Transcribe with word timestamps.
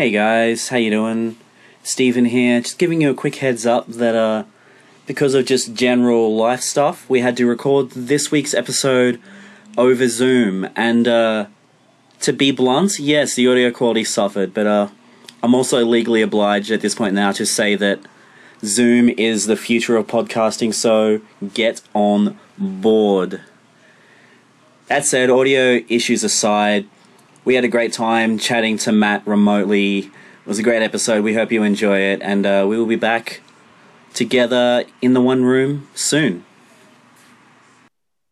Hey 0.00 0.10
guys, 0.10 0.68
how 0.70 0.78
you 0.78 0.88
doing? 0.88 1.36
Stephen 1.82 2.24
here. 2.24 2.62
Just 2.62 2.78
giving 2.78 3.02
you 3.02 3.10
a 3.10 3.14
quick 3.14 3.34
heads 3.34 3.66
up 3.66 3.86
that 3.86 4.14
uh 4.14 4.44
because 5.06 5.34
of 5.34 5.44
just 5.44 5.74
general 5.74 6.34
life 6.34 6.62
stuff, 6.62 7.06
we 7.10 7.20
had 7.20 7.36
to 7.36 7.44
record 7.44 7.90
this 7.90 8.30
week's 8.30 8.54
episode 8.54 9.20
over 9.76 10.08
Zoom 10.08 10.66
and 10.74 11.06
uh 11.06 11.48
to 12.22 12.32
be 12.32 12.50
blunt, 12.50 12.98
yes, 12.98 13.34
the 13.34 13.46
audio 13.46 13.70
quality 13.70 14.02
suffered, 14.02 14.54
but 14.54 14.66
uh 14.66 14.88
I'm 15.42 15.54
also 15.54 15.84
legally 15.84 16.22
obliged 16.22 16.70
at 16.70 16.80
this 16.80 16.94
point 16.94 17.14
now 17.14 17.32
to 17.32 17.44
say 17.44 17.76
that 17.76 18.00
Zoom 18.64 19.10
is 19.10 19.44
the 19.44 19.54
future 19.54 19.98
of 19.98 20.06
podcasting, 20.06 20.72
so 20.72 21.20
get 21.52 21.82
on 21.92 22.38
board. 22.56 23.42
That 24.86 25.04
said, 25.04 25.28
audio 25.28 25.82
issues 25.90 26.24
aside, 26.24 26.88
we 27.50 27.56
had 27.56 27.64
a 27.64 27.68
great 27.68 27.92
time 27.92 28.38
chatting 28.38 28.78
to 28.78 28.92
Matt 28.92 29.26
remotely. 29.26 29.98
It 29.98 30.46
was 30.46 30.60
a 30.60 30.62
great 30.62 30.82
episode. 30.82 31.24
We 31.24 31.34
hope 31.34 31.50
you 31.50 31.64
enjoy 31.64 31.98
it, 31.98 32.22
and 32.22 32.46
uh, 32.46 32.64
we 32.68 32.78
will 32.78 32.86
be 32.86 32.94
back 32.94 33.40
together 34.14 34.84
in 35.02 35.14
the 35.14 35.20
one 35.20 35.42
room 35.42 35.88
soon. 35.96 36.44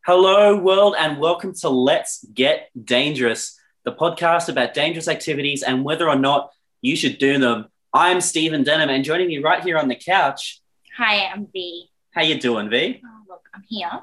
Hello, 0.06 0.56
world, 0.56 0.94
and 0.96 1.18
welcome 1.18 1.52
to 1.54 1.68
Let's 1.68 2.24
Get 2.32 2.70
Dangerous, 2.84 3.58
the 3.84 3.90
podcast 3.90 4.48
about 4.48 4.72
dangerous 4.72 5.08
activities 5.08 5.64
and 5.64 5.84
whether 5.84 6.08
or 6.08 6.14
not 6.14 6.52
you 6.80 6.94
should 6.94 7.18
do 7.18 7.40
them. 7.40 7.66
I'm 7.92 8.20
Stephen 8.20 8.62
Denham, 8.62 8.88
and 8.88 9.02
joining 9.02 9.26
me 9.26 9.38
right 9.38 9.64
here 9.64 9.78
on 9.78 9.88
the 9.88 9.96
couch. 9.96 10.60
Hi, 10.96 11.26
I'm 11.26 11.48
V. 11.52 11.88
How 12.12 12.22
you 12.22 12.38
doing, 12.38 12.70
V? 12.70 13.02
Oh, 13.04 13.22
look, 13.28 13.48
I'm 13.52 13.64
here. 13.66 14.00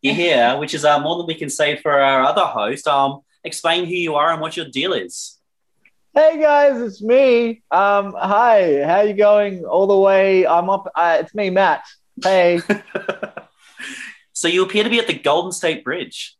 You're 0.00 0.14
here, 0.14 0.56
which 0.56 0.72
is 0.72 0.86
uh, 0.86 0.98
more 0.98 1.18
than 1.18 1.26
we 1.26 1.34
can 1.34 1.50
say 1.50 1.76
for 1.76 1.92
our 1.92 2.22
other 2.22 2.46
host. 2.46 2.88
Um, 2.88 3.20
explain 3.44 3.84
who 3.84 3.94
you 3.94 4.14
are 4.14 4.32
and 4.32 4.40
what 4.40 4.56
your 4.56 4.66
deal 4.66 4.92
is. 4.92 5.38
Hey 6.14 6.40
guys, 6.40 6.80
it's 6.80 7.02
me. 7.02 7.62
Um, 7.70 8.14
hi, 8.16 8.82
how 8.84 9.00
you 9.00 9.14
going? 9.14 9.64
All 9.64 9.86
the 9.86 9.98
way. 9.98 10.46
I'm 10.46 10.70
up. 10.70 10.90
Uh, 10.94 11.18
it's 11.20 11.34
me, 11.34 11.50
Matt. 11.50 11.82
Hey, 12.22 12.60
so 14.32 14.46
you 14.48 14.64
appear 14.64 14.84
to 14.84 14.90
be 14.90 15.00
at 15.00 15.08
the 15.08 15.18
Golden 15.18 15.50
State 15.50 15.82
Bridge. 15.82 16.36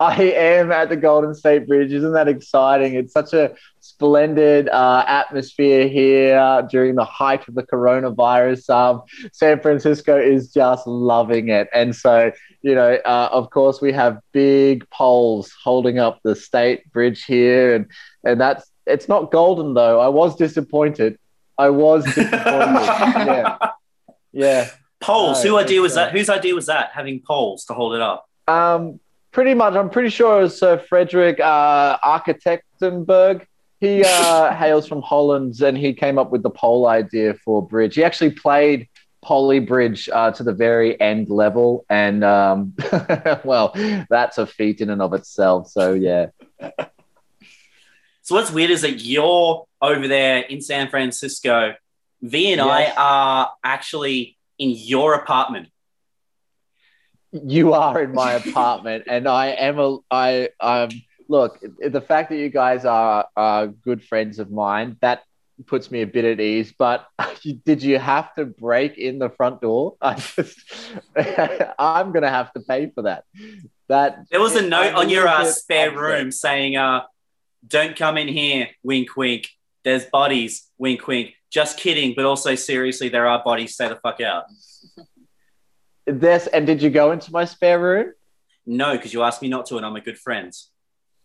I 0.00 0.22
am 0.22 0.70
at 0.70 0.88
the 0.88 0.96
Golden 0.96 1.34
State 1.34 1.66
Bridge. 1.66 1.92
Isn't 1.92 2.12
that 2.12 2.28
exciting? 2.28 2.94
It's 2.94 3.12
such 3.12 3.32
a 3.32 3.54
splendid 3.80 4.68
uh, 4.68 5.04
atmosphere 5.08 5.88
here 5.88 6.66
during 6.70 6.94
the 6.94 7.04
height 7.04 7.48
of 7.48 7.56
the 7.56 7.64
coronavirus. 7.64 8.70
Um, 8.70 9.02
San 9.32 9.60
Francisco 9.60 10.16
is 10.16 10.52
just 10.52 10.86
loving 10.86 11.48
it, 11.48 11.68
and 11.74 11.96
so 11.96 12.30
you 12.62 12.74
know, 12.74 12.94
uh, 13.04 13.28
of 13.32 13.50
course, 13.50 13.80
we 13.80 13.92
have 13.92 14.20
big 14.32 14.88
poles 14.90 15.52
holding 15.62 15.98
up 15.98 16.20
the 16.22 16.36
state 16.36 16.90
bridge 16.92 17.24
here, 17.24 17.74
and 17.74 17.86
and 18.24 18.40
that's 18.40 18.70
it's 18.86 19.08
not 19.08 19.32
golden 19.32 19.74
though. 19.74 20.00
I 20.00 20.08
was 20.08 20.36
disappointed. 20.36 21.18
I 21.56 21.70
was 21.70 22.04
disappointed. 22.04 22.32
yeah, 22.44 23.58
yeah. 24.32 24.70
Poles. 25.00 25.44
No, 25.44 25.50
Who 25.50 25.58
idea 25.58 25.80
was 25.80 25.92
it's, 25.92 25.98
uh, 25.98 26.04
that? 26.04 26.12
Whose 26.12 26.28
idea 26.28 26.54
was 26.54 26.66
that? 26.66 26.90
Having 26.92 27.22
poles 27.26 27.64
to 27.66 27.74
hold 27.74 27.94
it 27.94 28.00
up. 28.00 28.28
Um, 28.46 29.00
pretty 29.32 29.54
much. 29.54 29.74
I'm 29.74 29.90
pretty 29.90 30.10
sure 30.10 30.40
it 30.40 30.42
was 30.42 30.58
Sir 30.58 30.78
Frederick 30.78 31.40
uh, 31.40 31.98
Architectenberg. 32.02 33.46
He 33.80 34.02
uh, 34.04 34.54
hails 34.56 34.88
from 34.88 35.02
Holland, 35.02 35.60
and 35.60 35.76
he 35.76 35.92
came 35.92 36.18
up 36.18 36.30
with 36.30 36.42
the 36.42 36.50
pole 36.50 36.86
idea 36.86 37.34
for 37.34 37.66
bridge. 37.66 37.94
He 37.94 38.04
actually 38.04 38.30
played 38.32 38.88
Poly 39.22 39.60
Bridge 39.60 40.08
uh, 40.12 40.30
to 40.32 40.42
the 40.42 40.52
very 40.52 41.00
end 41.00 41.28
level, 41.28 41.84
and 41.88 42.24
um, 42.24 42.74
well, 43.44 43.72
that's 44.08 44.38
a 44.38 44.46
feat 44.46 44.80
in 44.80 44.90
and 44.90 45.02
of 45.02 45.12
itself. 45.12 45.68
So 45.68 45.92
yeah, 45.92 46.26
So 48.22 48.34
what's 48.34 48.50
weird 48.50 48.70
is 48.70 48.82
that 48.82 49.02
you're 49.02 49.66
over 49.80 50.08
there 50.08 50.40
in 50.40 50.60
San 50.60 50.88
Francisco. 50.88 51.74
V 52.20 52.52
and 52.52 52.58
Yes. 52.58 52.92
I 52.96 53.00
are 53.00 53.52
actually 53.62 54.36
in 54.58 54.70
your 54.70 55.14
apartment. 55.14 55.68
You 57.32 57.72
are 57.74 58.02
in 58.02 58.12
my 58.12 58.32
apartment, 58.32 59.04
and 59.08 59.28
I 59.28 59.48
am 59.48 59.78
a 59.78 59.98
I 60.10 60.50
um 60.60 60.90
look 61.28 61.58
the 61.80 62.00
fact 62.00 62.30
that 62.30 62.36
you 62.38 62.48
guys 62.48 62.84
are 62.84 63.26
are 63.36 63.66
good 63.66 64.02
friends 64.02 64.38
of 64.38 64.50
mine 64.50 64.96
that 65.00 65.22
puts 65.66 65.90
me 65.90 66.02
a 66.02 66.06
bit 66.06 66.24
at 66.24 66.40
ease. 66.40 66.72
But 66.76 67.06
did 67.64 67.82
you 67.82 67.98
have 67.98 68.34
to 68.36 68.46
break 68.46 68.96
in 68.96 69.18
the 69.18 69.28
front 69.30 69.60
door? 69.60 69.96
I 70.02 70.14
just 70.14 70.58
I'm 71.78 72.12
gonna 72.12 72.30
have 72.30 72.52
to 72.54 72.60
pay 72.60 72.90
for 72.94 73.02
that. 73.02 73.24
That 73.88 74.24
There 74.30 74.40
was 74.40 74.54
a 74.56 74.62
note 74.62 74.94
on 74.94 75.08
your 75.08 75.26
uh, 75.26 75.44
spare 75.46 75.88
upset. 75.88 76.00
room 76.00 76.30
saying, 76.30 76.76
uh, 76.76 77.02
"Don't 77.66 77.96
come 77.96 78.18
in 78.18 78.28
here." 78.28 78.68
Wink, 78.82 79.16
wink. 79.16 79.48
There's 79.84 80.04
bodies. 80.04 80.68
Wink, 80.78 81.06
wink. 81.06 81.34
Just 81.50 81.78
kidding, 81.78 82.12
but 82.14 82.26
also 82.26 82.54
seriously, 82.54 83.08
there 83.08 83.26
are 83.26 83.42
bodies. 83.42 83.72
Stay 83.74 83.88
the 83.88 83.96
fuck 83.96 84.20
out. 84.20 84.44
This 86.08 86.46
and 86.46 86.66
did 86.66 86.82
you 86.82 86.90
go 86.90 87.12
into 87.12 87.30
my 87.32 87.44
spare 87.44 87.78
room? 87.80 88.12
No, 88.66 88.96
because 88.96 89.12
you 89.12 89.22
asked 89.22 89.42
me 89.42 89.48
not 89.48 89.66
to, 89.66 89.76
and 89.76 89.86
I'm 89.86 89.96
a 89.96 90.00
good 90.00 90.18
friend. 90.18 90.52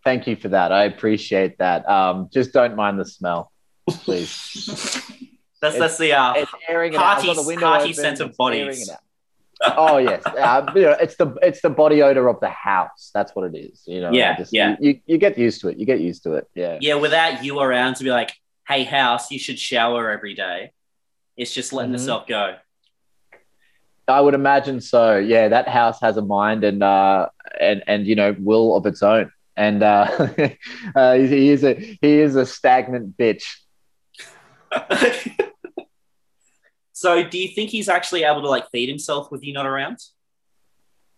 Thank 0.04 0.28
you 0.28 0.36
for 0.36 0.50
that. 0.50 0.72
I 0.72 0.84
appreciate 0.84 1.58
that. 1.60 1.88
Um, 1.90 2.30
just 2.34 2.52
don't 2.54 2.76
mind 2.76 3.00
the 3.00 3.06
smell, 3.06 3.52
please. 3.90 4.30
That's 5.62 5.76
It's- 5.76 5.80
that's 5.80 5.98
the 5.98 6.12
uh, 6.12 6.34
it's 6.36 6.52
airing 6.68 6.92
it 6.94 6.98
out. 6.98 7.20
I've 7.20 7.24
got 7.26 7.26
hearty, 7.28 7.42
the 7.42 7.48
window 7.48 7.66
hearty 7.68 7.84
open, 7.86 7.94
sense 7.94 8.20
of 8.20 8.36
bodies. 8.36 8.90
oh 9.64 9.98
yes, 9.98 10.22
uh, 10.26 10.70
you 10.76 10.82
know, 10.82 10.98
it's 11.00 11.16
the 11.16 11.28
it's 11.42 11.62
the 11.62 11.70
body 11.70 12.02
odor 12.02 12.28
of 12.28 12.42
the 12.42 12.50
house. 12.50 13.12
That's 13.14 13.34
what 13.34 13.54
it 13.54 13.58
is. 13.58 13.82
You 13.86 14.02
know, 14.02 14.12
Yeah, 14.12 14.36
just- 14.36 14.52
yeah. 14.52 14.76
You, 14.82 15.00
you 15.06 15.18
get 15.18 15.38
used 15.38 15.62
to 15.62 15.70
it. 15.70 15.78
You 15.78 15.86
get 15.86 16.02
used 16.02 16.24
to 16.24 16.34
it. 16.34 16.50
Yeah. 16.54 16.80
Yeah, 16.82 16.96
without 16.96 17.46
you 17.46 17.62
around 17.62 17.96
to 17.96 18.04
be 18.04 18.10
like, 18.12 18.34
"Hey, 18.68 18.84
house, 18.84 19.32
you 19.32 19.40
should 19.40 19.58
shower 19.58 20.10
every 20.12 20.34
day." 20.34 20.74
It's 21.38 21.54
just 21.54 21.72
letting 21.72 21.94
Mhm. 21.94 21.96
itself 21.96 22.28
go. 22.28 22.58
I 24.08 24.22
would 24.22 24.34
imagine 24.34 24.82
so. 24.82 25.18
Yeah, 25.18 25.48
that 25.50 25.68
house 25.68 26.00
has 26.02 26.18
a 26.18 26.22
mind 26.22 26.64
and 26.64 26.84
uh 26.84 27.30
and 27.60 27.84
and 27.88 28.06
you 28.06 28.16
know 28.16 28.36
will 28.40 28.76
of 28.76 28.86
its 28.86 29.02
own. 29.04 29.32
And 29.56 29.84
uh, 29.84 30.08
uh 30.96 31.14
he, 31.14 31.50
is 31.50 31.64
a 31.64 31.74
he 31.74 32.20
is 32.20 32.36
a 32.36 32.46
stagnant 32.46 33.18
bitch. 33.18 33.44
so, 36.94 37.24
do 37.24 37.38
you 37.38 37.50
think 37.50 37.70
he's 37.70 37.88
actually 37.88 38.24
able 38.24 38.42
to 38.42 38.50
like 38.50 38.70
feed 38.72 38.90
himself 38.90 39.32
with 39.32 39.44
you 39.44 39.54
not 39.54 39.66
around? 39.66 40.00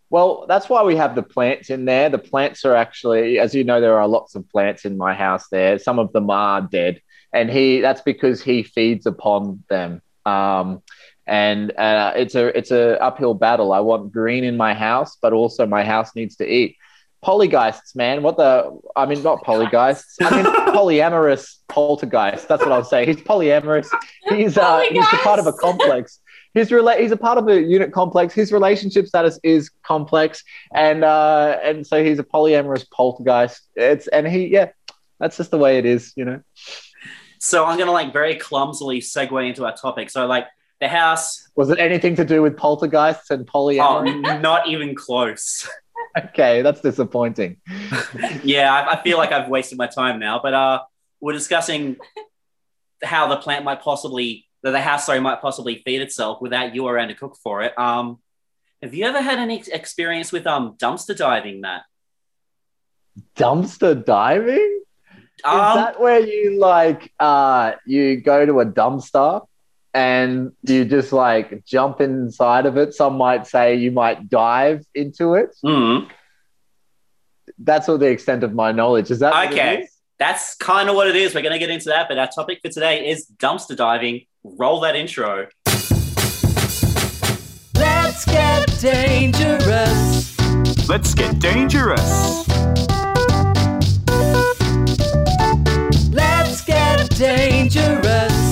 Well, 0.08 0.46
that's 0.46 0.68
why 0.68 0.84
we 0.84 0.96
have 0.96 1.14
the 1.14 1.22
plants 1.22 1.70
in 1.70 1.84
there. 1.84 2.08
The 2.08 2.18
plants 2.18 2.64
are 2.64 2.76
actually, 2.76 3.40
as 3.40 3.54
you 3.54 3.64
know, 3.64 3.80
there 3.80 3.98
are 3.98 4.06
lots 4.06 4.36
of 4.36 4.48
plants 4.48 4.84
in 4.84 4.96
my 4.96 5.14
house 5.14 5.48
there. 5.50 5.78
Some 5.78 5.98
of 5.98 6.12
them 6.12 6.30
are 6.30 6.60
dead. 6.60 7.00
And 7.32 7.50
he 7.50 7.80
that's 7.80 8.02
because 8.02 8.42
he 8.42 8.62
feeds 8.62 9.06
upon 9.06 9.64
them. 9.68 10.00
Um, 10.24 10.82
and 11.26 11.72
uh, 11.76 12.12
it's 12.16 12.34
a 12.34 12.56
it's 12.56 12.70
a 12.70 13.00
uphill 13.02 13.34
battle. 13.34 13.72
I 13.72 13.80
want 13.80 14.12
green 14.12 14.44
in 14.44 14.56
my 14.56 14.74
house, 14.74 15.16
but 15.20 15.32
also 15.32 15.66
my 15.66 15.84
house 15.84 16.14
needs 16.14 16.36
to 16.36 16.46
eat. 16.46 16.76
Polygeists, 17.24 17.96
man. 17.96 18.22
What 18.22 18.36
the? 18.36 18.78
I 18.94 19.06
mean, 19.06 19.22
not 19.22 19.44
polygeists. 19.44 20.16
I 20.20 20.36
mean, 20.36 20.44
polyamorous 20.74 21.56
poltergeist. 21.68 22.46
That's 22.46 22.62
what 22.62 22.70
I'll 22.72 22.84
say. 22.84 23.04
He's 23.06 23.16
polyamorous. 23.16 23.88
He's 24.28 24.56
uh, 24.56 24.80
he's 24.80 25.12
a 25.12 25.16
part 25.18 25.40
of 25.40 25.46
a 25.46 25.52
complex. 25.52 26.20
His 26.54 26.70
rela- 26.70 26.98
he's 26.98 27.10
a 27.10 27.16
part 27.16 27.36
of 27.36 27.48
a 27.48 27.60
unit 27.60 27.92
complex. 27.92 28.32
His 28.32 28.52
relationship 28.52 29.06
status 29.06 29.40
is 29.42 29.70
complex, 29.82 30.44
and 30.72 31.02
uh, 31.02 31.58
and 31.62 31.86
so 31.86 32.04
he's 32.04 32.18
a 32.18 32.24
polyamorous 32.24 32.88
poltergeist. 32.90 33.60
It's 33.74 34.06
and 34.08 34.28
he 34.28 34.46
yeah, 34.46 34.68
that's 35.18 35.36
just 35.36 35.50
the 35.50 35.58
way 35.58 35.78
it 35.78 35.86
is, 35.86 36.12
you 36.16 36.24
know. 36.24 36.40
So, 37.38 37.64
I'm 37.64 37.78
gonna 37.78 37.92
like 37.92 38.12
very 38.12 38.36
clumsily 38.36 39.00
segue 39.00 39.48
into 39.48 39.64
our 39.64 39.76
topic. 39.76 40.10
So, 40.10 40.26
like 40.26 40.46
the 40.80 40.88
house. 40.88 41.48
Was 41.56 41.70
it 41.70 41.78
anything 41.78 42.16
to 42.16 42.24
do 42.24 42.42
with 42.42 42.56
poltergeists 42.56 43.30
and 43.30 43.48
Oh, 43.52 44.02
not 44.02 44.68
even 44.68 44.94
close. 44.94 45.68
Okay, 46.16 46.62
that's 46.62 46.80
disappointing. 46.80 47.58
yeah, 48.42 48.72
I, 48.72 48.92
I 48.94 49.02
feel 49.02 49.18
like 49.18 49.32
I've 49.32 49.50
wasted 49.50 49.76
my 49.76 49.86
time 49.86 50.18
now. 50.18 50.40
But 50.42 50.54
uh, 50.54 50.80
we're 51.20 51.34
discussing 51.34 51.96
how 53.04 53.28
the 53.28 53.36
plant 53.36 53.66
might 53.66 53.82
possibly, 53.82 54.46
the 54.62 54.80
house, 54.80 55.04
sorry, 55.04 55.20
might 55.20 55.42
possibly 55.42 55.82
feed 55.84 56.00
itself 56.00 56.40
without 56.40 56.74
you 56.74 56.86
around 56.86 57.08
to 57.08 57.14
cook 57.14 57.36
for 57.42 57.62
it. 57.62 57.78
Um, 57.78 58.18
have 58.82 58.94
you 58.94 59.04
ever 59.04 59.20
had 59.20 59.38
any 59.38 59.62
experience 59.70 60.32
with 60.32 60.46
um 60.46 60.76
dumpster 60.78 61.14
diving, 61.14 61.60
Matt? 61.60 61.82
Dumpster 63.36 64.02
diving? 64.02 64.82
Is 65.38 65.44
Um, 65.44 65.76
that 65.76 66.00
where 66.00 66.20
you 66.20 66.58
like 66.58 67.12
uh 67.20 67.72
you 67.84 68.16
go 68.20 68.46
to 68.46 68.60
a 68.60 68.66
dumpster 68.66 69.46
and 69.96 70.52
you 70.62 70.84
just 70.84 71.10
like 71.12 71.64
jump 71.64 72.00
inside 72.02 72.66
of 72.66 72.76
it? 72.76 72.92
Some 72.92 73.16
might 73.16 73.46
say 73.46 73.74
you 73.76 73.90
might 73.90 74.28
dive 74.28 74.84
into 74.94 75.34
it. 75.34 75.56
mm, 75.64 76.06
That's 77.58 77.88
all 77.88 77.96
the 77.96 78.10
extent 78.10 78.44
of 78.44 78.52
my 78.52 78.72
knowledge. 78.72 79.10
Is 79.10 79.20
that 79.20 79.32
what 79.32 79.46
it 79.46 79.52
Okay. 79.54 79.82
is? 79.84 79.90
that's 80.18 80.54
kind 80.56 80.88
of 80.88 80.94
what 80.96 81.06
it 81.08 81.16
is. 81.16 81.34
We're 81.34 81.42
going 81.42 81.52
to 81.52 81.58
get 81.58 81.68
into 81.70 81.88
that. 81.90 82.08
But 82.08 82.18
our 82.18 82.28
topic 82.28 82.60
for 82.62 82.70
today 82.70 83.08
is 83.08 83.26
dumpster 83.38 83.76
diving. 83.76 84.24
Roll 84.44 84.80
that 84.80 84.96
intro. 84.96 85.46
Let's 87.74 88.24
get 88.24 88.66
dangerous. 88.80 90.38
Let's 90.88 91.14
get 91.14 91.38
dangerous. 91.38 92.48
Let's 96.12 96.62
get 96.64 97.10
dangerous. 97.10 98.45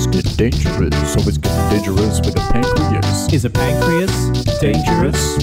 Let's 0.00 0.22
get 0.22 0.36
dangerous. 0.38 1.14
Always 1.14 1.36
get 1.36 1.70
dangerous 1.70 2.20
with 2.20 2.34
a 2.34 2.52
pancreas. 2.52 3.30
Is 3.34 3.44
a 3.44 3.50
pancreas 3.50 4.10
dangerous? 4.58 5.36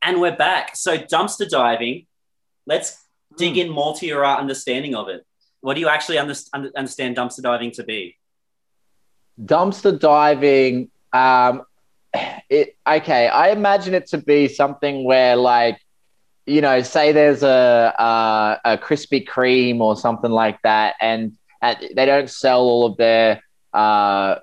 And 0.00 0.22
we're 0.22 0.34
back. 0.34 0.74
So 0.74 0.96
dumpster 0.96 1.46
diving. 1.46 2.06
Let's 2.66 2.96
dig 3.36 3.58
in 3.58 3.68
more 3.68 3.94
to 3.96 4.06
your 4.06 4.24
uh, 4.24 4.38
understanding 4.38 4.94
of 4.94 5.10
it. 5.10 5.26
What 5.60 5.74
do 5.74 5.80
you 5.80 5.90
actually 5.90 6.16
under- 6.16 6.34
under- 6.54 6.72
understand 6.74 7.18
dumpster 7.18 7.42
diving 7.42 7.72
to 7.72 7.84
be? 7.84 8.16
Dumpster 9.40 9.98
diving 9.98 10.90
um 11.12 11.62
it 12.50 12.76
okay 12.86 13.28
i 13.28 13.50
imagine 13.50 13.94
it 13.94 14.06
to 14.06 14.18
be 14.18 14.48
something 14.48 15.04
where 15.04 15.36
like 15.36 15.78
you 16.46 16.60
know 16.60 16.82
say 16.82 17.12
there's 17.12 17.42
a 17.42 17.94
a, 17.98 18.60
a 18.72 18.78
krispy 18.78 19.26
kreme 19.26 19.80
or 19.80 19.96
something 19.96 20.30
like 20.30 20.60
that 20.62 20.94
and 21.00 21.32
at, 21.62 21.80
they 21.94 22.04
don't 22.06 22.28
sell 22.28 22.60
all 22.60 22.86
of 22.86 22.96
their 22.96 23.40
uh, 23.72 24.36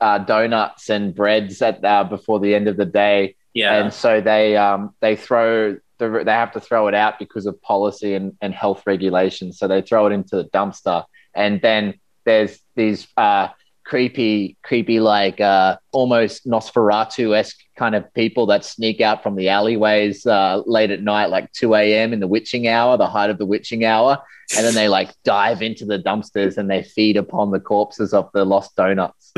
uh, 0.00 0.18
donuts 0.18 0.88
and 0.88 1.14
breads 1.14 1.60
at 1.60 1.84
uh, 1.84 2.04
before 2.04 2.38
the 2.40 2.54
end 2.54 2.68
of 2.68 2.76
the 2.76 2.86
day 2.86 3.36
Yeah. 3.52 3.74
and 3.74 3.92
so 3.92 4.20
they 4.20 4.56
um 4.56 4.94
they 5.00 5.16
throw 5.16 5.76
the, 5.98 6.22
they 6.24 6.32
have 6.32 6.52
to 6.52 6.60
throw 6.60 6.88
it 6.88 6.94
out 6.94 7.18
because 7.18 7.46
of 7.46 7.60
policy 7.62 8.14
and, 8.14 8.36
and 8.40 8.54
health 8.54 8.82
regulations 8.86 9.58
so 9.58 9.68
they 9.68 9.82
throw 9.82 10.06
it 10.06 10.12
into 10.12 10.36
the 10.36 10.44
dumpster 10.44 11.04
and 11.34 11.60
then 11.60 11.94
there's 12.24 12.60
these 12.76 13.06
uh 13.16 13.48
creepy 13.92 14.56
creepy 14.62 15.00
like 15.00 15.38
uh 15.38 15.76
almost 15.92 16.46
nosferatu-esque 16.46 17.58
kind 17.76 17.94
of 17.94 18.10
people 18.14 18.46
that 18.46 18.64
sneak 18.64 19.02
out 19.02 19.22
from 19.22 19.36
the 19.36 19.50
alleyways 19.50 20.24
uh 20.24 20.62
late 20.64 20.90
at 20.90 21.02
night 21.02 21.26
like 21.26 21.52
2 21.52 21.74
a.m 21.74 22.14
in 22.14 22.20
the 22.20 22.26
witching 22.26 22.66
hour 22.66 22.96
the 22.96 23.06
height 23.06 23.28
of 23.28 23.36
the 23.36 23.44
witching 23.44 23.84
hour 23.84 24.16
and 24.56 24.64
then 24.64 24.72
they 24.72 24.88
like 24.88 25.10
dive 25.24 25.60
into 25.60 25.84
the 25.84 25.98
dumpsters 25.98 26.56
and 26.56 26.70
they 26.70 26.82
feed 26.82 27.18
upon 27.18 27.50
the 27.50 27.60
corpses 27.60 28.14
of 28.14 28.30
the 28.32 28.46
lost 28.46 28.74
donuts 28.76 29.30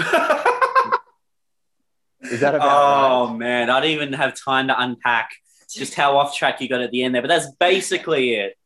is 2.21 2.39
that 2.39 2.55
about 2.55 2.61
oh 2.63 3.31
right? 3.31 3.39
man, 3.39 3.71
I 3.71 3.81
don't 3.81 3.91
even 3.91 4.13
have 4.13 4.37
time 4.37 4.69
to 4.69 4.81
unpack 4.81 5.31
just 5.69 5.95
how 5.95 6.17
off 6.17 6.33
track 6.33 6.61
you 6.61 6.69
got 6.69 6.81
at 6.81 6.93
the 6.93 7.03
end 7.03 7.13
there, 7.13 7.23
but 7.23 7.29
that's 7.29 7.51
basically 7.59 8.35
it. 8.35 8.57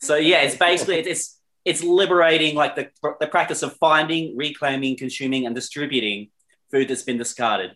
So 0.00 0.16
yeah, 0.16 0.42
it's 0.42 0.56
basically 0.56 0.96
it's 0.96 1.37
it's 1.68 1.84
liberating 1.84 2.54
like 2.54 2.76
the 2.76 2.88
the 3.20 3.26
practice 3.26 3.62
of 3.62 3.76
finding, 3.76 4.34
reclaiming, 4.36 4.96
consuming, 4.96 5.44
and 5.44 5.54
distributing 5.54 6.30
food 6.70 6.88
that's 6.88 7.02
been 7.02 7.18
discarded. 7.18 7.72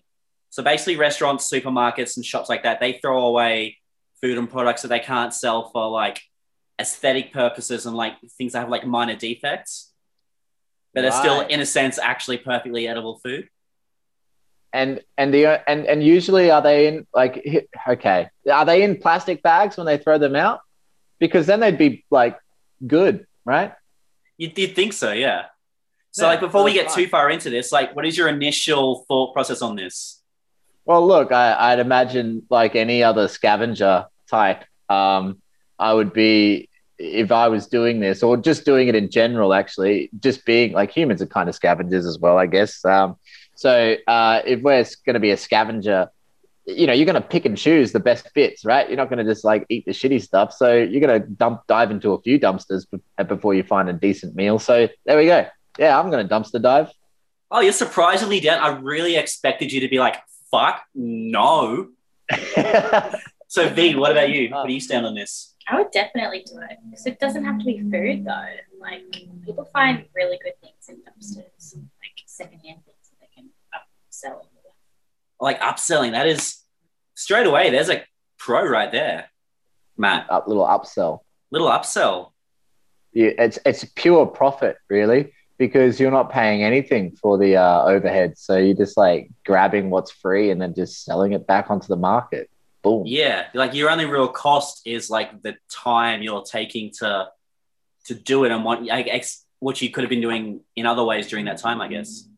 So 0.49 0.63
basically, 0.63 0.97
restaurants, 0.97 1.51
supermarkets, 1.51 2.17
and 2.17 2.25
shops 2.25 2.49
like 2.49 2.63
that 2.63 2.81
they 2.81 2.95
throw 2.95 3.27
away 3.27 3.77
food 4.23 4.39
and 4.39 4.49
products 4.49 4.81
that 4.83 4.89
they 4.89 5.01
can't 5.01 5.35
sell 5.35 5.69
for 5.71 5.91
like 5.91 6.23
aesthetic 6.81 7.35
purposes 7.35 7.85
and 7.85 7.95
like 7.95 8.15
things 8.39 8.55
that 8.55 8.61
have 8.61 8.71
like 8.71 8.87
minor 8.87 9.15
defects, 9.15 9.93
but 10.95 11.03
they're 11.03 11.13
still 11.13 11.43
in 11.43 11.61
a 11.61 11.67
sense 11.67 11.99
actually 11.99 12.39
perfectly 12.39 12.89
edible 12.89 13.19
food. 13.23 13.49
and 14.73 15.01
and 15.19 15.35
the 15.35 15.69
and 15.69 15.85
and 15.85 16.03
usually 16.03 16.51
are 16.51 16.63
they 16.63 16.87
in 16.87 17.07
like 17.15 17.45
okay. 17.89 18.29
Are 18.51 18.65
they 18.65 18.83
in 18.83 18.97
plastic 18.97 19.43
bags 19.43 19.77
when 19.77 19.87
they 19.87 19.99
throw 19.99 20.17
them 20.17 20.35
out? 20.35 20.61
Because 21.19 21.47
then 21.47 21.61
they'd 21.61 21.77
be 21.77 22.05
like 22.11 22.39
good 22.87 23.27
right 23.45 23.75
You'd, 24.37 24.57
you'd 24.59 24.75
think 24.75 24.93
so, 24.93 25.13
yeah. 25.13 25.47
So, 26.11 26.25
Yeah, 26.25 26.31
like, 26.33 26.41
before 26.41 26.63
we 26.65 26.73
get 26.73 26.87
fine. 26.89 26.97
too 27.05 27.09
far 27.09 27.31
into 27.31 27.49
this, 27.51 27.73
like, 27.73 27.95
what 27.97 28.05
is 28.07 28.17
your 28.17 28.29
initial 28.29 29.05
thought 29.09 29.33
process 29.33 29.63
on 29.63 29.77
this? 29.77 30.19
well 30.85 31.07
look 31.07 31.31
I, 31.31 31.55
i'd 31.71 31.79
imagine 31.79 32.43
like 32.51 32.75
any 32.75 33.05
other 33.05 33.29
scavenger 33.29 34.07
type 34.29 34.65
um 34.89 35.41
i 35.79 35.95
would 35.95 36.13
be 36.13 36.69
if 36.99 37.31
i 37.31 37.47
was 37.47 37.69
doing 37.69 38.01
this 38.01 38.21
or 38.25 38.37
just 38.37 38.65
doing 38.65 38.89
it 38.89 38.97
in 38.97 39.09
general 39.09 39.55
actually 39.55 40.11
just 40.19 40.45
being 40.45 40.73
like 40.73 40.91
humans 40.91 41.23
are 41.23 41.27
kind 41.27 41.49
of 41.49 41.55
scavengers 41.55 42.05
as 42.05 42.19
well 42.19 42.37
i 42.37 42.47
guess 42.47 42.85
um 42.85 43.15
so 43.55 43.95
uh 44.09 44.43
if 44.45 44.61
we're 44.63 44.85
going 45.07 45.15
to 45.15 45.21
be 45.21 45.31
a 45.31 45.37
scavenger 45.37 46.11
you 46.67 46.87
know, 46.87 46.93
you're 46.93 47.07
going 47.07 47.21
to 47.21 47.29
pick 47.29 47.45
and 47.45 47.57
choose 47.57 47.93
the 47.93 48.01
best 48.01 48.29
bits, 48.35 48.65
right? 48.65 48.89
You're 48.89 48.97
not 48.97 49.09
going 49.09 49.25
to 49.25 49.31
just 49.31 49.45
like 49.45 49.67
eat 49.69 49.85
the 49.85 49.93
shitty 49.93 50.23
stuff. 50.23 50.53
So 50.53 50.75
you're 50.75 51.01
going 51.01 51.21
to 51.21 51.29
dump 51.29 51.63
dive 51.67 51.91
into 51.91 52.13
a 52.13 52.23
few 52.23 52.39
dumpsters 52.39 52.87
uh, 53.19 53.25
before 53.25 53.55
you 53.55 53.63
find 53.63 53.89
a 53.89 53.93
decent 53.93 54.37
meal. 54.37 54.59
So 54.59 54.89
there 55.05 55.17
we 55.17 55.27
go. 55.27 55.47
Yeah, 55.79 55.99
I'm 55.99 56.11
going 56.11 56.27
to 56.27 56.33
dumpster 56.33 56.63
dive. 56.63 56.91
Oh, 57.51 57.61
you're 57.61 57.73
surprisingly 57.73 58.41
down. 58.41 58.61
I 58.61 58.79
really 58.79 59.17
expected 59.17 59.73
you 59.73 59.81
to 59.81 59.89
be 59.89 59.99
like, 59.99 60.17
fuck, 60.51 60.83
no. 60.95 61.89
So, 63.49 63.69
V, 63.69 63.97
what 63.97 64.13
about 64.13 64.31
you? 64.31 64.49
What 64.49 64.67
do 64.67 64.73
you 64.73 64.81
stand 64.81 65.05
on 65.05 65.15
this? 65.15 65.55
I 65.69 65.77
would 65.77 65.91
definitely 65.91 66.43
do 66.47 66.59
it 66.71 66.79
because 66.89 67.05
it 67.05 67.21
doesn't 67.21 67.45
have 67.45 67.59
to 67.59 67.65
be 67.67 67.81
food 67.81 68.25
though. 68.25 68.47
Like 68.81 69.05
people 69.45 69.69
find 69.75 70.07
really 70.15 70.39
good 70.43 70.55
things 70.63 70.89
in 70.89 70.97
dumpsters, 70.97 71.75
like 71.77 72.17
secondhand 72.25 72.83
things 72.87 73.11
that 73.11 73.21
they 73.21 73.29
can 73.35 73.51
uh, 73.75 73.85
sell. 74.09 74.49
Like, 75.43 75.61
upselling, 75.61 76.13
that 76.13 76.29
is 76.29 76.59
straight 77.15 77.47
away, 77.47 77.71
there's 77.71 77.91
a 77.91 78.05
pro 78.39 78.65
right 78.65 78.93
there, 78.93 79.29
Matt. 79.99 80.31
Up 80.31 80.47
little 80.47 80.65
upsell. 80.65 81.19
Little 81.51 81.69
upsell. 81.69 82.31
You, 83.13 83.35
it's 83.37 83.59
it's 83.67 83.85
pure 83.97 84.25
profit, 84.25 84.77
really, 84.89 85.35
because 85.59 85.99
you're 85.99 86.13
not 86.13 86.31
paying 86.31 86.63
anything 86.63 87.17
for 87.21 87.39
the 87.39 87.57
uh, 87.57 87.85
overhead. 87.85 88.39
So 88.39 88.57
you're 88.57 88.77
just 88.77 88.97
like 88.97 89.31
grabbing 89.45 89.91
what's 89.91 90.13
free 90.13 90.51
and 90.51 90.63
then 90.63 90.75
just 90.75 91.05
selling 91.05 91.33
it 91.33 91.45
back 91.47 91.71
onto 91.71 91.89
the 91.89 91.97
market. 91.97 92.49
Boom. 92.83 93.03
Yeah, 93.05 93.47
like 93.53 93.75
your 93.75 93.91
only 93.91 94.07
real 94.07 94.29
cost 94.29 94.83
is 94.87 95.11
like 95.11 95.43
the 95.43 95.57
time 95.69 96.23
you're 96.23 96.43
taking 96.43 96.93
to 97.01 97.29
to 98.05 98.15
do 98.15 98.45
it 98.45 98.53
and 98.53 98.65
what 98.65 98.81
ex- 98.89 99.45
what 99.59 99.83
you 99.83 99.91
could 99.91 100.05
have 100.05 100.11
been 100.11 100.21
doing 100.21 100.61
in 100.75 100.87
other 100.87 101.05
ways 101.05 101.27
during 101.29 101.47
that 101.47 101.59
time, 101.59 101.81
I 101.81 101.89
guess. 101.89 102.29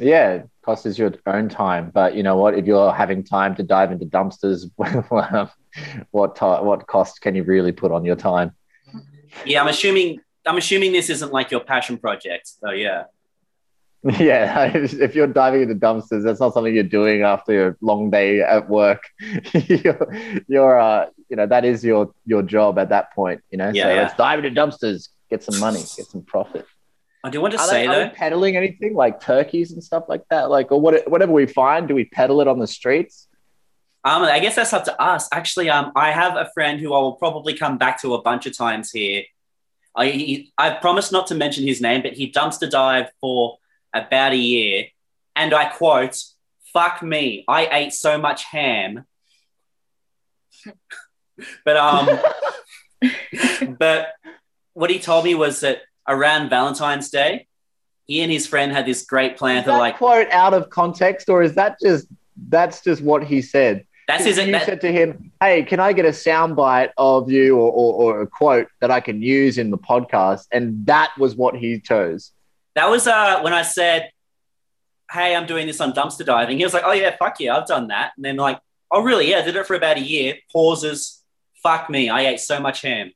Yeah, 0.00 0.30
it 0.32 0.50
costs 0.62 0.86
us 0.86 0.98
your 0.98 1.12
own 1.26 1.48
time, 1.48 1.90
but 1.92 2.14
you 2.14 2.22
know 2.22 2.36
what? 2.36 2.58
If 2.58 2.66
you're 2.66 2.92
having 2.92 3.22
time 3.22 3.54
to 3.56 3.62
dive 3.62 3.92
into 3.92 4.06
dumpsters, 4.06 4.70
what 6.10 6.40
what 6.40 6.86
cost 6.86 7.20
can 7.20 7.34
you 7.34 7.44
really 7.44 7.72
put 7.72 7.92
on 7.92 8.04
your 8.04 8.16
time? 8.16 8.52
Yeah, 9.44 9.60
I'm 9.60 9.68
assuming 9.68 10.20
I'm 10.46 10.56
assuming 10.56 10.92
this 10.92 11.10
isn't 11.10 11.32
like 11.32 11.50
your 11.50 11.60
passion 11.60 11.98
project. 11.98 12.48
So 12.60 12.70
yeah. 12.70 13.04
Yeah, 14.18 14.64
if 14.74 15.14
you're 15.14 15.26
diving 15.26 15.60
into 15.60 15.74
dumpsters, 15.74 16.24
that's 16.24 16.40
not 16.40 16.54
something 16.54 16.74
you're 16.74 16.84
doing 16.84 17.20
after 17.20 17.68
a 17.68 17.76
long 17.82 18.10
day 18.10 18.40
at 18.40 18.66
work. 18.70 19.02
you're, 19.52 20.42
you're 20.48 20.80
uh, 20.80 21.06
you 21.28 21.36
know, 21.36 21.46
that 21.46 21.66
is 21.66 21.84
your 21.84 22.14
your 22.24 22.42
job 22.42 22.78
at 22.78 22.88
that 22.88 23.12
point. 23.12 23.42
You 23.50 23.58
know, 23.58 23.70
Yeah, 23.74 23.82
so 23.82 23.88
yeah. 23.90 24.02
let's 24.02 24.14
dive 24.16 24.42
into 24.42 24.58
dumpsters, 24.58 25.10
get 25.28 25.42
some 25.42 25.60
money, 25.60 25.80
get 25.80 26.06
some 26.06 26.22
profit. 26.22 26.66
I 27.22 27.30
do 27.30 27.40
want 27.40 27.52
to 27.52 27.60
Are 27.60 27.66
say 27.66 27.86
they, 27.86 27.92
are 27.92 28.08
though, 28.08 28.14
peddling 28.14 28.56
anything 28.56 28.94
like 28.94 29.20
turkeys 29.20 29.72
and 29.72 29.84
stuff 29.84 30.04
like 30.08 30.22
that? 30.30 30.48
Like, 30.48 30.72
or 30.72 30.80
what, 30.80 31.08
whatever 31.10 31.32
we 31.32 31.46
find, 31.46 31.86
do 31.86 31.94
we 31.94 32.06
peddle 32.06 32.40
it 32.40 32.48
on 32.48 32.58
the 32.58 32.66
streets? 32.66 33.28
um, 34.02 34.22
I 34.22 34.38
guess 34.38 34.56
that's 34.56 34.72
up 34.72 34.84
to 34.84 35.02
us. 35.02 35.28
Actually, 35.30 35.68
um, 35.68 35.92
I 35.94 36.10
have 36.10 36.36
a 36.36 36.50
friend 36.54 36.80
who 36.80 36.94
I 36.94 36.98
will 36.98 37.16
probably 37.16 37.54
come 37.54 37.76
back 37.76 38.00
to 38.00 38.14
a 38.14 38.22
bunch 38.22 38.46
of 38.46 38.56
times 38.56 38.90
here. 38.90 39.24
I 39.94 40.06
he, 40.06 40.52
I 40.56 40.70
promised 40.70 41.12
not 41.12 41.26
to 41.26 41.34
mention 41.34 41.66
his 41.66 41.80
name, 41.82 42.02
but 42.02 42.14
he 42.14 42.32
dumpster 42.32 42.70
dived 42.70 43.10
for 43.20 43.58
about 43.92 44.32
a 44.32 44.36
year, 44.36 44.86
and 45.36 45.52
I 45.52 45.66
quote, 45.66 46.16
"Fuck 46.72 47.02
me, 47.02 47.44
I 47.46 47.68
ate 47.70 47.92
so 47.92 48.16
much 48.16 48.44
ham." 48.44 49.04
but 51.64 51.76
um, 51.76 52.08
but 53.78 54.14
what 54.72 54.88
he 54.88 54.98
told 54.98 55.26
me 55.26 55.34
was 55.34 55.60
that 55.60 55.82
around 56.10 56.50
Valentine's 56.50 57.08
Day, 57.10 57.46
he 58.06 58.20
and 58.20 58.30
his 58.32 58.46
friend 58.46 58.72
had 58.72 58.84
this 58.84 59.02
great 59.04 59.36
plan 59.36 59.58
Is 59.58 59.64
to 59.64 59.70
that 59.70 59.78
like. 59.78 59.96
quote 59.96 60.28
out 60.30 60.52
of 60.52 60.68
context, 60.68 61.28
or 61.30 61.42
is 61.42 61.54
that 61.54 61.78
just 61.80 62.06
that's 62.48 62.82
just 62.82 63.00
what 63.02 63.24
he 63.24 63.40
said? 63.40 63.86
That's 64.08 64.24
his. 64.24 64.38
you 64.38 64.50
that- 64.52 64.66
said 64.66 64.80
to 64.80 64.90
him, 64.92 65.30
"Hey, 65.40 65.62
can 65.62 65.78
I 65.78 65.92
get 65.92 66.04
a 66.04 66.08
soundbite 66.10 66.90
of 66.98 67.30
you 67.30 67.56
or, 67.56 67.70
or, 67.70 67.94
or 68.16 68.22
a 68.22 68.26
quote 68.26 68.66
that 68.80 68.90
I 68.90 69.00
can 69.00 69.22
use 69.22 69.56
in 69.56 69.70
the 69.70 69.78
podcast?" 69.78 70.46
And 70.50 70.84
that 70.86 71.10
was 71.16 71.36
what 71.36 71.54
he 71.56 71.78
chose. 71.80 72.32
That 72.74 72.90
was 72.90 73.06
uh, 73.06 73.40
when 73.42 73.52
I 73.52 73.62
said, 73.62 74.10
"Hey, 75.12 75.36
I'm 75.36 75.46
doing 75.46 75.66
this 75.68 75.80
on 75.80 75.92
dumpster 75.92 76.24
diving." 76.24 76.58
He 76.58 76.64
was 76.64 76.74
like, 76.74 76.82
"Oh 76.84 76.92
yeah, 76.92 77.14
fuck 77.16 77.38
yeah, 77.38 77.56
I've 77.56 77.66
done 77.68 77.88
that." 77.88 78.12
And 78.16 78.24
then 78.24 78.36
like, 78.36 78.58
"Oh 78.90 79.00
really? 79.02 79.30
Yeah, 79.30 79.38
I 79.38 79.42
did 79.42 79.54
it 79.54 79.66
for 79.66 79.74
about 79.76 79.96
a 79.96 80.00
year." 80.00 80.34
Pauses. 80.52 81.22
Fuck 81.62 81.88
me, 81.90 82.08
I 82.08 82.22
ate 82.26 82.40
so 82.40 82.58
much 82.58 82.80
ham. 82.82 83.12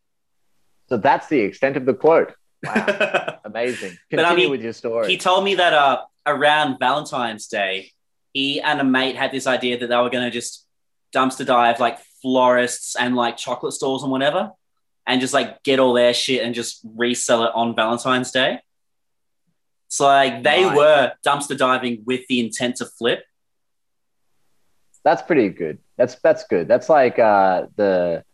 So 0.90 0.98
that's 0.98 1.28
the 1.28 1.40
extent 1.40 1.76
of 1.78 1.86
the 1.86 1.94
quote. 1.94 2.34
Wow, 2.64 3.38
amazing. 3.44 3.92
I 3.92 4.16
Continue 4.16 4.36
mean, 4.36 4.50
with 4.50 4.62
your 4.62 4.72
story. 4.72 5.08
He 5.08 5.16
told 5.16 5.44
me 5.44 5.54
that 5.56 5.72
uh, 5.72 6.02
around 6.26 6.78
Valentine's 6.78 7.46
Day, 7.46 7.92
he 8.32 8.60
and 8.60 8.80
a 8.80 8.84
mate 8.84 9.16
had 9.16 9.30
this 9.32 9.46
idea 9.46 9.78
that 9.78 9.86
they 9.88 9.96
were 9.96 10.10
going 10.10 10.24
to 10.24 10.30
just 10.30 10.66
dumpster 11.14 11.46
dive 11.46 11.78
like 11.78 11.98
florists 12.22 12.96
and 12.96 13.14
like 13.14 13.36
chocolate 13.36 13.72
stores 13.74 14.02
and 14.02 14.10
whatever, 14.10 14.50
and 15.06 15.20
just 15.20 15.34
like 15.34 15.62
get 15.62 15.78
all 15.78 15.92
their 15.92 16.14
shit 16.14 16.42
and 16.42 16.54
just 16.54 16.80
resell 16.96 17.44
it 17.44 17.52
on 17.54 17.76
Valentine's 17.76 18.30
Day. 18.30 18.58
So 19.88 20.06
like 20.06 20.42
they 20.42 20.64
Nice. 20.64 20.76
were 20.76 21.12
dumpster 21.24 21.56
diving 21.56 22.02
with 22.04 22.26
the 22.28 22.40
intent 22.40 22.76
to 22.76 22.86
flip. 22.86 23.22
That's 25.04 25.22
pretty 25.22 25.50
good. 25.50 25.78
That's 25.96 26.16
that's 26.16 26.44
good. 26.46 26.66
That's 26.66 26.88
like 26.88 27.18
uh, 27.18 27.66
the, 27.76 28.24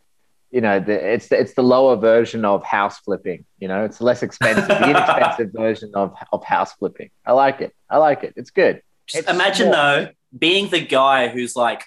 you 0.50 0.60
know, 0.60 0.80
the 0.80 0.92
it's 1.14 1.28
the, 1.28 1.38
it's 1.38 1.54
the 1.54 1.62
lower 1.62 1.96
version 1.96 2.44
of 2.44 2.62
house 2.64 2.98
flipping. 2.98 3.44
You 3.58 3.68
know, 3.68 3.84
it's 3.84 4.00
less 4.00 4.22
expensive, 4.22 4.66
the 4.68 4.84
inexpensive 4.90 5.52
version 5.52 5.92
of 5.94 6.14
of 6.32 6.44
house 6.44 6.72
flipping. 6.74 7.10
I 7.24 7.32
like 7.32 7.60
it. 7.60 7.74
I 7.88 7.98
like 7.98 8.24
it. 8.24 8.34
It's 8.36 8.50
good. 8.50 8.82
Just 9.06 9.20
It's 9.24 9.30
imagine 9.30 9.72
small. 9.72 9.72
though 9.74 10.08
being 10.36 10.68
the 10.68 10.80
guy 10.84 11.28
who's 11.28 11.54
like, 11.56 11.84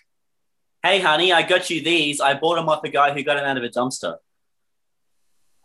"Hey, 0.81 0.99
honey, 0.99 1.31
I 1.33 1.41
got 1.43 1.69
you 1.69 1.81
these. 1.81 2.21
I 2.21 2.33
bought 2.35 2.55
them 2.55 2.69
off 2.69 2.83
a 2.83 2.89
guy 2.89 3.13
who 3.13 3.23
got 3.23 3.35
them 3.35 3.45
out 3.45 3.57
of 3.57 3.63
a 3.63 3.69
dumpster." 3.69 4.17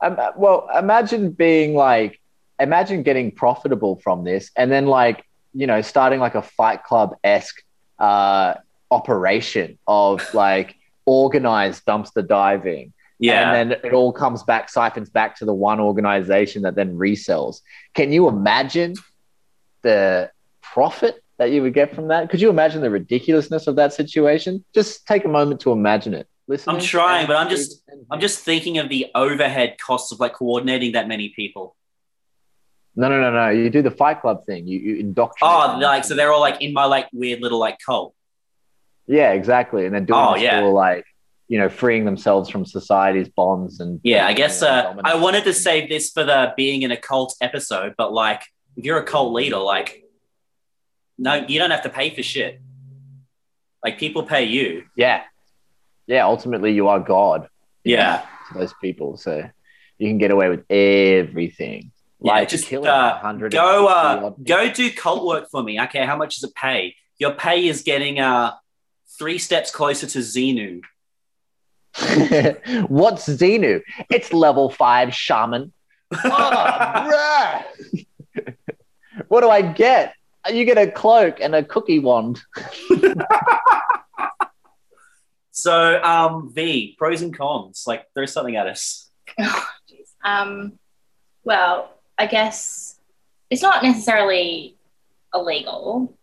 Um, 0.00 0.16
well, 0.36 0.68
imagine 0.76 1.30
being 1.32 1.74
like, 1.74 2.20
imagine 2.60 3.02
getting 3.02 3.30
profitable 3.32 3.96
from 3.96 4.24
this, 4.24 4.50
and 4.56 4.70
then 4.70 4.86
like, 4.86 5.24
you 5.54 5.66
know, 5.66 5.82
starting 5.82 6.20
like 6.20 6.34
a 6.34 6.42
Fight 6.42 6.84
Club 6.84 7.16
esque 7.24 7.62
uh, 7.98 8.54
operation 8.90 9.78
of 9.86 10.22
like 10.34 10.76
organized 11.08 11.84
dumpster 11.86 12.26
diving. 12.26 12.92
Yeah, 13.20 13.52
And 13.52 13.72
then 13.72 13.80
it 13.82 13.92
all 13.92 14.12
comes 14.12 14.44
back, 14.44 14.68
siphons 14.68 15.10
back 15.10 15.36
to 15.38 15.44
the 15.44 15.54
one 15.54 15.80
organization 15.80 16.62
that 16.62 16.74
then 16.76 16.96
resells. 16.96 17.62
Can 17.94 18.12
you 18.12 18.28
imagine 18.28 18.94
the 19.82 20.30
profit 20.62 21.22
that 21.38 21.50
you 21.50 21.62
would 21.62 21.74
get 21.74 21.94
from 21.94 22.08
that? 22.08 22.30
Could 22.30 22.40
you 22.40 22.48
imagine 22.50 22.80
the 22.80 22.90
ridiculousness 22.90 23.66
of 23.66 23.74
that 23.76 23.92
situation? 23.92 24.64
Just 24.72 25.04
take 25.06 25.24
a 25.24 25.28
moment 25.28 25.60
to 25.62 25.72
imagine 25.72 26.14
it. 26.14 26.28
Listen. 26.46 26.74
I'm 26.76 26.80
trying, 26.80 27.26
but 27.26 27.36
I'm 27.36 27.48
just- 27.50 27.82
I'm 28.10 28.20
just 28.20 28.38
thinking 28.44 28.78
of 28.78 28.88
the 28.88 29.06
overhead 29.14 29.76
costs 29.84 30.12
of 30.12 30.20
like 30.20 30.34
coordinating 30.34 30.92
that 30.92 31.08
many 31.08 31.30
people. 31.30 31.74
No, 32.96 33.08
no, 33.08 33.20
no, 33.20 33.30
no. 33.32 33.48
You 33.50 33.68
do 33.70 33.82
the 33.82 33.90
Fight 33.90 34.20
Club 34.20 34.44
thing. 34.46 34.66
You, 34.66 34.78
you 34.78 34.96
indoctrinate. 34.96 35.52
Oh, 35.54 35.78
like 35.78 36.04
so 36.04 36.14
they're 36.14 36.32
all 36.32 36.40
like 36.40 36.60
in 36.62 36.72
my 36.72 36.84
like 36.84 37.06
weird 37.12 37.40
little 37.42 37.58
like 37.58 37.78
cult. 37.84 38.14
Yeah, 39.08 39.32
exactly. 39.32 39.86
And 39.86 39.94
then 39.94 40.04
doing 40.04 40.20
Oh, 40.20 40.34
this 40.34 40.42
yeah. 40.42 40.60
all 40.62 40.72
like, 40.72 41.04
you 41.48 41.58
know, 41.58 41.68
freeing 41.68 42.04
themselves 42.04 42.50
from 42.50 42.64
society's 42.66 43.28
bonds 43.28 43.80
and 43.80 44.00
Yeah, 44.04 44.26
I 44.26 44.34
guess 44.34 44.62
uh, 44.62 44.94
I 45.02 45.16
wanted 45.16 45.44
to 45.44 45.54
save 45.54 45.88
this 45.88 46.10
for 46.10 46.22
the 46.24 46.52
being 46.56 46.82
in 46.82 46.90
a 46.90 46.96
cult 46.96 47.34
episode, 47.40 47.94
but 47.96 48.12
like 48.12 48.42
if 48.76 48.84
you're 48.84 48.98
a 48.98 49.04
cult 49.04 49.32
leader, 49.32 49.56
like 49.56 50.04
no, 51.16 51.34
you 51.48 51.58
don't 51.58 51.70
have 51.70 51.82
to 51.82 51.88
pay 51.88 52.14
for 52.14 52.22
shit. 52.22 52.60
Like 53.82 53.98
people 53.98 54.22
pay 54.24 54.44
you. 54.44 54.84
Yeah. 54.94 55.22
Yeah, 56.06 56.26
ultimately 56.26 56.72
you 56.72 56.88
are 56.88 57.00
God 57.00 57.48
Yeah. 57.84 58.24
to 58.52 58.58
those 58.58 58.74
people. 58.80 59.16
So 59.16 59.48
you 59.98 60.08
can 60.08 60.18
get 60.18 60.30
away 60.30 60.48
with 60.50 60.64
everything. 60.70 61.92
Yeah, 62.20 62.32
like 62.32 62.48
just, 62.48 62.66
kill 62.66 62.84
uh, 62.86 63.12
150 63.22 63.56
Go 63.56 63.86
uh 63.86 64.30
go 64.42 64.70
do 64.72 64.90
cult 64.92 65.24
work 65.24 65.48
for 65.50 65.62
me. 65.62 65.80
Okay, 65.82 66.04
how 66.04 66.16
much 66.16 66.36
does 66.36 66.50
it 66.50 66.54
pay? 66.54 66.94
Your 67.18 67.32
pay 67.32 67.66
is 67.68 67.82
getting 67.82 68.18
uh 68.20 68.52
three 69.18 69.38
steps 69.38 69.70
closer 69.70 70.06
to 70.06 70.18
Xenu. 70.18 70.82
What's 72.88 73.28
Xenu? 73.28 73.82
It's 74.10 74.32
level 74.32 74.70
five 74.70 75.14
shaman. 75.14 75.72
Oh, 76.24 77.62
what 79.28 79.42
do 79.42 79.50
I 79.50 79.60
get? 79.60 80.14
You 80.50 80.64
get 80.64 80.78
a 80.78 80.90
cloak 80.90 81.38
and 81.40 81.54
a 81.54 81.62
cookie 81.62 81.98
wand. 81.98 82.40
So 85.58 86.00
um 86.02 86.50
V, 86.54 86.94
pros 86.96 87.20
and 87.20 87.36
cons. 87.36 87.82
Like 87.86 88.06
throw 88.14 88.26
something 88.26 88.54
at 88.54 88.68
us. 88.68 89.10
Oh. 89.40 89.68
Um, 90.24 90.78
well, 91.42 91.90
I 92.16 92.26
guess 92.26 92.98
it's 93.50 93.62
not 93.62 93.82
necessarily 93.82 94.76
illegal. 95.34 96.16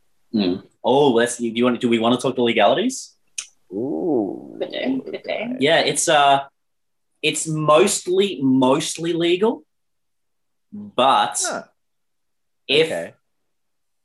Oh, 0.88 1.10
let's 1.12 1.38
do 1.38 1.48
you 1.48 1.64
want 1.66 1.82
do 1.82 1.90
we 1.90 2.00
want 2.00 2.14
to 2.16 2.22
talk 2.22 2.36
the 2.36 2.44
legalities? 2.44 3.16
Ooh. 3.74 4.56
Could 4.60 4.72
do, 4.72 5.02
could 5.02 5.24
do. 5.24 5.56
Yeah, 5.60 5.80
it's 5.80 6.08
uh 6.08 6.44
it's 7.22 7.48
mostly 7.48 8.40
mostly 8.42 9.14
legal. 9.14 9.64
But 10.72 11.42
Huh. 11.44 11.64
if 12.68 12.88
Okay. 12.88 13.14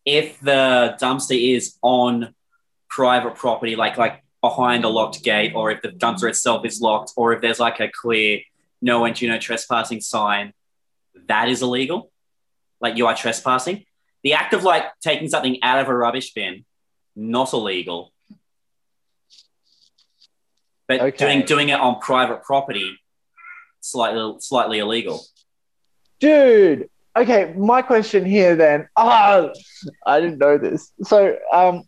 if 0.04 0.40
the 0.40 0.96
dumpster 1.00 1.38
is 1.54 1.76
on 1.82 2.34
private 2.88 3.34
property, 3.36 3.76
like 3.76 3.98
like 3.98 4.24
behind 4.40 4.84
a 4.84 4.88
locked 4.88 5.22
gate, 5.22 5.52
or 5.54 5.70
if 5.70 5.82
the 5.82 5.90
dumpster 5.90 6.28
itself 6.30 6.64
is 6.64 6.80
locked, 6.80 7.12
or 7.16 7.32
if 7.34 7.42
there's 7.42 7.60
like 7.60 7.78
a 7.80 7.88
clear 7.88 8.40
no 8.80 9.04
entry, 9.04 9.28
no 9.28 9.38
trespassing 9.38 10.00
sign, 10.00 10.54
that 11.28 11.48
is 11.50 11.60
illegal. 11.60 12.10
Like 12.80 12.96
you 12.96 13.06
are 13.06 13.14
trespassing. 13.14 13.84
The 14.22 14.32
act 14.32 14.54
of 14.54 14.64
like 14.64 14.84
taking 15.02 15.28
something 15.28 15.62
out 15.62 15.78
of 15.80 15.88
a 15.88 15.94
rubbish 15.94 16.32
bin, 16.32 16.64
not 17.20 17.52
illegal. 17.52 18.12
But 20.88 21.00
Okay. 21.00 21.16
doing 21.24 21.42
doing 21.46 21.68
it 21.68 21.78
on 21.78 22.00
private 22.00 22.42
property, 22.42 22.98
slightly 23.80 24.34
slightly 24.40 24.78
illegal. 24.78 25.24
Dude. 26.18 26.88
Okay, 27.16 27.52
my 27.56 27.82
question 27.82 28.24
here 28.24 28.54
then. 28.56 28.88
Ah, 28.96 29.48
I 30.06 30.20
didn't 30.20 30.38
know 30.38 30.58
this. 30.58 30.92
So, 31.02 31.36
um, 31.52 31.82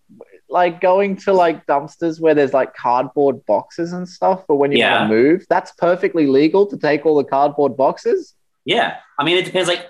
like 0.49 0.81
going 0.81 1.17
to 1.17 1.33
like 1.33 1.65
dumpsters 1.67 2.21
where 2.21 2.35
there's 2.35 2.53
like 2.53 2.75
cardboard 2.75 3.45
boxes 3.47 3.93
and 3.93 4.07
stuff 4.09 4.45
for 4.47 4.57
when 4.59 4.73
you 4.73 4.79
Yeah. 4.79 4.99
want 5.01 5.11
to 5.11 5.17
move. 5.17 5.47
That's 5.49 5.73
perfectly 5.73 6.27
legal 6.27 6.67
to 6.67 6.77
take 6.77 7.07
all 7.07 7.17
the 7.17 7.25
cardboard 7.25 7.77
boxes. 7.77 8.35
Yeah, 8.65 8.97
I 9.19 9.25
mean, 9.25 9.37
it 9.39 9.45
depends. 9.45 9.69
Like, 9.69 9.87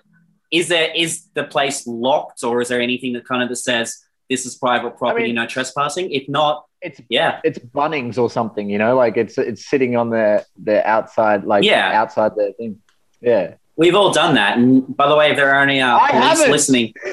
is 0.51 0.69
there 0.69 0.91
is 0.95 1.27
the 1.35 1.45
place 1.45 1.87
locked, 1.87 2.45
or 2.45 2.61
is 2.61 2.69
there 2.69 2.81
anything 2.81 3.13
that 3.15 3.27
kind 3.27 3.43
of 3.43 3.49
that 3.49 3.57
says 3.57 3.99
this 4.31 4.47
is 4.47 4.55
private 4.57 4.97
property, 4.97 5.27
mean- 5.27 5.35
no 5.37 5.47
trespassing? 5.47 6.11
If 6.13 6.29
not, 6.29 6.65
It's 6.81 7.01
yeah, 7.09 7.41
it's 7.45 7.59
Bunnings 7.59 8.19
or 8.19 8.31
something, 8.31 8.69
you 8.71 8.79
know, 8.79 8.97
like 8.97 9.17
it's 9.17 9.37
it's 9.39 9.69
sitting 9.69 9.97
on 9.97 10.11
the 10.11 10.45
the 10.63 10.87
outside, 10.89 11.45
like 11.45 11.65
Yeah. 11.65 12.01
outside 12.01 12.33
the 12.37 12.53
thing. 12.59 12.79
Yeah. 13.21 13.55
we've 13.77 13.95
all 13.95 14.13
done 14.13 14.35
that. 14.35 14.59
And 14.59 14.97
by 14.97 15.09
the 15.09 15.17
way, 15.17 15.31
if 15.31 15.37
there 15.37 15.51
are 15.55 15.63
any 15.63 15.81
uh, 15.81 15.97
I 15.97 16.11
police 16.11 16.25
haven't. 16.25 16.51
listening, 16.51 16.93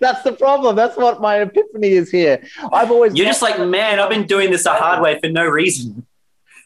That's 0.00 0.22
the 0.22 0.32
problem. 0.38 0.76
That's 0.76 0.96
what 0.96 1.20
my 1.20 1.40
epiphany 1.40 1.88
is 1.88 2.10
here. 2.10 2.42
I've 2.72 2.90
always 2.90 3.14
you're 3.14 3.26
just 3.26 3.42
like, 3.42 3.58
man, 3.60 4.00
I've 4.00 4.10
been 4.10 4.26
doing 4.26 4.50
this 4.50 4.64
the 4.64 4.72
hard 4.72 5.02
way 5.02 5.18
for 5.20 5.28
no 5.30 5.44
reason. 5.46 6.06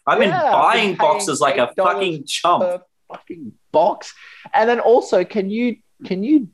I've 0.07 0.19
been 0.19 0.31
Yeah, 0.31 0.53
buying 0.53 0.91
been 0.91 0.99
boxes 0.99 1.41
like 1.41 1.59
a 1.59 1.73
fucking 1.77 2.25
chump. 2.27 2.83
fucking 3.09 3.53
box. 3.73 4.15
And 4.55 4.69
then 4.69 4.81
also, 4.81 5.25
can 5.25 5.51
you 5.51 5.77
can 6.05 6.23
you 6.23 6.49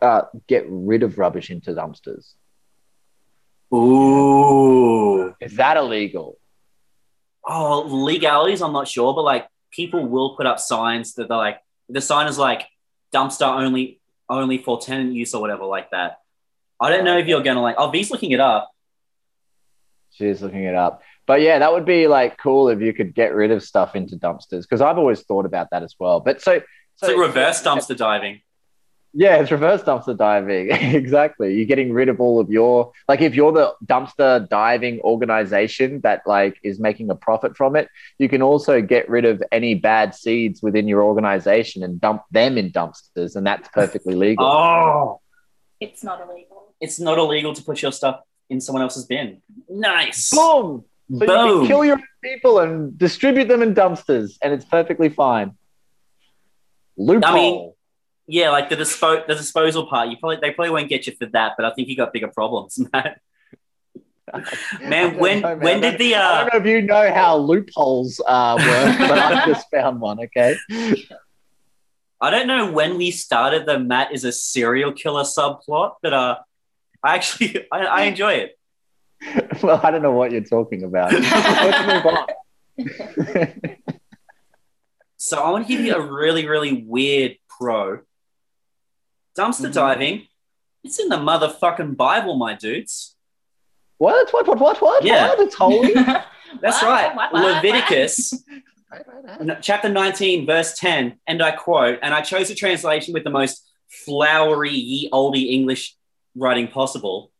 uh, 0.00 0.22
get 0.46 0.64
rid 0.68 1.02
of 1.02 1.18
rubbish 1.18 1.50
into 1.50 1.72
dumpsters? 1.72 2.34
Ooh. 3.74 5.34
Is 5.40 5.56
that 5.56 5.76
illegal? 5.76 6.38
Oh, 7.44 7.80
legalities, 7.80 8.62
I'm 8.62 8.72
not 8.72 8.86
sure, 8.86 9.14
but 9.14 9.22
like 9.22 9.48
people 9.70 10.06
will 10.06 10.36
put 10.36 10.46
up 10.46 10.60
signs 10.60 11.14
that 11.14 11.28
they're 11.28 11.36
like 11.36 11.58
the 11.88 12.00
sign 12.00 12.28
is 12.28 12.38
like 12.38 12.68
dumpster 13.12 13.46
only 13.46 14.00
only 14.28 14.58
for 14.58 14.78
tenant 14.78 15.12
use 15.12 15.34
or 15.34 15.40
whatever 15.40 15.64
like 15.64 15.90
that. 15.90 16.18
I 16.80 16.90
don't 16.90 17.04
know 17.04 17.18
if 17.18 17.26
you're 17.26 17.42
gonna 17.42 17.62
like 17.62 17.76
oh 17.78 17.90
V's 17.90 18.10
looking 18.10 18.32
it 18.32 18.40
up. 18.40 18.70
She's 20.12 20.42
looking 20.42 20.64
it 20.64 20.74
up. 20.74 21.02
But 21.26 21.40
yeah, 21.40 21.58
that 21.60 21.72
would 21.72 21.84
be 21.86 22.06
like 22.06 22.36
cool 22.38 22.68
if 22.68 22.80
you 22.80 22.92
could 22.92 23.14
get 23.14 23.34
rid 23.34 23.50
of 23.50 23.62
stuff 23.62 23.96
into 23.96 24.16
dumpsters 24.16 24.62
because 24.62 24.80
I've 24.80 24.98
always 24.98 25.22
thought 25.22 25.46
about 25.46 25.68
that 25.70 25.82
as 25.82 25.94
well. 25.98 26.20
But 26.20 26.42
so, 26.42 26.52
It's 26.52 27.02
like 27.02 27.16
reverse 27.16 27.62
dumpster 27.62 27.96
diving. 27.96 28.42
Yeah, 29.14 29.36
it's 29.36 29.50
reverse 29.50 29.82
dumpster 29.82 30.16
diving. 30.16 30.70
exactly. 30.72 31.54
You're 31.54 31.66
getting 31.66 31.92
rid 31.92 32.08
of 32.08 32.18
all 32.18 32.40
of 32.40 32.50
your 32.50 32.92
like 33.08 33.20
if 33.20 33.34
you're 33.34 33.52
the 33.52 33.74
dumpster 33.84 34.48
diving 34.48 35.00
organization 35.00 36.00
that 36.00 36.22
like 36.26 36.56
is 36.62 36.80
making 36.80 37.10
a 37.10 37.14
profit 37.14 37.54
from 37.56 37.76
it, 37.76 37.88
you 38.18 38.28
can 38.28 38.40
also 38.40 38.80
get 38.80 39.08
rid 39.10 39.26
of 39.26 39.42
any 39.52 39.74
bad 39.74 40.14
seeds 40.14 40.62
within 40.62 40.88
your 40.88 41.02
organization 41.02 41.82
and 41.82 42.00
dump 42.00 42.22
them 42.30 42.56
in 42.56 42.70
dumpsters 42.72 43.36
and 43.36 43.46
that's 43.46 43.68
perfectly 43.68 44.14
legal. 44.14 44.46
Oh, 44.46 45.20
It's 45.78 46.02
not 46.02 46.20
illegal. 46.26 46.74
it's 46.80 46.98
not 46.98 47.18
illegal 47.18 47.52
to 47.54 47.62
put 47.62 47.82
your 47.82 47.92
stuff 47.92 48.20
in 48.48 48.60
someone 48.62 48.82
else's 48.82 49.04
bin. 49.04 49.42
Nice. 49.68 50.30
Boom. 50.30 50.84
So 51.10 51.20
you 51.20 51.26
Boom. 51.26 51.58
can 51.58 51.66
kill 51.66 51.84
your 51.84 52.00
people 52.24 52.60
and 52.60 52.96
distribute 52.96 53.48
them 53.48 53.60
in 53.60 53.74
dumpsters 53.74 54.38
and 54.42 54.54
it's 54.54 54.64
perfectly 54.64 55.10
fine. 55.10 55.52
Loophole. 56.96 57.24
I 57.30 57.34
mean- 57.34 57.72
Yeah, 58.32 58.48
like 58.48 58.70
the 58.70 58.76
dispo- 58.76 59.26
the 59.26 59.34
disposal 59.34 59.86
part. 59.88 60.08
You 60.08 60.16
probably 60.16 60.38
they 60.40 60.52
probably 60.52 60.70
won't 60.70 60.88
get 60.88 61.06
you 61.06 61.12
for 61.14 61.26
that, 61.26 61.52
but 61.54 61.66
I 61.66 61.74
think 61.74 61.88
you 61.88 61.96
got 61.98 62.14
bigger 62.14 62.28
problems, 62.28 62.78
man. 62.92 63.16
I 64.32 64.42
Man, 64.80 65.18
when 65.18 65.42
know, 65.42 65.48
man. 65.48 65.60
when 65.60 65.80
did 65.82 65.98
the 65.98 66.14
I 66.14 66.18
uh, 66.18 66.38
don't 66.38 66.54
know 66.54 66.60
if 66.60 66.66
you 66.66 66.80
know 66.80 67.12
how 67.12 67.36
loopholes 67.36 68.22
uh, 68.26 68.56
work, 68.58 68.98
but 69.06 69.18
I 69.18 69.44
just 69.52 69.70
found 69.70 70.00
one. 70.00 70.18
Okay. 70.20 70.56
I 72.22 72.30
don't 72.30 72.46
know 72.46 72.72
when 72.72 72.96
we 72.96 73.10
started 73.10 73.66
the 73.66 73.78
Matt 73.78 74.14
is 74.14 74.24
a 74.24 74.32
serial 74.32 74.92
killer 74.92 75.24
subplot, 75.24 75.96
but 76.02 76.14
uh, 76.14 76.38
I 77.04 77.16
actually 77.16 77.66
I, 77.70 77.80
I 77.84 78.02
enjoy 78.04 78.32
it. 78.32 78.58
well, 79.62 79.78
I 79.84 79.90
don't 79.90 80.00
know 80.00 80.12
what 80.12 80.32
you're 80.32 80.40
talking 80.40 80.84
about. 80.84 81.12
Let's 81.12 81.86
move 81.86 82.14
on. 82.78 83.76
So 85.18 85.38
I 85.38 85.50
want 85.50 85.66
to 85.66 85.76
give 85.76 85.84
you 85.84 85.94
a 85.94 86.00
really 86.00 86.46
really 86.46 86.82
weird 86.82 87.36
pro. 87.46 88.00
Dumpster 89.38 89.68
Mhm. 89.70 89.72
diving, 89.72 90.26
it's 90.84 90.98
in 90.98 91.08
the 91.08 91.16
motherfucking 91.16 91.96
Bible, 91.96 92.36
my 92.36 92.54
dudes. 92.54 93.16
What? 93.98 94.32
What? 94.32 94.46
What? 94.46 94.58
What? 94.60 94.82
What? 94.82 95.04
Yeah. 95.04 95.28
What? 95.28 95.40
It's 95.40 95.54
holy. 95.54 95.94
That's 96.60 96.82
What? 96.82 96.84
right. 96.84 97.14
What? 97.16 97.32
What? 97.32 97.42
Leviticus 97.62 98.34
chapter 99.62 99.88
19, 99.88 100.44
verse 100.44 100.76
10, 100.78 101.18
and 101.26 101.42
I 101.42 101.52
quote, 101.52 101.98
and 102.02 102.12
I 102.12 102.20
chose 102.20 102.50
a 102.50 102.54
translation 102.54 103.14
with 103.14 103.24
the 103.24 103.30
most 103.30 103.66
flowery, 104.04 104.72
ye 104.74 105.08
olde 105.12 105.36
English 105.38 105.96
writing 106.36 106.68
possible. 106.68 107.30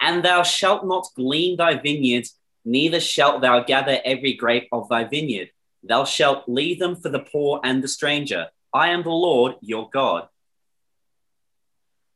And 0.00 0.24
thou 0.24 0.42
shalt 0.42 0.86
not 0.86 1.06
glean 1.16 1.56
thy 1.58 1.74
vineyard, 1.74 2.26
neither 2.64 2.98
shalt 3.00 3.42
thou 3.42 3.60
gather 3.60 4.00
every 4.06 4.32
grape 4.34 4.68
of 4.72 4.88
thy 4.88 5.04
vineyard. 5.04 5.50
Thou 5.82 6.04
shalt 6.04 6.48
leave 6.48 6.78
them 6.78 6.96
for 6.96 7.10
the 7.10 7.20
poor 7.20 7.60
and 7.62 7.82
the 7.84 7.88
stranger. 7.88 8.48
I 8.72 8.88
am 8.88 9.02
the 9.02 9.10
Lord 9.10 9.56
your 9.60 9.90
God. 9.90 10.28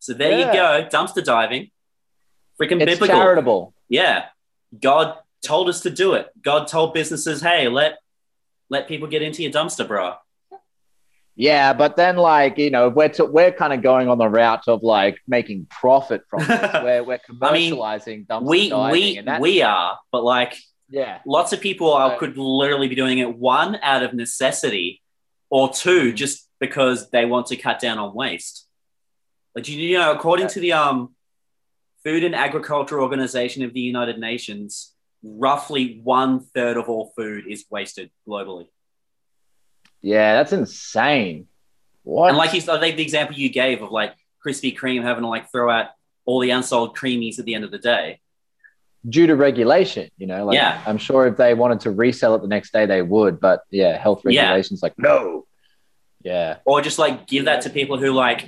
So 0.08 0.14
there 0.14 0.38
you 0.38 0.46
go, 0.46 0.88
dumpster 0.90 1.22
diving. 1.22 1.70
Freaking 2.58 2.80
it's 2.80 2.92
biblical. 2.92 3.14
charitable. 3.14 3.74
Yeah. 3.90 4.24
God 4.80 5.18
told 5.44 5.68
us 5.68 5.82
to 5.82 5.90
do 5.90 6.14
it. 6.14 6.28
God 6.42 6.66
told 6.66 6.94
businesses, 6.94 7.42
hey, 7.42 7.68
let 7.68 7.98
let 8.70 8.88
people 8.88 9.06
get 9.06 9.20
into 9.20 9.42
your 9.42 9.52
dumpster, 9.52 9.86
bro. 9.86 10.14
Yeah, 11.36 11.74
but 11.74 11.96
then 11.96 12.16
like 12.16 12.56
you 12.56 12.70
know 12.70 12.88
we're 12.88 13.10
to, 13.10 13.26
we're 13.26 13.52
kind 13.52 13.74
of 13.74 13.82
going 13.82 14.08
on 14.08 14.16
the 14.16 14.30
route 14.30 14.66
of 14.66 14.82
like 14.82 15.18
making 15.28 15.66
profit 15.68 16.22
from 16.30 16.46
this. 16.46 16.72
we're 16.82 17.02
we're 17.02 17.20
I 17.42 17.52
mean, 17.52 17.74
commercializing 17.74 18.26
dumpster 18.26 18.46
We 18.46 18.70
diving, 18.70 19.26
we 19.26 19.40
we 19.40 19.62
are, 19.62 19.98
but 20.10 20.24
like 20.24 20.56
yeah 20.88 21.18
lots 21.26 21.52
of 21.52 21.60
people 21.60 21.92
are, 21.92 22.16
could 22.16 22.38
literally 22.38 22.88
be 22.88 22.94
doing 22.94 23.18
it 23.18 23.36
one 23.36 23.76
out 23.82 24.02
of 24.02 24.14
necessity, 24.14 25.02
or 25.50 25.68
two 25.68 26.06
mm-hmm. 26.06 26.16
just 26.16 26.48
because 26.60 27.10
they 27.10 27.26
want 27.26 27.48
to 27.48 27.56
cut 27.56 27.78
down 27.78 27.98
on 27.98 28.14
waste. 28.14 28.67
Like 29.58 29.68
you 29.68 29.98
know, 29.98 30.12
according 30.12 30.44
Yeah. 30.44 30.48
to 30.50 30.60
the 30.60 30.72
um 30.74 31.14
Food 32.04 32.22
and 32.22 32.34
Agriculture 32.34 33.00
Organization 33.02 33.64
of 33.64 33.74
the 33.74 33.80
United 33.80 34.18
Nations, 34.20 34.94
roughly 35.24 36.00
one 36.04 36.38
third 36.40 36.76
of 36.76 36.88
all 36.88 37.12
food 37.16 37.44
is 37.48 37.64
wasted 37.70 38.10
globally. 38.26 38.68
yeah 40.00 40.34
that's 40.36 40.52
insane. 40.52 41.48
What? 42.04 42.28
And 42.28 42.36
like 42.38 42.52
you, 42.54 42.60
I 42.72 42.78
think 42.78 42.96
the 42.96 43.02
example 43.02 43.36
you 43.36 43.48
gave 43.48 43.82
of 43.82 43.90
like 43.90 44.14
Krispy 44.46 44.76
Kreme 44.78 45.02
having 45.02 45.22
to 45.24 45.28
like 45.28 45.50
throw 45.50 45.68
out 45.70 45.86
all 46.24 46.38
the 46.40 46.50
unsold 46.50 46.96
creamies 46.96 47.38
at 47.40 47.44
the 47.46 47.54
end 47.56 47.64
of 47.64 47.70
the 47.72 47.78
day. 47.78 48.20
due 49.08 49.26
to 49.26 49.34
regulation, 49.36 50.08
you 50.18 50.26
know, 50.26 50.44
like 50.44 50.54
Yeah. 50.54 50.80
I'm 50.86 50.98
sure 50.98 51.26
if 51.26 51.36
they 51.36 51.54
wanted 51.54 51.80
to 51.80 51.90
resell 51.90 52.34
it 52.36 52.42
the 52.42 52.48
next 52.48 52.72
day, 52.72 52.84
they 52.86 53.02
would. 53.02 53.40
But 53.40 53.62
yeah, 53.70 53.96
health 53.98 54.20
Yeah. 54.24 54.42
regulations 54.42 54.82
like 54.84 54.94
no. 54.98 55.46
Yeah, 56.22 56.56
Or 56.64 56.80
just 56.80 56.98
like 56.98 57.26
give 57.26 57.44
that 57.46 57.62
to 57.62 57.70
people 57.70 57.96
who 57.98 58.10
like 58.12 58.40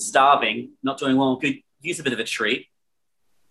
starving, 0.00 0.70
not 0.82 0.98
doing 0.98 1.16
well, 1.16 1.36
could 1.36 1.56
use 1.80 2.00
a 2.00 2.02
bit 2.02 2.12
of 2.12 2.18
a 2.18 2.24
treat. 2.24 2.66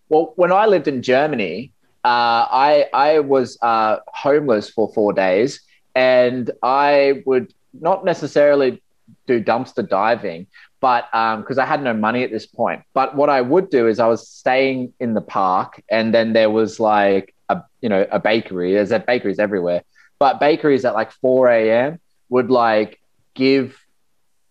Well, 0.08 0.32
when 0.36 0.52
I 0.52 0.66
lived 0.66 0.88
in 0.88 1.02
Germany, 1.02 1.72
uh, 2.04 2.48
I 2.50 2.86
I 2.92 3.20
was 3.20 3.58
uh, 3.62 3.98
homeless 4.08 4.70
for 4.70 4.92
four 4.92 5.12
days, 5.12 5.60
and 5.94 6.50
I 6.62 7.22
would 7.26 7.52
not 7.72 8.04
necessarily 8.04 8.82
do 9.26 9.42
dumpster 9.42 9.88
diving, 9.88 10.46
but 10.80 11.06
because 11.12 11.58
I 11.58 11.66
had 11.66 11.82
no 11.82 11.94
money 11.94 12.24
at 12.24 12.30
this 12.30 12.46
point. 12.46 12.82
But 12.94 13.14
what 13.14 13.28
I 13.28 13.40
would 13.40 13.70
do 13.70 13.86
is 13.86 14.00
I 14.00 14.06
was 14.06 14.28
staying 14.28 14.92
in 14.98 15.14
the 15.14 15.20
park, 15.20 15.82
and 15.88 16.12
then 16.14 16.32
there 16.32 16.50
was 16.50 16.80
like 16.80 17.34
a 17.48 17.62
you 17.80 17.88
know 17.88 18.06
a 18.10 18.18
bakery. 18.18 18.72
There's 18.72 18.90
bakeries 19.04 19.38
everywhere, 19.38 19.82
but 20.18 20.40
bakeries 20.40 20.84
at 20.84 20.94
like 20.94 21.12
four 21.12 21.48
a.m. 21.48 22.00
would 22.30 22.50
like 22.50 22.98
give 23.34 23.78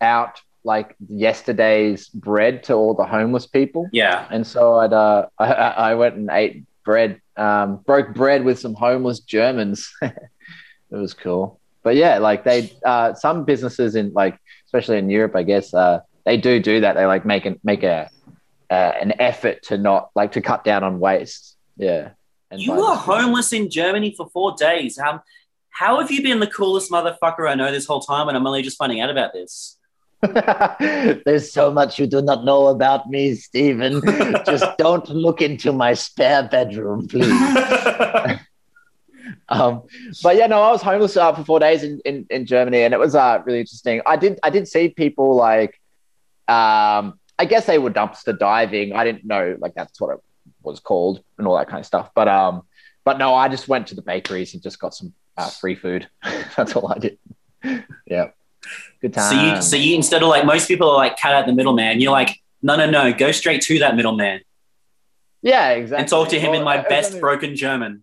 out 0.00 0.40
like 0.64 0.94
yesterday's 1.08 2.08
bread 2.08 2.62
to 2.64 2.74
all 2.74 2.94
the 2.94 3.04
homeless 3.04 3.46
people. 3.46 3.88
Yeah. 3.92 4.26
And 4.30 4.46
so 4.46 4.78
I'd 4.78 4.92
uh, 4.92 5.26
I, 5.38 5.52
I 5.52 5.94
went 5.94 6.16
and 6.16 6.28
ate 6.30 6.64
bread, 6.84 7.20
um, 7.36 7.76
broke 7.78 8.14
bread 8.14 8.44
with 8.44 8.58
some 8.58 8.74
homeless 8.74 9.20
Germans. 9.20 9.92
it 10.02 10.14
was 10.90 11.14
cool. 11.14 11.60
But 11.82 11.96
yeah, 11.96 12.18
like 12.18 12.44
they 12.44 12.72
uh, 12.84 13.14
some 13.14 13.44
businesses 13.44 13.94
in 13.94 14.12
like 14.12 14.38
especially 14.66 14.98
in 14.98 15.08
Europe, 15.08 15.34
I 15.34 15.42
guess 15.42 15.72
uh, 15.72 16.00
they 16.24 16.36
do 16.36 16.60
do 16.60 16.80
that. 16.80 16.94
They 16.94 17.06
like 17.06 17.24
make 17.24 17.46
an 17.46 17.58
make 17.64 17.82
a 17.82 18.10
uh, 18.70 18.92
an 19.00 19.14
effort 19.18 19.62
to 19.64 19.78
not 19.78 20.10
like 20.14 20.32
to 20.32 20.40
cut 20.40 20.62
down 20.62 20.84
on 20.84 21.00
waste. 21.00 21.56
Yeah. 21.76 22.10
And 22.50 22.60
You 22.60 22.74
were 22.74 22.94
homeless 22.94 23.52
in 23.52 23.70
Germany 23.70 24.14
for 24.16 24.28
four 24.28 24.54
days. 24.56 24.98
How 25.70 26.00
have 26.00 26.10
you 26.10 26.22
been 26.22 26.40
the 26.40 26.46
coolest 26.46 26.90
motherfucker 26.90 27.48
I 27.48 27.54
know 27.54 27.72
this 27.72 27.86
whole 27.86 28.00
time 28.00 28.28
and 28.28 28.36
I'm 28.36 28.46
only 28.46 28.62
just 28.62 28.76
finding 28.76 29.00
out 29.00 29.08
about 29.10 29.32
this? 29.32 29.78
There's 31.24 31.50
so 31.50 31.70
much 31.70 31.98
you 31.98 32.06
do 32.06 32.20
not 32.20 32.44
know 32.44 32.66
about 32.66 33.08
me, 33.08 33.34
Stephen. 33.34 34.02
Just 34.44 34.66
don't 34.78 35.08
look 35.08 35.40
into 35.40 35.72
my 35.72 35.94
spare 35.94 36.46
bedroom, 36.46 37.08
please. 37.08 37.24
um, 39.48 39.82
but 40.22 40.36
yeah, 40.36 40.46
no, 40.46 40.60
I 40.60 40.70
was 40.72 40.82
homeless 40.82 41.16
uh, 41.16 41.34
for 41.34 41.44
four 41.44 41.58
days 41.58 41.82
in, 41.82 42.00
in, 42.04 42.26
in 42.28 42.44
Germany, 42.44 42.82
and 42.82 42.92
it 42.92 43.00
was 43.00 43.14
uh, 43.14 43.40
really 43.46 43.60
interesting. 43.60 44.02
I 44.04 44.16
did 44.16 44.38
I 44.42 44.50
did 44.50 44.68
see 44.68 44.90
people 44.90 45.34
like, 45.34 45.80
um, 46.48 47.18
I 47.38 47.46
guess 47.48 47.64
they 47.64 47.78
were 47.78 47.90
dumpster 47.90 48.38
diving. 48.38 48.92
I 48.92 49.04
didn't 49.04 49.24
know 49.24 49.56
like 49.58 49.74
that's 49.74 49.98
what 50.00 50.14
it 50.14 50.20
was 50.62 50.80
called 50.80 51.22
and 51.38 51.46
all 51.46 51.56
that 51.56 51.68
kind 51.68 51.80
of 51.80 51.86
stuff. 51.86 52.10
But 52.14 52.28
um, 52.28 52.64
but 53.04 53.16
no, 53.16 53.34
I 53.34 53.48
just 53.48 53.68
went 53.68 53.86
to 53.86 53.94
the 53.94 54.02
bakeries 54.02 54.52
and 54.52 54.62
just 54.62 54.78
got 54.78 54.94
some 54.94 55.14
uh, 55.38 55.48
free 55.48 55.76
food. 55.76 56.08
that's 56.56 56.76
all 56.76 56.92
I 56.92 56.98
did. 56.98 57.18
yeah, 58.06 58.32
good 59.00 59.14
time. 59.14 59.30
So 59.30 59.40
you, 59.56 59.62
so 59.62 59.76
you 59.76 59.94
instead 59.96 60.22
of 60.22 60.28
like 60.28 60.44
most 60.44 60.68
people 60.68 60.90
are 60.90 60.96
like 60.96 61.18
cut 61.18 61.32
out 61.32 61.46
the 61.46 61.52
middleman, 61.52 62.00
you're 62.00 62.12
like, 62.12 62.38
no, 62.62 62.76
no, 62.76 62.88
no, 62.90 63.12
go 63.12 63.32
straight 63.32 63.62
to 63.62 63.78
that 63.80 63.96
middleman 63.96 64.40
yeah, 65.42 65.70
exactly. 65.70 66.02
and 66.02 66.08
talk 66.08 66.28
to 66.28 66.38
him 66.38 66.52
in 66.54 66.62
my 66.62 66.76
I- 66.76 66.84
I 66.84 66.88
best 66.88 67.12
mean- 67.12 67.20
broken 67.20 67.56
German. 67.56 68.02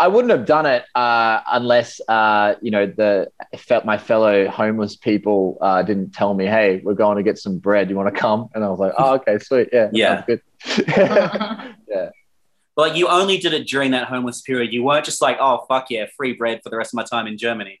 I 0.00 0.06
wouldn't 0.06 0.30
have 0.30 0.46
done 0.46 0.64
it 0.64 0.84
uh, 0.94 1.40
unless 1.48 2.00
uh, 2.08 2.54
you 2.62 2.70
know 2.70 2.86
the 2.86 3.32
felt 3.56 3.84
my 3.84 3.98
fellow 3.98 4.46
homeless 4.48 4.94
people 4.94 5.58
uh, 5.60 5.82
didn't 5.82 6.12
tell 6.14 6.34
me, 6.34 6.46
"Hey, 6.46 6.80
we're 6.84 6.94
going 6.94 7.16
to 7.16 7.24
get 7.24 7.36
some 7.36 7.58
bread. 7.58 7.90
You 7.90 7.96
want 7.96 8.14
to 8.14 8.18
come?" 8.20 8.48
And 8.54 8.62
I 8.62 8.68
was 8.68 8.78
like, 8.78 8.92
"Oh, 8.96 9.14
okay, 9.14 9.40
sweet, 9.40 9.70
yeah, 9.72 9.88
Yeah. 9.92 10.24
sounds 10.24 10.40
good." 10.86 11.74
But 12.76 12.90
like 12.90 12.96
you 12.96 13.08
only 13.08 13.38
did 13.38 13.52
it 13.54 13.66
during 13.66 13.90
that 13.90 14.06
homeless 14.06 14.40
period. 14.40 14.72
You 14.72 14.84
weren't 14.84 15.04
just 15.04 15.20
like, 15.20 15.36
oh 15.40 15.64
fuck 15.68 15.86
yeah, 15.90 16.06
free 16.16 16.32
bread 16.34 16.60
for 16.62 16.70
the 16.70 16.76
rest 16.76 16.94
of 16.94 16.96
my 16.96 17.02
time 17.02 17.26
in 17.26 17.36
Germany. 17.36 17.80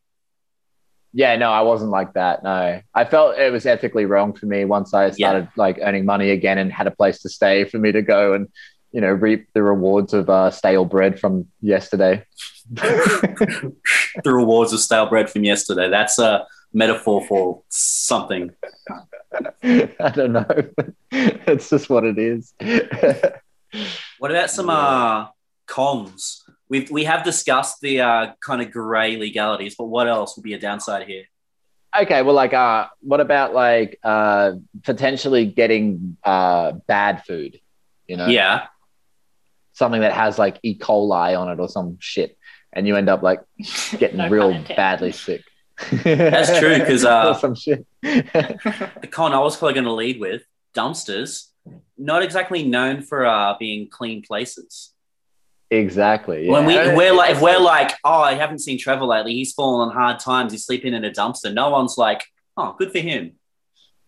Yeah, 1.12 1.36
no, 1.36 1.50
I 1.50 1.62
wasn't 1.62 1.90
like 1.90 2.12
that. 2.14 2.42
No, 2.42 2.80
I 2.94 3.04
felt 3.04 3.38
it 3.38 3.52
was 3.52 3.66
ethically 3.66 4.04
wrong 4.04 4.32
for 4.34 4.46
me 4.46 4.64
once 4.64 4.92
I 4.94 5.10
started 5.10 5.48
like 5.56 5.78
earning 5.82 6.04
money 6.04 6.30
again 6.30 6.58
and 6.58 6.72
had 6.72 6.86
a 6.86 6.90
place 6.90 7.20
to 7.20 7.28
stay 7.28 7.64
for 7.64 7.78
me 7.78 7.92
to 7.92 8.02
go 8.02 8.34
and 8.34 8.48
you 8.92 9.00
know 9.00 9.08
reap 9.12 9.48
the 9.54 9.62
rewards 9.62 10.14
of 10.14 10.28
uh, 10.28 10.50
stale 10.50 10.84
bread 10.84 11.18
from 11.18 11.46
yesterday. 11.60 12.24
the 12.70 13.72
rewards 14.26 14.72
of 14.72 14.80
stale 14.80 15.08
bread 15.08 15.30
from 15.30 15.44
yesterday. 15.44 15.88
That's 15.88 16.18
a 16.18 16.46
metaphor 16.72 17.26
for 17.26 17.62
something. 17.68 18.50
I 19.62 20.12
don't 20.14 20.32
know. 20.32 20.46
it's 21.10 21.70
just 21.70 21.88
what 21.88 22.04
it 22.04 22.18
is. 22.18 22.52
What 24.18 24.30
about 24.30 24.50
some 24.50 24.70
uh, 24.70 25.28
cons? 25.66 26.44
We've, 26.68 26.90
we 26.90 27.04
have 27.04 27.24
discussed 27.24 27.80
the 27.80 28.00
uh, 28.02 28.32
kind 28.44 28.60
of 28.60 28.70
grey 28.70 29.16
legalities, 29.16 29.74
but 29.76 29.84
what 29.86 30.06
else 30.06 30.36
would 30.36 30.42
be 30.42 30.54
a 30.54 30.58
downside 30.58 31.06
here? 31.06 31.24
Okay, 31.98 32.20
well, 32.22 32.34
like, 32.34 32.52
uh, 32.52 32.88
what 33.00 33.20
about 33.20 33.54
like 33.54 33.98
uh, 34.04 34.52
potentially 34.84 35.46
getting 35.46 36.18
uh, 36.22 36.72
bad 36.86 37.24
food? 37.24 37.58
You 38.06 38.18
know, 38.18 38.26
Yeah. 38.26 38.66
something 39.72 40.02
that 40.02 40.12
has 40.12 40.38
like 40.38 40.58
E. 40.62 40.78
coli 40.78 41.38
on 41.38 41.48
it 41.50 41.58
or 41.60 41.68
some 41.68 41.96
shit, 42.00 42.36
and 42.72 42.86
you 42.86 42.96
end 42.96 43.08
up 43.08 43.22
like 43.22 43.40
getting 43.98 44.18
No 44.18 44.28
real 44.28 44.52
badly 44.76 45.12
sick. 45.12 45.42
That's 46.02 46.58
true, 46.58 46.78
'cause, 46.84 47.04
uh, 47.14 47.34
some 47.34 47.54
shit. 47.54 47.86
The 48.02 49.08
con 49.10 49.32
I 49.32 49.38
was 49.38 49.56
probably 49.56 49.74
going 49.74 49.84
to 49.84 49.92
lead 49.92 50.20
with 50.20 50.42
dumpsters, 50.74 51.48
not 51.96 52.22
exactly 52.22 52.64
known 52.64 53.00
for 53.02 53.24
uh, 53.24 53.54
being 53.58 53.88
clean 53.88 54.22
places. 54.22 54.92
Exactly. 55.70 56.46
Yeah. 56.46 56.52
When 56.52 56.66
we 56.66 56.78
And 56.78 56.96
we're 56.96 57.12
like 57.12 57.32
if 57.32 57.40
we're 57.40 57.60
like, 57.60 57.92
oh, 58.04 58.20
I 58.20 58.34
haven't 58.34 58.60
seen 58.60 58.78
Trevor 58.78 59.04
lately. 59.04 59.34
He's 59.34 59.52
fallen 59.52 59.88
on 59.88 59.94
hard 59.94 60.18
times. 60.18 60.52
He's 60.52 60.64
sleeping 60.64 60.94
in 60.94 61.04
a 61.04 61.10
dumpster. 61.10 61.52
No 61.52 61.70
one's 61.70 61.98
like, 61.98 62.24
oh, 62.56 62.74
good 62.78 62.92
for 62.92 62.98
him. 62.98 63.32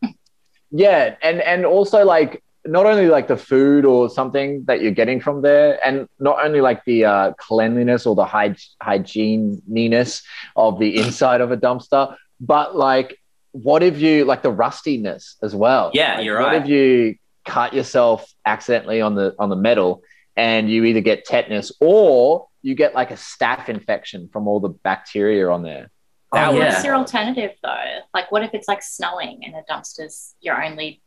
yeah, 0.70 1.16
and 1.22 1.40
and 1.40 1.64
also 1.64 2.04
like 2.04 2.42
not 2.66 2.84
only 2.84 3.08
like 3.08 3.26
the 3.26 3.36
food 3.36 3.84
or 3.86 4.10
something 4.10 4.64
that 4.66 4.82
you're 4.82 4.92
getting 4.92 5.20
from 5.20 5.42
there, 5.42 5.78
and 5.86 6.08
not 6.18 6.44
only 6.44 6.60
like 6.60 6.84
the 6.84 7.04
uh, 7.04 7.32
cleanliness 7.38 8.06
or 8.06 8.14
the 8.14 8.24
hyg- 8.26 8.68
hygieniness 8.82 10.22
of 10.56 10.78
the 10.78 10.96
inside 11.02 11.40
of 11.40 11.52
a 11.52 11.56
dumpster, 11.56 12.14
but 12.40 12.76
like 12.76 13.16
what 13.52 13.82
if 13.82 13.98
you 14.00 14.24
like 14.24 14.42
the 14.42 14.50
rustiness 14.50 15.36
as 15.42 15.54
well? 15.54 15.90
Yeah, 15.92 16.16
Like, 16.16 16.24
you're 16.24 16.38
right. 16.38 16.52
what 16.52 16.62
if 16.62 16.68
you 16.68 17.16
cut 17.44 17.72
yourself 17.72 18.32
accidentally 18.46 19.00
on 19.00 19.14
the 19.14 19.34
on 19.38 19.48
the 19.48 19.56
metal 19.56 20.02
and 20.36 20.70
you 20.70 20.84
either 20.84 21.00
get 21.00 21.24
tetanus 21.24 21.72
or 21.80 22.48
you 22.62 22.74
get 22.74 22.94
like 22.94 23.10
a 23.10 23.14
staph 23.14 23.68
infection 23.68 24.28
from 24.32 24.46
all 24.48 24.60
the 24.60 24.68
bacteria 24.68 25.48
on 25.50 25.62
there? 25.62 25.90
Oh, 26.32 26.56
What's 26.56 26.84
your 26.84 26.94
alternative 26.94 27.52
though? 27.62 27.98
Like, 28.14 28.30
what 28.30 28.44
if 28.44 28.54
it's 28.54 28.68
like 28.68 28.82
snowing 28.82 29.42
and 29.44 29.54
a 29.54 29.62
dumpster's 29.70 30.34
your 30.40 30.62
only 30.62 31.02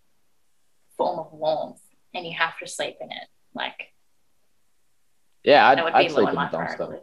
form 0.98 1.20
of 1.20 1.32
warmth, 1.32 1.80
and 2.14 2.26
you 2.26 2.34
have 2.38 2.58
to 2.60 2.68
sleep 2.68 2.98
in 3.00 3.10
it? 3.10 3.28
Like, 3.56 3.94
Yeah, 5.44 5.68
I'd, 5.68 5.84
would 5.84 5.94
I'd 5.94 6.12
sleep 6.12 6.30
in 6.30 6.36
a 6.38 6.50
dumpster. 6.50 7.02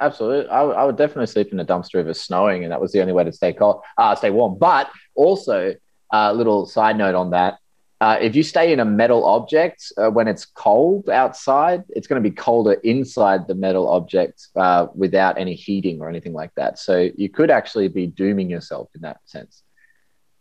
Absolutely, 0.00 0.50
I, 0.50 0.84
would- 0.84 0.96
definitely 0.96 1.26
sleep 1.26 1.52
in 1.52 1.60
a 1.60 1.64
dumpster 1.64 1.96
if 2.00 2.06
it's 2.06 2.20
snowing, 2.20 2.64
and 2.64 2.72
that 2.72 2.80
was 2.80 2.92
the 2.92 3.00
only 3.00 3.12
way 3.12 3.24
to 3.24 3.32
stay 3.32 3.52
cold, 3.52 3.82
uh, 3.98 4.14
stay 4.14 4.30
warm. 4.30 4.58
But 4.58 4.90
also, 5.14 5.74
a 6.12 6.34
little 6.34 6.66
side 6.66 6.96
note 6.98 7.14
on 7.14 7.30
that: 7.30 7.58
uh, 8.02 8.16
if 8.26 8.32
you 8.38 8.42
stay 8.54 8.66
in 8.74 8.80
a 8.80 8.84
metal 8.84 9.22
object 9.36 9.78
uh, 9.96 10.10
when 10.16 10.26
it's 10.32 10.44
cold 10.66 11.08
outside, 11.22 11.80
it's 11.96 12.06
going 12.08 12.20
to 12.22 12.28
be 12.30 12.34
colder 12.34 12.74
inside 12.94 13.40
the 13.46 13.54
metal 13.66 13.86
object 13.98 14.36
uh, 14.64 14.86
without 15.02 15.34
any 15.44 15.54
heating 15.66 15.96
or 16.00 16.06
anything 16.08 16.32
like 16.42 16.52
that. 16.60 16.72
So 16.86 16.92
you 17.22 17.28
could 17.36 17.50
actually 17.58 17.88
be 18.00 18.06
dooming 18.22 18.48
yourself 18.50 18.86
in 18.96 19.00
that 19.02 19.18
sense. 19.34 19.62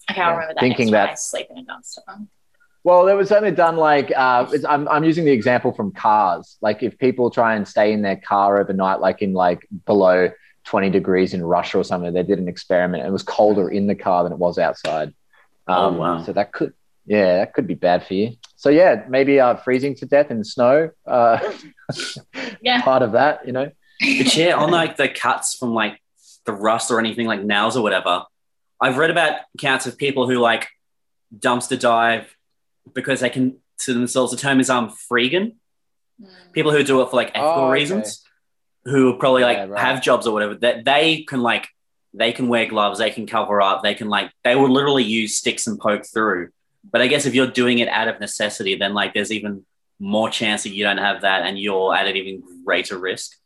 Okay, 0.09 0.21
I'll 0.21 0.29
Yeah, 0.29 0.33
remember 0.37 0.53
that 0.55 0.59
thinking 0.65 0.89
next 0.91 0.91
that- 1.31 1.37
I 1.37 1.43
sleep 1.43 1.47
in 1.51 1.57
a 1.59 1.63
dumpster. 1.71 2.27
Well, 2.83 3.07
it 3.09 3.13
was 3.13 3.31
only 3.31 3.51
done 3.51 3.77
like 3.77 4.11
uh, 4.25 4.47
it's, 4.55 4.65
I'm, 4.65 4.87
I'm 4.87 5.03
using 5.03 5.23
the 5.23 5.31
example 5.31 5.71
from 5.71 5.91
cars. 5.91 6.57
Like 6.61 6.81
if 6.81 6.97
people 6.97 7.29
try 7.29 7.53
and 7.57 7.67
stay 7.67 7.93
in 7.93 8.01
their 8.01 8.15
car 8.31 8.59
overnight, 8.59 8.99
like 9.07 9.21
in 9.21 9.33
like 9.33 9.67
below 9.85 10.31
20 10.65 10.89
degrees 10.89 11.35
in 11.35 11.43
Russia 11.43 11.77
or 11.77 11.83
something, 11.83 12.11
they 12.11 12.23
did 12.23 12.39
an 12.39 12.47
experiment. 12.47 13.01
And 13.03 13.09
it 13.11 13.13
was 13.13 13.21
colder 13.21 13.69
in 13.69 13.85
the 13.85 13.93
car 13.93 14.23
than 14.23 14.31
it 14.31 14.39
was 14.39 14.57
outside. 14.57 15.13
Oh, 15.67 15.73
Um, 15.89 15.97
wow. 15.97 16.23
So 16.23 16.33
that 16.33 16.53
could, 16.53 16.73
yeah, 17.15 17.37
that 17.39 17.53
could 17.53 17.67
be 17.67 17.73
bad 17.75 18.05
for 18.07 18.13
you. 18.13 18.27
So 18.55 18.69
yeah, 18.69 19.03
maybe 19.09 19.39
uh, 19.39 19.55
freezing 19.65 19.95
to 19.95 20.05
death 20.05 20.31
in 20.31 20.37
the 20.39 20.45
snow. 20.45 20.91
Uh, 21.05 21.37
Yeah. 22.61 22.81
part 22.81 23.01
of 23.03 23.11
that, 23.13 23.45
you 23.47 23.53
know. 23.53 23.69
But 23.99 24.35
yeah, 24.35 24.55
on 24.55 24.71
like 24.71 24.95
the 24.97 25.09
cuts 25.09 25.55
from 25.59 25.73
like 25.73 25.99
the 26.45 26.53
rust 26.53 26.89
or 26.91 26.99
anything 26.99 27.27
like 27.27 27.43
nails 27.43 27.75
or 27.75 27.83
whatever, 27.83 28.23
I've 28.79 28.97
read 28.97 29.11
about 29.11 29.33
accounts 29.55 29.85
of 29.87 29.97
people 29.97 30.27
who 30.29 30.37
like 30.39 30.67
dumpster 31.37 31.77
dive 31.79 32.25
because 32.93 33.19
they 33.19 33.29
can 33.29 33.57
to 33.79 33.93
themselves. 33.93 34.31
The 34.31 34.37
term 34.37 34.59
is 34.59 34.69
um 34.69 34.89
freegan. 34.89 35.55
Mm. 36.21 36.27
People 36.53 36.71
who 36.71 36.83
do 36.83 37.01
it 37.01 37.09
for 37.09 37.15
like 37.17 37.29
ethical 37.35 37.63
Oh, 37.63 37.65
okay. 37.65 37.73
reasons, 37.79 38.23
who 38.85 39.17
probably 39.17 39.41
like 39.43 39.57
Yeah, 39.57 39.65
right. 39.65 39.81
have 39.81 40.01
jobs 40.01 40.25
or 40.27 40.33
whatever, 40.33 40.55
that 40.55 40.85
they 40.85 41.23
can 41.23 41.41
like 41.41 41.67
they 42.13 42.31
can 42.31 42.47
wear 42.47 42.65
gloves, 42.67 42.99
they 42.99 43.11
can 43.11 43.25
cover 43.27 43.61
up, 43.61 43.81
they 43.83 43.95
can 43.95 44.07
like 44.07 44.31
they 44.43 44.55
will 44.55 44.69
literally 44.69 45.03
use 45.03 45.35
sticks 45.35 45.67
and 45.67 45.79
poke 45.79 46.05
through. 46.13 46.49
But 46.89 47.01
I 47.01 47.07
guess 47.07 47.25
if 47.25 47.33
you're 47.33 47.47
doing 47.47 47.79
it 47.79 47.87
out 47.87 48.07
of 48.07 48.19
necessity, 48.19 48.75
then 48.75 48.93
like 48.93 49.13
there's 49.13 49.31
even 49.31 49.65
more 49.99 50.29
chance 50.29 50.63
that 50.63 50.69
you 50.69 50.83
don't 50.83 50.97
have 50.97 51.21
that 51.21 51.43
and 51.43 51.59
you're 51.59 51.95
at 51.95 52.07
an 52.07 52.15
even 52.15 52.43
greater 52.65 52.97
risk. 52.97 53.37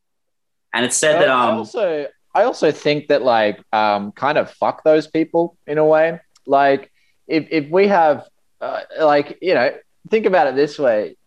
And 0.73 0.85
it's 0.85 0.97
said 0.97 1.21
that 1.21 1.29
um, 1.29 1.39
I 1.39 1.51
also 1.57 2.07
I 2.33 2.43
also 2.43 2.71
think 2.71 3.07
that 3.07 3.21
like 3.21 3.61
um 3.73 4.11
kind 4.13 4.37
of 4.37 4.51
fuck 4.51 4.83
those 4.83 5.07
people 5.07 5.57
in 5.67 5.77
a 5.77 5.85
way. 5.85 6.19
Like 6.45 6.91
if 7.27 7.47
if 7.51 7.69
we 7.69 7.87
have 7.87 8.25
uh, 8.61 8.81
like 8.99 9.37
you 9.41 9.53
know 9.53 9.71
think 10.09 10.25
about 10.25 10.47
it 10.47 10.55
this 10.55 10.77
way. 10.79 11.17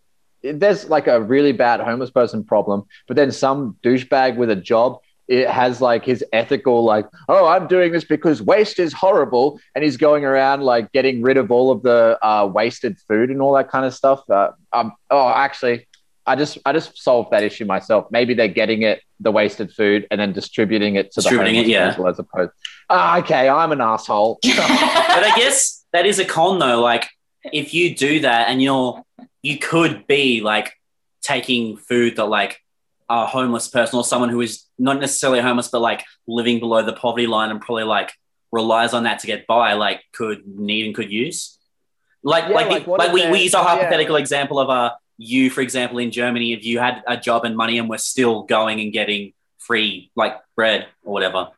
There's 0.43 0.89
like 0.89 1.09
a 1.09 1.21
really 1.21 1.51
bad 1.51 1.81
homeless 1.81 2.11
person 2.11 2.45
problem, 2.45 2.85
but 3.09 3.17
then 3.17 3.33
some 3.33 3.77
douchebag 3.83 4.37
with 4.37 4.51
a 4.51 4.57
job 4.57 5.01
it 5.29 5.49
has 5.49 5.81
like 5.81 6.05
his 6.05 6.25
ethical 6.33 6.83
like 6.85 7.07
oh 7.29 7.47
i'm 7.47 7.67
doing 7.67 7.93
this 7.93 8.05
because 8.05 8.43
waste 8.43 8.79
is 8.79 8.93
horrible 8.93 9.61
and 9.75 9.85
he's 9.85 9.97
going 9.97 10.25
around 10.25 10.63
like 10.63 10.91
getting 10.93 11.23
rid 11.23 11.37
of 11.37 11.51
all 11.51 11.71
of 11.71 11.83
the 11.83 12.19
uh, 12.23 12.47
wasted 12.47 12.99
food 13.07 13.31
and 13.31 13.41
all 13.41 13.55
that 13.55 13.71
kind 13.71 13.85
of 13.85 13.95
stuff 13.95 14.29
uh, 14.31 14.51
um, 14.73 14.93
oh 15.11 15.29
actually 15.29 15.87
I 16.29 16.37
just 16.37 16.59
I 16.67 16.73
just 16.73 17.03
solved 17.03 17.31
that 17.31 17.43
issue 17.43 17.65
myself. 17.65 18.09
Maybe 18.11 18.35
they're 18.35 18.49
getting 18.49 18.83
it 18.83 19.01
the 19.19 19.33
wasted 19.33 19.73
food 19.73 20.07
and 20.11 20.21
then 20.21 20.33
distributing 20.33 20.97
it 20.97 21.11
to 21.13 21.21
the 21.21 21.23
Distributing 21.23 21.57
it, 21.63 21.67
yeah. 21.67 21.91
people 21.91 22.07
as 22.07 22.19
opposed. 22.19 22.53
Ah, 22.91 23.19
okay, 23.21 23.49
I'm 23.49 23.73
an 23.73 23.81
asshole. 23.81 24.39
but 24.43 24.53
I 24.53 25.33
guess 25.37 25.87
that 25.95 26.05
is 26.05 26.19
a 26.19 26.27
con 26.27 26.59
though. 26.59 26.81
Like 26.83 27.09
if 27.45 27.73
you 27.73 27.97
do 27.97 28.21
that 28.21 28.49
and 28.49 28.63
you're 28.63 29.03
you 29.43 29.59
could 29.59 30.07
be 30.07 30.43
like 30.43 30.75
taking 31.23 31.79
food 31.79 32.17
that 32.17 32.27
like 32.27 32.61
a 33.09 33.27
homeless 33.27 33.69
person 33.69 33.97
or 33.99 34.05
someone 34.05 34.29
who 34.29 34.41
is 34.41 34.65
not 34.79 35.01
necessarily 35.01 35.41
homeless 35.41 35.69
but 35.69 35.81
like 35.81 36.05
living 36.27 36.59
below 36.61 36.83
the 36.83 36.93
poverty 36.93 37.27
line 37.27 37.51
and 37.51 37.61
probably 37.61 37.85
like 37.85 38.13
relies 38.53 38.93
on 38.95 39.05
that 39.05 39.19
to 39.21 39.27
get 39.27 39.47
by 39.47 39.73
like 39.75 40.03
could 40.13 40.47
need 40.47 40.87
and 40.87 40.95
could 40.95 41.11
use. 41.11 41.59
Like 42.23 42.45
Yeah, 42.49 42.55
like 42.55 42.69
like, 42.71 42.85
the- 42.85 42.91
like 42.91 43.13
we, 43.13 43.31
we 43.31 43.43
use 43.45 43.55
a 43.55 43.59
yeah. 43.59 43.65
hypothetical 43.65 44.17
example 44.17 44.59
of 44.59 44.69
uh 44.71 44.93
you 45.17 45.51
for 45.51 45.63
example 45.63 45.99
in 45.99 46.13
germany 46.13 46.53
if 46.53 46.65
you 46.65 46.79
had 46.79 47.03
a 47.07 47.17
job 47.17 47.45
and 47.45 47.57
money 47.57 47.79
and 47.79 47.89
were 47.89 47.99
still 47.99 48.45
going 48.45 48.81
and 48.81 48.93
getting 48.93 49.33
free 49.59 50.11
like 50.17 50.37
bread 50.57 50.87
or 51.05 51.13
whatever. 51.13 51.49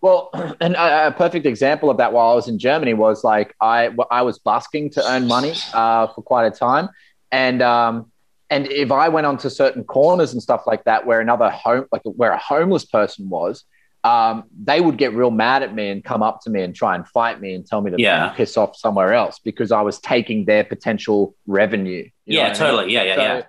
Well, 0.00 0.30
and 0.60 0.74
a, 0.74 1.08
a 1.08 1.12
perfect 1.12 1.46
example 1.46 1.88
of 1.90 1.96
that 1.98 2.12
while 2.12 2.30
I 2.32 2.34
was 2.34 2.48
in 2.48 2.58
Germany 2.58 2.94
was 2.94 3.24
like 3.24 3.54
I 3.60 3.90
I 4.10 4.22
was 4.22 4.38
busking 4.38 4.90
to 4.90 5.08
earn 5.10 5.26
money 5.26 5.54
uh, 5.72 6.08
for 6.08 6.22
quite 6.22 6.46
a 6.46 6.50
time, 6.50 6.88
and 7.30 7.62
um, 7.62 8.11
and 8.52 8.62
if 8.84 8.90
I 8.92 9.06
went 9.08 9.26
onto 9.26 9.48
certain 9.62 9.82
corners 9.84 10.32
and 10.32 10.40
stuff 10.48 10.62
like 10.70 10.82
that 10.84 11.00
where 11.06 11.20
another 11.26 11.50
home 11.50 11.84
like 11.94 12.02
where 12.04 12.32
a 12.32 12.38
homeless 12.52 12.84
person 12.98 13.28
was, 13.28 13.64
um, 14.04 14.44
they 14.70 14.80
would 14.80 14.98
get 14.98 15.10
real 15.14 15.30
mad 15.30 15.60
at 15.66 15.72
me 15.74 15.88
and 15.92 16.02
come 16.12 16.22
up 16.28 16.36
to 16.44 16.50
me 16.50 16.60
and 16.62 16.74
try 16.74 16.94
and 16.96 17.04
fight 17.08 17.40
me 17.40 17.54
and 17.54 17.62
tell 17.66 17.80
me 17.80 17.90
to 17.92 17.98
Yeah. 18.00 18.28
piss 18.30 18.56
off 18.56 18.76
somewhere 18.76 19.12
else 19.22 19.38
because 19.48 19.70
I 19.72 19.82
was 19.88 19.96
taking 20.00 20.44
their 20.44 20.64
potential 20.64 21.34
revenue. 21.46 22.04
You 22.26 22.34
know 22.34 22.42
yeah 22.42 22.42
what 22.42 22.46
I 22.46 22.48
mean? 22.50 22.58
totally 22.70 22.92
yeah 22.94 23.02
yeah 23.10 23.14
So 23.16 23.22
yeah 23.22 23.42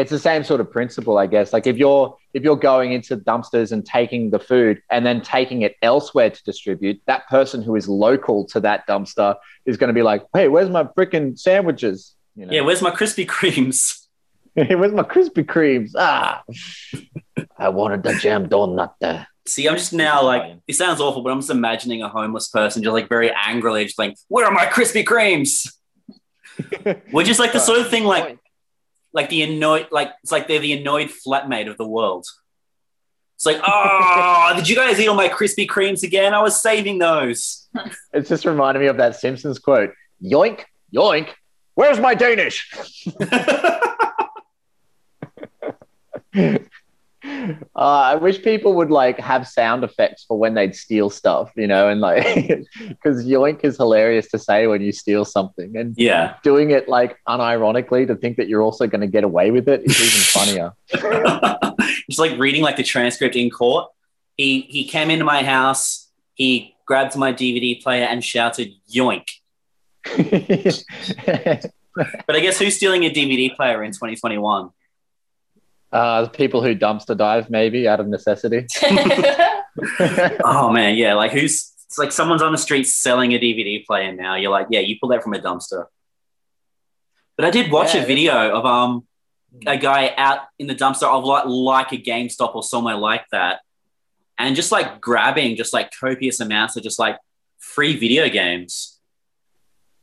It's 0.00 0.10
the 0.10 0.18
same 0.30 0.42
sort 0.44 0.60
of 0.60 0.68
principle, 0.70 1.16
I 1.24 1.26
guess. 1.34 1.52
Like 1.56 1.66
if 1.72 1.76
you're 1.82 2.16
if 2.34 2.42
you're 2.44 2.62
going 2.72 2.92
into 2.92 3.16
dumpsters 3.16 3.72
and 3.72 3.84
taking 3.98 4.22
the 4.30 4.38
food 4.50 4.74
and 4.90 5.00
then 5.06 5.18
taking 5.22 5.62
it 5.62 5.74
elsewhere 5.90 6.30
to 6.30 6.40
distribute, 6.44 6.96
that 7.06 7.22
person 7.36 7.58
who 7.62 7.74
is 7.80 7.88
local 7.88 8.44
to 8.52 8.58
that 8.60 8.86
dumpster 8.86 9.30
is 9.64 9.76
going 9.78 9.88
to 9.88 9.94
be 9.94 10.02
like, 10.12 10.22
"Hey, 10.34 10.46
where's 10.48 10.68
my 10.78 10.84
freaking 10.96 11.26
sandwiches? 11.38 12.14
You 12.38 12.44
know, 12.46 12.52
yeah 12.56 12.60
where's 12.66 12.82
my 12.82 12.90
krispy 12.98 13.26
kremes 13.26 14.05
where's 14.76 14.92
my 14.92 15.02
Krispy 15.02 15.44
Kremes? 15.44 15.90
Ah, 15.94 16.42
I 17.58 17.68
wanted 17.68 18.02
the 18.02 18.14
jam 18.14 18.48
donut 18.48 18.94
there. 19.00 19.28
See, 19.46 19.68
I'm 19.68 19.76
just 19.76 19.92
now 19.92 20.24
like 20.24 20.56
it 20.66 20.74
sounds 20.74 20.98
awful, 20.98 21.22
but 21.22 21.30
I'm 21.30 21.40
just 21.40 21.50
imagining 21.50 22.02
a 22.02 22.08
homeless 22.08 22.48
person 22.48 22.82
just 22.82 22.94
like 22.94 23.08
very 23.08 23.30
angrily, 23.30 23.84
just 23.84 23.98
like, 23.98 24.16
"Where 24.28 24.46
are 24.46 24.52
my 24.52 24.64
Krispy 24.64 25.04
Kremes?" 25.04 25.70
Which 27.10 27.28
is 27.28 27.38
like 27.38 27.52
the 27.52 27.58
sort 27.58 27.80
of 27.80 27.90
thing, 27.90 28.04
like 28.04 28.38
like 29.12 29.28
the 29.28 29.42
annoyed, 29.42 29.88
like 29.90 30.12
it's 30.22 30.32
like 30.32 30.48
they're 30.48 30.58
the 30.58 30.72
annoyed 30.72 31.10
flatmate 31.10 31.68
of 31.68 31.76
the 31.76 31.86
world. 31.86 32.26
It's 33.34 33.44
like, 33.44 33.60
oh, 33.66 34.54
did 34.56 34.66
you 34.66 34.74
guys 34.74 34.98
eat 34.98 35.08
all 35.08 35.14
my 35.14 35.28
Krispy 35.28 35.66
Kremes 35.66 36.02
again? 36.02 36.32
I 36.32 36.40
was 36.40 36.62
saving 36.62 36.98
those. 36.98 37.68
It's 38.14 38.30
just 38.30 38.46
reminded 38.46 38.80
me 38.80 38.86
of 38.86 38.96
that 38.96 39.16
Simpsons 39.16 39.58
quote: 39.58 39.92
"Yoink, 40.24 40.62
yoink, 40.94 41.28
where's 41.74 42.00
my 42.00 42.14
Danish?" 42.14 42.72
Uh, 47.24 47.54
I 47.74 48.14
wish 48.14 48.42
people 48.42 48.74
would 48.74 48.90
like 48.90 49.18
have 49.18 49.48
sound 49.48 49.84
effects 49.84 50.24
for 50.24 50.38
when 50.38 50.54
they'd 50.54 50.74
steal 50.74 51.10
stuff, 51.10 51.50
you 51.56 51.66
know, 51.66 51.88
and 51.88 52.00
like 52.00 52.24
because 52.88 53.26
yoink 53.26 53.64
is 53.64 53.76
hilarious 53.76 54.28
to 54.28 54.38
say 54.38 54.66
when 54.66 54.80
you 54.80 54.92
steal 54.92 55.24
something, 55.24 55.76
and 55.76 55.94
yeah, 55.96 56.36
doing 56.42 56.70
it 56.70 56.88
like 56.88 57.18
unironically 57.28 58.06
to 58.06 58.14
think 58.16 58.36
that 58.36 58.48
you're 58.48 58.62
also 58.62 58.86
going 58.86 59.00
to 59.00 59.06
get 59.06 59.24
away 59.24 59.50
with 59.50 59.68
it 59.68 59.82
is 59.84 60.00
even 60.00 60.20
funnier. 60.20 60.72
just 62.08 62.18
like 62.18 62.38
reading 62.38 62.62
like 62.62 62.76
the 62.76 62.82
transcript 62.82 63.36
in 63.36 63.50
court. 63.50 63.90
He 64.36 64.62
he 64.62 64.84
came 64.84 65.10
into 65.10 65.24
my 65.24 65.42
house. 65.42 66.08
He 66.34 66.74
grabbed 66.86 67.16
my 67.16 67.32
DVD 67.32 67.82
player 67.82 68.04
and 68.04 68.24
shouted 68.24 68.72
"yoink." 68.92 69.26
But 72.26 72.36
I 72.36 72.40
guess 72.40 72.58
who's 72.58 72.76
stealing 72.76 73.04
a 73.04 73.10
DVD 73.10 73.54
player 73.54 73.82
in 73.82 73.90
2021? 73.90 74.70
Uh, 75.96 76.28
people 76.28 76.62
who 76.62 76.74
dumpster 76.74 77.16
dive 77.16 77.48
maybe 77.50 77.88
out 77.88 78.00
of 78.00 78.06
necessity. 78.08 78.66
Oh 80.44 80.70
man, 80.72 80.94
yeah. 80.96 81.14
Like 81.14 81.32
who's 81.32 81.72
it's 81.86 81.98
like 81.98 82.12
someone's 82.12 82.42
on 82.42 82.52
the 82.52 82.58
street 82.58 82.84
selling 82.84 83.32
a 83.34 83.38
DVD 83.38 83.84
player 83.84 84.12
now. 84.12 84.34
You're 84.36 84.50
like, 84.50 84.68
yeah, 84.70 84.80
you 84.80 84.96
pull 85.00 85.10
that 85.10 85.22
from 85.22 85.34
a 85.34 85.38
dumpster. 85.38 85.84
But 87.36 87.44
I 87.44 87.50
did 87.50 87.70
watch 87.70 87.94
Yeah, 87.94 88.02
a 88.02 88.06
video 88.06 88.34
of 88.58 88.64
um 88.64 89.06
a 89.66 89.76
guy 89.76 90.12
out 90.16 90.40
in 90.58 90.66
the 90.66 90.74
dumpster 90.74 91.04
of 91.06 91.24
like 91.24 91.44
like 91.46 91.92
a 91.92 91.98
GameStop 91.98 92.54
or 92.54 92.62
somewhere 92.62 92.96
like 92.96 93.24
that, 93.32 93.60
and 94.38 94.56
just 94.56 94.72
like 94.72 95.00
grabbing 95.00 95.56
just 95.56 95.72
like 95.72 95.90
copious 95.98 96.40
amounts 96.40 96.76
of 96.76 96.82
just 96.82 96.98
like 96.98 97.18
free 97.58 97.96
video 97.96 98.28
games. 98.28 98.98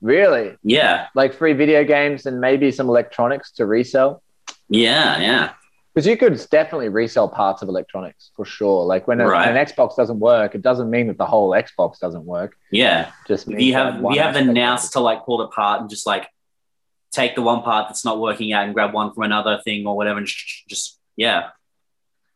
Really, 0.02 0.56
Yeah, 0.64 1.08
like 1.16 1.34
free 1.34 1.54
video 1.54 1.84
games 1.84 2.26
and 2.28 2.40
maybe 2.42 2.72
some 2.72 2.90
electronics 2.90 3.52
to 3.54 3.66
resell. 3.66 4.22
yeah, 4.70 5.20
yeah. 5.20 5.54
Because 5.94 6.08
you 6.08 6.18
could 6.18 6.34
definitely 6.50 6.90
resell 6.90 7.30
parts 7.30 7.62
of 7.62 7.70
electronics 7.70 8.32
for 8.36 8.46
sure. 8.46 8.84
Like 8.84 9.08
when, 9.08 9.22
a, 9.22 9.28
Right. 9.28 9.46
when 9.48 9.56
an 9.56 9.64
Xbox 9.66 9.96
doesn't 9.96 10.20
work, 10.20 10.56
it 10.56 10.62
doesn't 10.64 10.90
mean 10.90 11.06
that 11.08 11.18
the 11.20 11.26
whole 11.26 11.52
Xbox 11.52 12.00
doesn't 12.00 12.26
work. 12.26 12.56
Yeah, 12.72 13.12
Just 13.28 13.48
you 13.48 13.74
have 13.74 14.02
you 14.02 14.20
have 14.20 14.34
the 14.34 14.42
nous 14.44 14.90
to 14.92 15.00
like 15.00 15.24
pull 15.26 15.42
it 15.42 15.46
apart 15.46 15.82
and 15.82 15.90
just 15.90 16.08
like 16.08 16.28
take 17.12 17.36
the 17.36 17.44
one 17.44 17.62
part 17.62 17.90
that's 17.90 18.04
not 18.04 18.20
working 18.20 18.54
out 18.54 18.66
and 18.66 18.74
grab 18.74 18.92
one 18.92 19.14
from 19.14 19.22
another 19.24 19.62
thing 19.64 19.86
or 19.86 19.96
whatever 19.96 20.18
and 20.18 20.28
sh- 20.28 20.34
sh- 20.48 20.64
just 20.68 21.00
yeah 21.16 21.50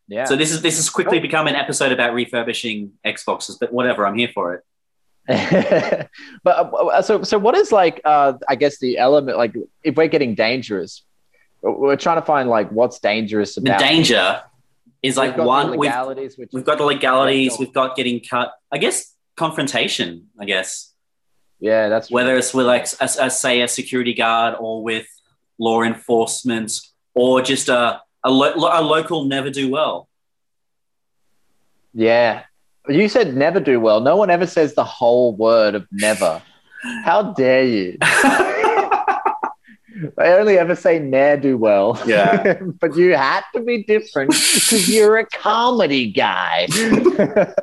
Yeah. 0.08 0.26
So 0.26 0.36
this 0.36 0.52
is 0.52 0.62
this 0.62 0.76
has 0.78 0.88
quickly 0.92 1.20
become 1.20 1.48
an 1.48 1.56
episode 1.56 1.92
about 1.92 2.14
refurbishing 2.14 2.92
Xboxes, 3.04 3.58
but 3.60 3.74
whatever, 3.74 4.06
I'm 4.06 4.16
here 4.16 4.30
for 4.34 4.54
it. 4.54 4.62
but 6.44 6.56
uh, 6.74 7.02
so 7.02 7.24
so 7.24 7.38
what 7.38 7.56
is 7.56 7.72
like 7.72 8.00
uh 8.06 8.34
I 8.48 8.56
guess 8.56 8.78
the 8.80 8.98
element 8.98 9.38
like 9.38 9.54
if 9.84 9.96
we're 9.96 10.08
getting 10.08 10.36
dangerous, 10.36 11.04
we're 11.62 11.96
trying 11.96 12.18
to 12.18 12.26
find 12.26 12.50
like 12.50 12.70
what's 12.72 13.00
dangerous 13.00 13.56
The 13.56 13.62
danger 13.62 14.42
is 15.04 15.18
like 15.18 15.38
We've 15.38 15.46
one 15.46 15.72
we've, 15.72 15.92
we've 16.52 16.66
got 16.66 16.78
the 16.78 16.86
legalities, 16.86 17.58
we've 17.60 17.74
got 17.74 17.96
getting 17.96 18.20
cut. 18.20 18.54
I 18.72 18.78
guess 18.78 19.14
confrontation. 19.36 20.28
I 20.40 20.46
guess 20.46 20.94
yeah, 21.60 21.90
that's 21.90 22.12
whether 22.12 22.36
it's 22.36 22.54
with 22.54 22.66
like 22.66 22.88
a, 23.00 23.10
a, 23.20 23.30
say 23.30 23.62
a 23.62 23.68
security 23.68 24.14
guard 24.14 24.56
or 24.60 24.84
with 24.84 25.08
law 25.58 25.82
enforcement 25.84 26.80
or 27.16 27.42
just 27.42 27.70
a 27.70 28.02
a, 28.24 28.30
lo- 28.30 28.54
a 28.56 28.82
local 28.82 29.26
never 29.26 29.50
do 29.50 29.70
well. 29.70 30.08
yeah. 31.94 32.44
You 32.90 33.10
said 33.10 33.36
never 33.36 33.60
do 33.60 33.82
well. 33.82 34.00
No 34.00 34.16
one 34.16 34.30
ever 34.30 34.48
says 34.48 34.74
the 34.74 34.84
whole 34.86 35.36
word 35.36 35.76
of 35.76 35.86
never. 35.92 36.42
How 37.04 37.34
dare 37.34 37.66
you? 37.66 37.98
I 40.18 40.30
only 40.34 40.58
ever 40.58 40.76
say 40.76 41.00
ne'er 41.00 41.38
do 41.38 41.58
well. 41.58 42.02
Yeah. 42.06 42.60
but 42.80 42.96
you 42.96 43.16
had 43.16 43.44
to 43.56 43.62
be 43.62 43.84
different 43.84 44.32
because 44.32 44.90
you're 44.90 45.18
a 45.18 45.26
comedy 45.26 46.12
guy. 46.12 46.68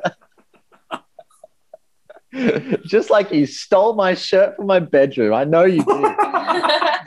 Just 2.85 3.09
like 3.09 3.31
you 3.31 3.45
stole 3.45 3.95
my 3.95 4.13
shirt 4.13 4.57
from 4.57 4.67
my 4.67 4.79
bedroom. 4.79 5.33
I 5.33 5.45
know 5.45 5.63
you 5.63 5.83
did. 5.83 6.15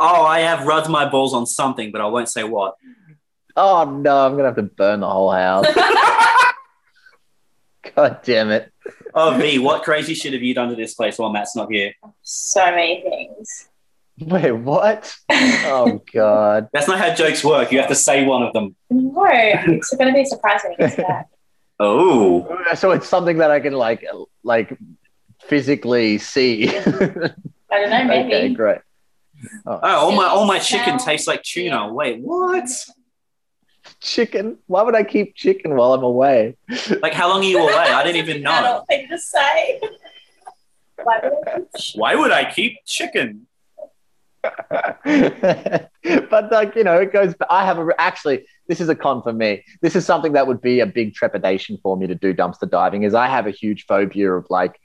Oh, 0.00 0.24
I 0.24 0.40
have 0.40 0.66
rubbed 0.66 0.90
my 0.90 1.08
balls 1.08 1.32
on 1.32 1.46
something, 1.46 1.92
but 1.92 2.00
I 2.00 2.06
won't 2.06 2.28
say 2.28 2.42
what. 2.42 2.74
Oh 3.56 3.84
no, 3.84 4.26
I'm 4.26 4.32
gonna 4.32 4.48
have 4.48 4.56
to 4.56 4.62
burn 4.64 5.00
the 5.00 5.08
whole 5.08 5.30
house. 5.30 5.66
God 7.94 8.18
damn 8.24 8.50
it. 8.50 8.72
Oh, 9.14 9.38
V, 9.38 9.60
what 9.60 9.84
crazy 9.84 10.12
shit 10.12 10.32
have 10.32 10.42
you 10.42 10.54
done 10.54 10.68
to 10.70 10.74
this 10.74 10.94
place 10.94 11.18
while 11.18 11.30
Matt's 11.30 11.54
not 11.54 11.70
here? 11.70 11.94
so 12.22 12.64
many 12.66 13.00
things. 13.02 13.68
Wait, 14.20 14.52
what? 14.52 15.16
Oh 15.30 16.00
god. 16.12 16.68
That's 16.72 16.86
not 16.86 16.98
how 16.98 17.14
jokes 17.14 17.42
work. 17.44 17.72
You 17.72 17.78
have 17.80 17.88
to 17.88 17.94
say 17.94 18.24
one 18.24 18.42
of 18.42 18.52
them. 18.52 18.76
No, 18.90 19.24
it's 19.26 19.94
going 19.96 20.08
to 20.08 20.14
be 20.14 20.22
a 20.22 20.26
surprise 20.26 20.60
when 20.62 20.72
he 20.72 20.76
gets 20.78 20.96
back. 20.96 21.28
Oh, 21.80 22.42
uh, 22.70 22.76
So 22.76 22.92
it's 22.92 23.08
something 23.08 23.38
that 23.38 23.50
I 23.50 23.58
can 23.58 23.72
like 23.72 24.06
like 24.44 24.78
physically 25.42 26.18
see. 26.18 26.68
I 26.68 26.80
don't 26.84 27.90
know, 27.90 28.04
maybe. 28.04 28.32
okay, 28.32 28.48
great. 28.54 28.78
oh, 29.66 29.80
oh 29.82 29.96
all 29.96 30.12
my 30.12 30.26
all 30.26 30.46
my 30.46 30.60
chicken 30.60 30.98
tastes 30.98 31.26
like 31.26 31.42
tuna. 31.42 31.92
Wait, 31.92 32.20
what? 32.20 32.68
Chicken? 34.00 34.58
Why 34.68 34.82
would 34.82 34.94
I 34.94 35.02
keep 35.02 35.34
chicken 35.34 35.74
while 35.74 35.94
I'm 35.94 36.04
away? 36.04 36.56
Like, 37.02 37.12
how 37.12 37.28
long 37.28 37.40
are 37.40 37.48
you 37.48 37.58
away? 37.58 37.74
I 37.74 38.04
didn't 38.04 38.22
even 38.28 38.42
know. 38.42 38.52
Adult 38.56 38.86
thing 38.86 39.08
to 39.08 39.18
say. 39.18 39.80
Why 41.02 41.20
would 41.24 41.48
I 41.48 41.60
Why 41.96 42.14
would 42.14 42.30
I 42.30 42.52
keep 42.52 42.78
chicken? 42.86 43.48
but 46.30 46.50
like 46.52 46.74
you 46.76 46.84
know, 46.84 46.96
it 46.96 47.12
goes. 47.12 47.34
I 47.50 47.64
have 47.64 47.78
a 47.78 47.88
actually. 47.98 48.46
This 48.68 48.80
is 48.80 48.88
a 48.88 48.94
con 48.94 49.22
for 49.22 49.32
me. 49.32 49.62
This 49.82 49.94
is 49.94 50.06
something 50.06 50.32
that 50.32 50.46
would 50.46 50.60
be 50.60 50.80
a 50.80 50.86
big 50.86 51.14
trepidation 51.14 51.78
for 51.82 51.96
me 51.96 52.06
to 52.06 52.14
do 52.14 52.32
dumpster 52.34 52.68
diving. 52.68 53.02
Is 53.02 53.14
I 53.14 53.26
have 53.26 53.46
a 53.46 53.50
huge 53.50 53.84
phobia 53.86 54.32
of 54.32 54.46
like, 54.50 54.80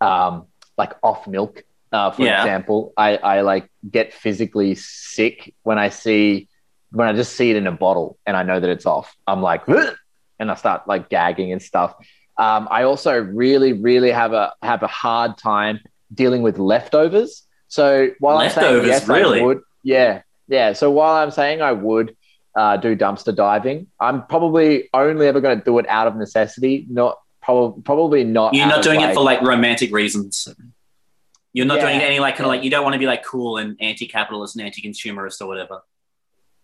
um, 0.00 0.46
like 0.78 0.94
off 1.02 1.26
milk. 1.26 1.64
Uh, 1.92 2.10
for 2.10 2.24
Yeah. 2.24 2.38
example, 2.40 2.92
I 2.96 3.16
I 3.16 3.40
like 3.42 3.68
get 3.90 4.14
physically 4.14 4.74
sick 4.76 5.54
when 5.62 5.78
I 5.78 5.88
see 5.90 6.48
when 6.92 7.08
I 7.08 7.12
just 7.12 7.34
see 7.34 7.50
it 7.50 7.56
in 7.56 7.66
a 7.66 7.72
bottle 7.72 8.18
and 8.26 8.36
I 8.36 8.42
know 8.42 8.58
that 8.60 8.70
it's 8.70 8.86
off. 8.86 9.14
I'm 9.26 9.42
like, 9.42 9.68
"Ugh," 9.68 9.94
and 10.38 10.50
I 10.50 10.54
start 10.54 10.86
like 10.88 11.08
gagging 11.08 11.52
and 11.52 11.62
stuff. 11.62 11.94
Um, 12.38 12.68
I 12.70 12.84
also 12.84 13.18
really, 13.20 13.72
really 13.74 14.10
have 14.12 14.32
a 14.32 14.52
have 14.62 14.82
a 14.82 14.86
hard 14.88 15.36
time 15.36 15.80
dealing 16.14 16.42
with 16.42 16.58
leftovers. 16.58 17.42
So 17.70 18.10
while 18.18 18.38
I'm 18.38 18.50
saying 18.50 18.84
yes, 18.84 19.06
really? 19.06 19.40
I 19.40 19.44
would, 19.44 19.62
yeah, 19.84 20.22
yeah. 20.48 20.72
So 20.72 20.90
while 20.90 21.14
I'm 21.14 21.30
saying 21.30 21.62
I 21.62 21.70
would 21.70 22.16
uh, 22.56 22.76
do 22.76 22.96
dumpster 22.96 23.34
diving, 23.34 23.86
I'm 24.00 24.26
probably 24.26 24.90
only 24.92 25.28
ever 25.28 25.40
going 25.40 25.56
to 25.56 25.64
do 25.64 25.78
it 25.78 25.88
out 25.88 26.08
of 26.08 26.16
necessity, 26.16 26.84
not 26.90 27.18
probably 27.40 27.82
probably 27.82 28.24
not. 28.24 28.54
You're 28.54 28.66
not 28.66 28.82
doing 28.82 29.00
it 29.00 29.14
for 29.14 29.22
like 29.22 29.40
romantic 29.42 29.92
reasons. 29.92 30.48
You're 31.52 31.66
not 31.66 31.80
doing 31.80 32.00
any 32.00 32.18
like 32.18 32.34
kind 32.34 32.46
of 32.46 32.48
like 32.48 32.64
you 32.64 32.70
don't 32.70 32.82
want 32.82 32.94
to 32.94 32.98
be 32.98 33.06
like 33.06 33.24
cool 33.24 33.56
and 33.56 33.76
anti-capitalist 33.80 34.56
and 34.56 34.64
anti-consumerist 34.64 35.40
or 35.40 35.46
whatever. 35.46 35.82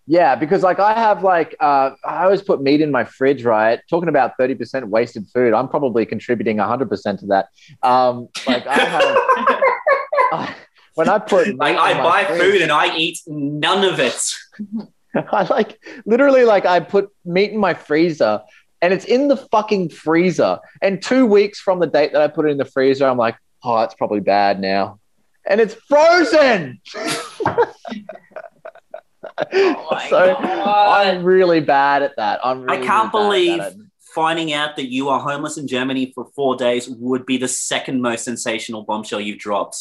Yeah, 0.09 0.35
because 0.35 0.65
like 0.65 0.81
I 0.81 0.95
have 0.95 1.23
like 1.23 1.55
uh, 1.61 1.91
I 2.05 2.25
always 2.25 2.43
put 2.43 2.61
meat 2.61 2.81
in 2.81 2.91
my 2.91 3.05
fridge, 3.05 3.45
right? 3.45 3.81
Talking 3.89 4.09
about 4.09 4.33
thirty 4.39 4.57
percent 4.57 4.89
wasted 4.89 5.29
food, 5.33 5.55
I'm 5.55 5.69
probably 5.69 6.05
contributing 6.05 6.59
hundred 6.59 6.89
percent 6.89 7.21
to 7.21 7.27
that. 7.27 7.49
Um, 7.83 8.29
like 8.47 8.67
I 8.67 8.75
have 8.75 9.03
I, 10.33 10.55
when 10.97 11.09
I 11.09 11.19
put 11.19 11.57
Like 11.57 11.77
I 11.77 11.95
buy 12.03 12.25
fridge- 12.25 12.41
food 12.41 12.63
and 12.63 12.73
I 12.73 12.97
eat 12.97 13.21
none 13.27 13.85
of 13.85 14.01
it. 14.01 14.21
I 15.15 15.45
like 15.45 15.79
literally 16.05 16.45
like 16.45 16.67
I 16.67 16.81
put 16.81 17.11
meat 17.25 17.53
in 17.53 17.59
my 17.59 17.73
freezer 17.73 18.43
and 18.83 18.93
it's 18.93 19.05
in 19.07 19.29
the 19.29 19.37
fucking 19.37 19.91
freezer. 19.91 20.59
And 20.83 21.01
two 21.01 21.25
weeks 21.25 21.61
from 21.61 21.79
the 21.81 21.87
date 21.87 22.13
that 22.13 22.21
I 22.21 22.29
put 22.29 22.47
it 22.47 22.51
in 22.51 22.59
the 22.59 22.67
freezer, 22.67 23.07
I'm 23.07 23.17
like, 23.17 23.37
oh, 23.63 23.79
that's 23.79 23.95
probably 23.95 24.21
bad 24.21 24.61
now. 24.61 24.99
And 25.47 25.61
it's 25.61 25.75
frozen. 25.75 26.81
Oh 29.53 30.01
so 30.09 30.35
God. 30.41 31.07
I'm 31.07 31.23
really 31.23 31.61
bad 31.61 32.03
at 32.03 32.17
that. 32.17 32.41
I'm 32.43 32.63
really, 32.63 32.79
I 32.79 32.87
can't 32.87 33.13
really 33.13 33.59
believe 33.59 33.75
finding 34.15 34.55
out 34.55 34.77
that 34.77 34.91
you 34.91 35.11
are 35.11 35.21
homeless 35.21 35.59
in 35.59 35.69
Germany 35.69 36.11
for 36.15 36.25
four 36.35 36.57
days 36.57 36.89
would 36.89 37.27
be 37.27 37.37
the 37.37 37.49
second 37.49 38.01
most 38.01 38.25
sensational 38.25 38.83
bombshell 38.83 39.21
you've 39.21 39.39
dropped. 39.39 39.77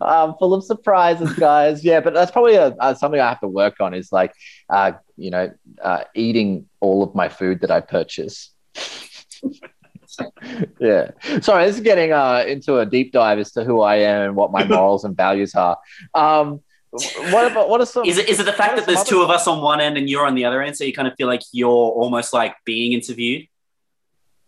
Um, 0.00 0.34
full 0.38 0.54
of 0.54 0.64
surprises, 0.64 1.32
guys. 1.34 1.84
Yeah, 1.84 2.00
but 2.00 2.14
that's 2.14 2.30
probably 2.30 2.54
a, 2.54 2.68
uh, 2.68 2.94
something 2.94 3.20
I 3.20 3.28
have 3.28 3.40
to 3.40 3.48
work 3.48 3.80
on. 3.80 3.94
Is 3.94 4.12
like, 4.12 4.32
uh, 4.68 4.92
you 5.16 5.30
know, 5.30 5.52
uh, 5.82 6.04
eating 6.14 6.66
all 6.80 7.02
of 7.02 7.14
my 7.14 7.28
food 7.28 7.60
that 7.60 7.70
I 7.70 7.80
purchase. 7.80 8.50
yeah. 10.80 11.10
Sorry, 11.40 11.66
this 11.66 11.76
is 11.76 11.82
getting 11.82 12.12
uh, 12.12 12.44
into 12.46 12.78
a 12.78 12.86
deep 12.86 13.12
dive 13.12 13.38
as 13.38 13.52
to 13.52 13.64
who 13.64 13.80
I 13.82 13.96
am 13.96 14.22
and 14.22 14.36
what 14.36 14.52
my 14.52 14.64
morals 14.64 15.04
and 15.04 15.16
values 15.16 15.54
are. 15.54 15.78
Um, 16.14 16.60
what 16.90 17.50
about 17.50 17.70
what 17.70 17.80
are 17.80 17.86
some? 17.86 18.04
Is 18.04 18.18
it 18.18 18.28
is 18.28 18.38
it 18.38 18.44
the 18.44 18.52
fact 18.52 18.76
that 18.76 18.86
there's 18.86 19.02
two 19.04 19.22
of 19.22 19.30
us 19.30 19.46
on 19.46 19.62
one 19.62 19.80
end 19.80 19.96
and 19.96 20.10
you're 20.10 20.26
on 20.26 20.34
the 20.34 20.44
other 20.44 20.60
end, 20.60 20.76
so 20.76 20.84
you 20.84 20.92
kind 20.92 21.08
of 21.08 21.14
feel 21.16 21.26
like 21.26 21.40
you're 21.50 21.70
almost 21.70 22.34
like 22.34 22.54
being 22.66 22.92
interviewed? 22.92 23.46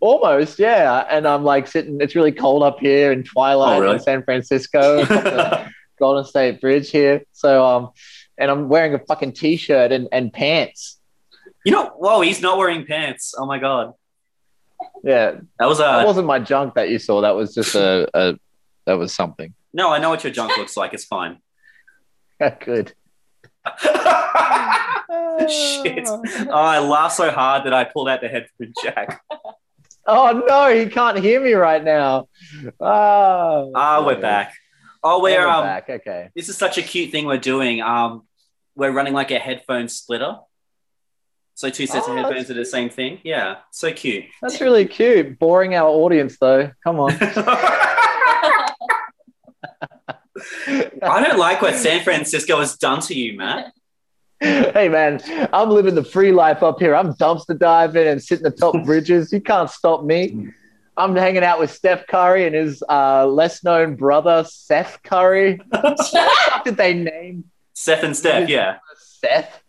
Almost, 0.05 0.59
yeah. 0.59 1.07
And 1.09 1.27
I'm 1.27 1.45
like 1.45 1.67
sitting. 1.67 1.99
It's 2.03 2.15
really 2.15 2.31
cold 2.33 2.63
up 2.63 2.79
here 2.79 3.11
in 3.11 3.23
Twilight 3.25 3.79
Oh, 3.79 3.81
really? 3.81 3.95
in 3.95 4.01
San 4.01 4.23
Francisco. 4.23 5.03
Golden 5.99 6.25
State 6.25 6.61
Bridge 6.61 6.91
here. 6.91 7.23
So 7.33 7.65
um, 7.65 7.91
and 8.37 8.51
I'm 8.51 8.69
wearing 8.69 8.93
a 8.95 8.99
fucking 8.99 9.33
t-shirt 9.33 9.93
and, 9.93 10.09
and 10.13 10.31
pants. 10.31 10.99
You 11.65 11.73
know, 11.73 11.87
whoa, 11.97 12.21
he's 12.21 12.43
not 12.43 12.59
wearing 12.59 12.85
pants. 12.85 13.35
Oh 13.39 13.47
my 13.47 13.59
god, 13.59 13.95
Yeah, 15.03 15.37
that 15.59 15.67
was 15.67 15.79
a. 15.79 15.85
that 15.85 16.07
wasn't 16.07 16.27
my 16.27 16.39
junk 16.39 16.75
that 16.75 16.91
you 16.91 16.99
saw. 16.99 17.23
That 17.23 17.35
was 17.35 17.55
just 17.55 17.75
a, 17.75 18.07
a 18.13 18.35
that 18.85 18.99
was 18.99 19.15
something. 19.15 19.55
no. 19.73 19.91
I 19.91 19.99
know 19.99 20.11
what 20.11 20.23
your 20.23 20.33
junk 20.35 20.55
looks 20.59 20.77
like. 20.77 20.93
It's 20.93 21.07
fine. 21.07 21.39
Good. 22.61 22.93
Shit. 25.49 26.07
Oh, 26.07 26.51
I 26.53 26.79
laughed 26.81 27.17
so 27.17 27.31
hard 27.31 27.65
that 27.65 27.73
I 27.73 27.85
pulled 27.85 28.09
out 28.09 28.21
the 28.21 28.29
headphone 28.29 28.73
jack. 28.83 29.23
Oh 30.07 30.43
no, 30.47 30.75
he 30.75 30.87
can't 30.87 31.19
hear 31.19 31.41
me 31.41 31.53
right 31.55 31.83
now. 31.83 32.29
Ah, 32.81 33.65
Ah, 33.75 34.05
we're 34.07 34.21
back. 34.21 34.55
Oh, 35.03 35.17
Oh, 35.17 35.23
we're, 35.23 35.41
we're 35.41 35.49
um, 35.49 35.65
back. 35.65 35.89
Okay. 35.91 36.31
this 36.35 36.49
is 36.49 36.57
such 36.57 36.79
a 36.79 36.83
cute 36.83 37.11
thing 37.11 37.27
we're 37.27 37.37
doing. 37.39 37.83
Um, 37.83 38.27
we're 38.75 38.91
running 38.93 39.13
like 39.13 39.31
a 39.31 39.39
headphone 39.39 39.89
splitter. 39.89 40.37
So 41.55 41.69
two 41.71 41.87
sets 41.87 42.07
Oh, 42.09 42.13
of 42.13 42.19
headphones 42.19 42.51
are 42.51 42.55
the 42.55 42.65
same 42.65 42.89
thing. 42.91 43.21
Yeah, 43.23 43.57
so 43.71 43.93
cute. 43.93 44.25
That's 44.43 44.61
really 44.61 44.87
cute. 44.87 45.39
Boring 45.39 45.75
our 45.75 45.89
audience 45.89 46.37
though. 46.39 46.71
Come 46.83 47.01
on. 47.01 47.13
I 51.03 51.25
don't 51.25 51.39
like 51.39 51.63
what 51.63 51.75
San 51.77 52.03
Francisco 52.03 52.59
has 52.61 52.77
done 52.77 53.01
to 53.03 53.15
you, 53.15 53.37
Matt. 53.37 53.73
hey 54.41 54.89
man, 54.89 55.21
I'm 55.53 55.71
living 55.71 55.95
the 55.95 56.05
free 56.05 56.33
life 56.33 56.63
up 56.63 56.79
here. 56.81 56.95
I'm 56.95 57.15
dumpster 57.15 57.59
diving 57.59 58.07
and 58.07 58.23
sitting 58.23 58.47
atop 58.47 58.75
bridges. 58.85 59.33
You 59.33 59.41
can't 59.41 59.71
stop 59.71 60.05
me. 60.05 60.49
I'm 60.97 61.17
hanging 61.17 61.43
out 61.43 61.59
with 61.59 61.73
Steph 61.73 62.07
Curry 62.07 62.47
and 62.47 62.55
his 62.55 62.83
uh, 62.89 63.27
less 63.27 63.65
known 63.65 63.97
brother, 63.97 64.45
Seth 64.49 65.01
Curry. 65.03 65.61
what 65.69 65.97
the 65.97 66.31
fuck 66.49 66.65
did 66.65 66.77
they 66.77 66.95
name 66.95 67.45
Seth 67.73 68.05
and 68.05 68.17
Steph, 68.17 68.49
yeah. 68.49 68.79
Seth? 68.99 69.63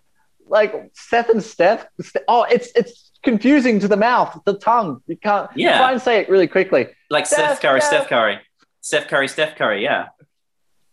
Like 0.47 0.91
Seth 0.93 1.29
and 1.29 1.41
Steph? 1.43 1.87
Oh, 2.27 2.43
it's 2.43 2.69
it's 2.75 3.11
confusing 3.23 3.79
to 3.79 3.87
the 3.87 3.97
mouth, 3.97 4.39
the 4.45 4.53
tongue. 4.59 5.01
You 5.07 5.17
can't 5.17 5.49
Yeah. 5.55 5.77
try 5.77 5.91
and 5.93 6.01
say 6.01 6.19
it 6.19 6.29
really 6.29 6.47
quickly. 6.47 6.87
Like 7.09 7.25
Seth 7.25 7.57
Steph, 7.57 7.61
Curry, 7.61 7.81
Steph. 7.81 7.89
Steph 8.01 8.09
Curry. 8.09 8.39
Steph 8.81 9.07
Curry, 9.07 9.27
Steph 9.27 9.55
Curry, 9.55 9.81
yeah. 9.83 10.09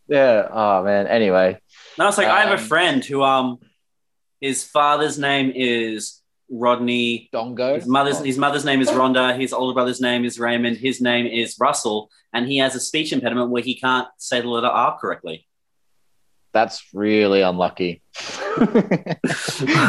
Yeah. 0.08 0.48
Oh 0.50 0.82
man. 0.82 1.06
Anyway. 1.06 1.58
No, 1.98 2.08
it's 2.08 2.18
like 2.18 2.26
I 2.28 2.40
have 2.42 2.50
a 2.58 2.62
Um, 2.62 2.68
friend 2.68 3.04
who 3.04 3.22
um 3.22 3.58
his 4.40 4.64
father's 4.64 5.18
name 5.18 5.52
is 5.54 6.20
Rodney. 6.50 7.30
Dongo. 7.32 7.76
His 7.76 7.86
mother's 7.86 8.18
his 8.20 8.38
mother's 8.38 8.64
name 8.64 8.80
is 8.80 8.88
Rhonda. 8.90 9.38
His 9.38 9.52
older 9.52 9.74
brother's 9.74 10.00
name 10.00 10.24
is 10.24 10.38
Raymond. 10.38 10.76
His 10.76 11.00
name 11.00 11.26
is 11.26 11.56
Russell, 11.58 12.10
and 12.34 12.46
he 12.46 12.58
has 12.58 12.74
a 12.74 12.80
speech 12.80 13.12
impediment 13.12 13.50
where 13.50 13.62
he 13.62 13.74
can't 13.74 14.08
say 14.18 14.40
the 14.40 14.48
letter 14.48 14.66
R 14.66 14.98
correctly. 14.98 15.46
That's 16.52 16.82
really 16.92 17.40
unlucky. 17.40 18.02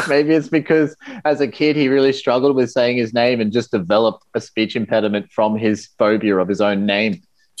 Maybe 0.08 0.32
it's 0.34 0.48
because 0.48 0.96
as 1.26 1.42
a 1.42 1.48
kid 1.48 1.76
he 1.76 1.88
really 1.88 2.12
struggled 2.14 2.56
with 2.56 2.70
saying 2.70 2.96
his 2.96 3.12
name 3.12 3.42
and 3.42 3.52
just 3.52 3.70
developed 3.70 4.24
a 4.34 4.40
speech 4.40 4.74
impediment 4.74 5.30
from 5.30 5.58
his 5.58 5.88
phobia 5.98 6.38
of 6.38 6.48
his 6.48 6.62
own 6.62 6.86
name. 6.86 7.20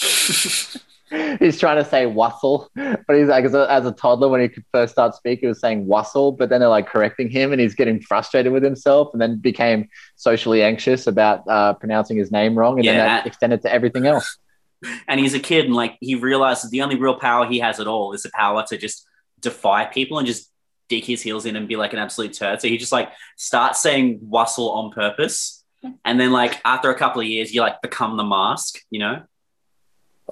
he's 1.38 1.58
trying 1.58 1.76
to 1.76 1.88
say 1.88 2.06
Wassel, 2.06 2.68
but 2.74 3.16
he's 3.16 3.28
like 3.28 3.44
as 3.44 3.54
a, 3.54 3.70
as 3.70 3.86
a 3.86 3.92
toddler 3.92 4.28
when 4.28 4.40
he 4.40 4.48
could 4.48 4.64
first 4.72 4.92
start 4.92 5.14
speaking, 5.14 5.40
he 5.42 5.46
was 5.48 5.60
saying 5.60 5.86
Wassel, 5.86 6.36
but 6.36 6.48
then 6.48 6.60
they're 6.60 6.68
like 6.68 6.86
correcting 6.86 7.28
him 7.28 7.52
and 7.52 7.60
he's 7.60 7.74
getting 7.74 8.00
frustrated 8.00 8.52
with 8.52 8.62
himself 8.62 9.10
and 9.12 9.20
then 9.20 9.38
became 9.38 9.88
socially 10.16 10.62
anxious 10.62 11.06
about 11.06 11.46
uh, 11.48 11.74
pronouncing 11.74 12.16
his 12.16 12.32
name 12.32 12.56
wrong 12.56 12.78
and 12.78 12.88
then 12.88 12.96
Yeah. 12.96 13.04
that 13.04 13.26
extended 13.26 13.62
to 13.62 13.72
everything 13.72 14.06
else. 14.06 14.38
and 15.08 15.20
he's 15.20 15.34
a 15.34 15.40
kid 15.40 15.66
and 15.66 15.74
like 15.74 15.96
he 16.00 16.14
realizes 16.14 16.70
the 16.70 16.82
only 16.82 16.96
real 16.96 17.18
power 17.18 17.46
he 17.46 17.58
has 17.58 17.80
at 17.80 17.86
all 17.86 18.12
is 18.12 18.22
the 18.22 18.30
power 18.34 18.64
to 18.68 18.76
just 18.76 19.06
defy 19.40 19.84
people 19.84 20.18
and 20.18 20.26
just 20.26 20.50
dig 20.88 21.04
his 21.04 21.22
heels 21.22 21.46
in 21.46 21.56
and 21.56 21.66
be 21.68 21.76
like 21.76 21.92
an 21.92 21.98
absolute 21.98 22.32
turd. 22.32 22.60
So 22.60 22.68
he 22.68 22.76
just 22.76 22.92
like 22.92 23.10
starts 23.36 23.80
saying 23.80 24.20
Wassel 24.28 24.70
on 24.74 24.90
purpose. 24.90 25.64
And 26.04 26.18
then 26.18 26.32
like 26.32 26.60
after 26.64 26.90
a 26.90 26.94
couple 26.94 27.20
of 27.20 27.26
years, 27.26 27.52
you 27.54 27.60
like 27.60 27.80
become 27.82 28.16
the 28.16 28.24
mask, 28.24 28.80
you 28.90 28.98
know? 28.98 29.22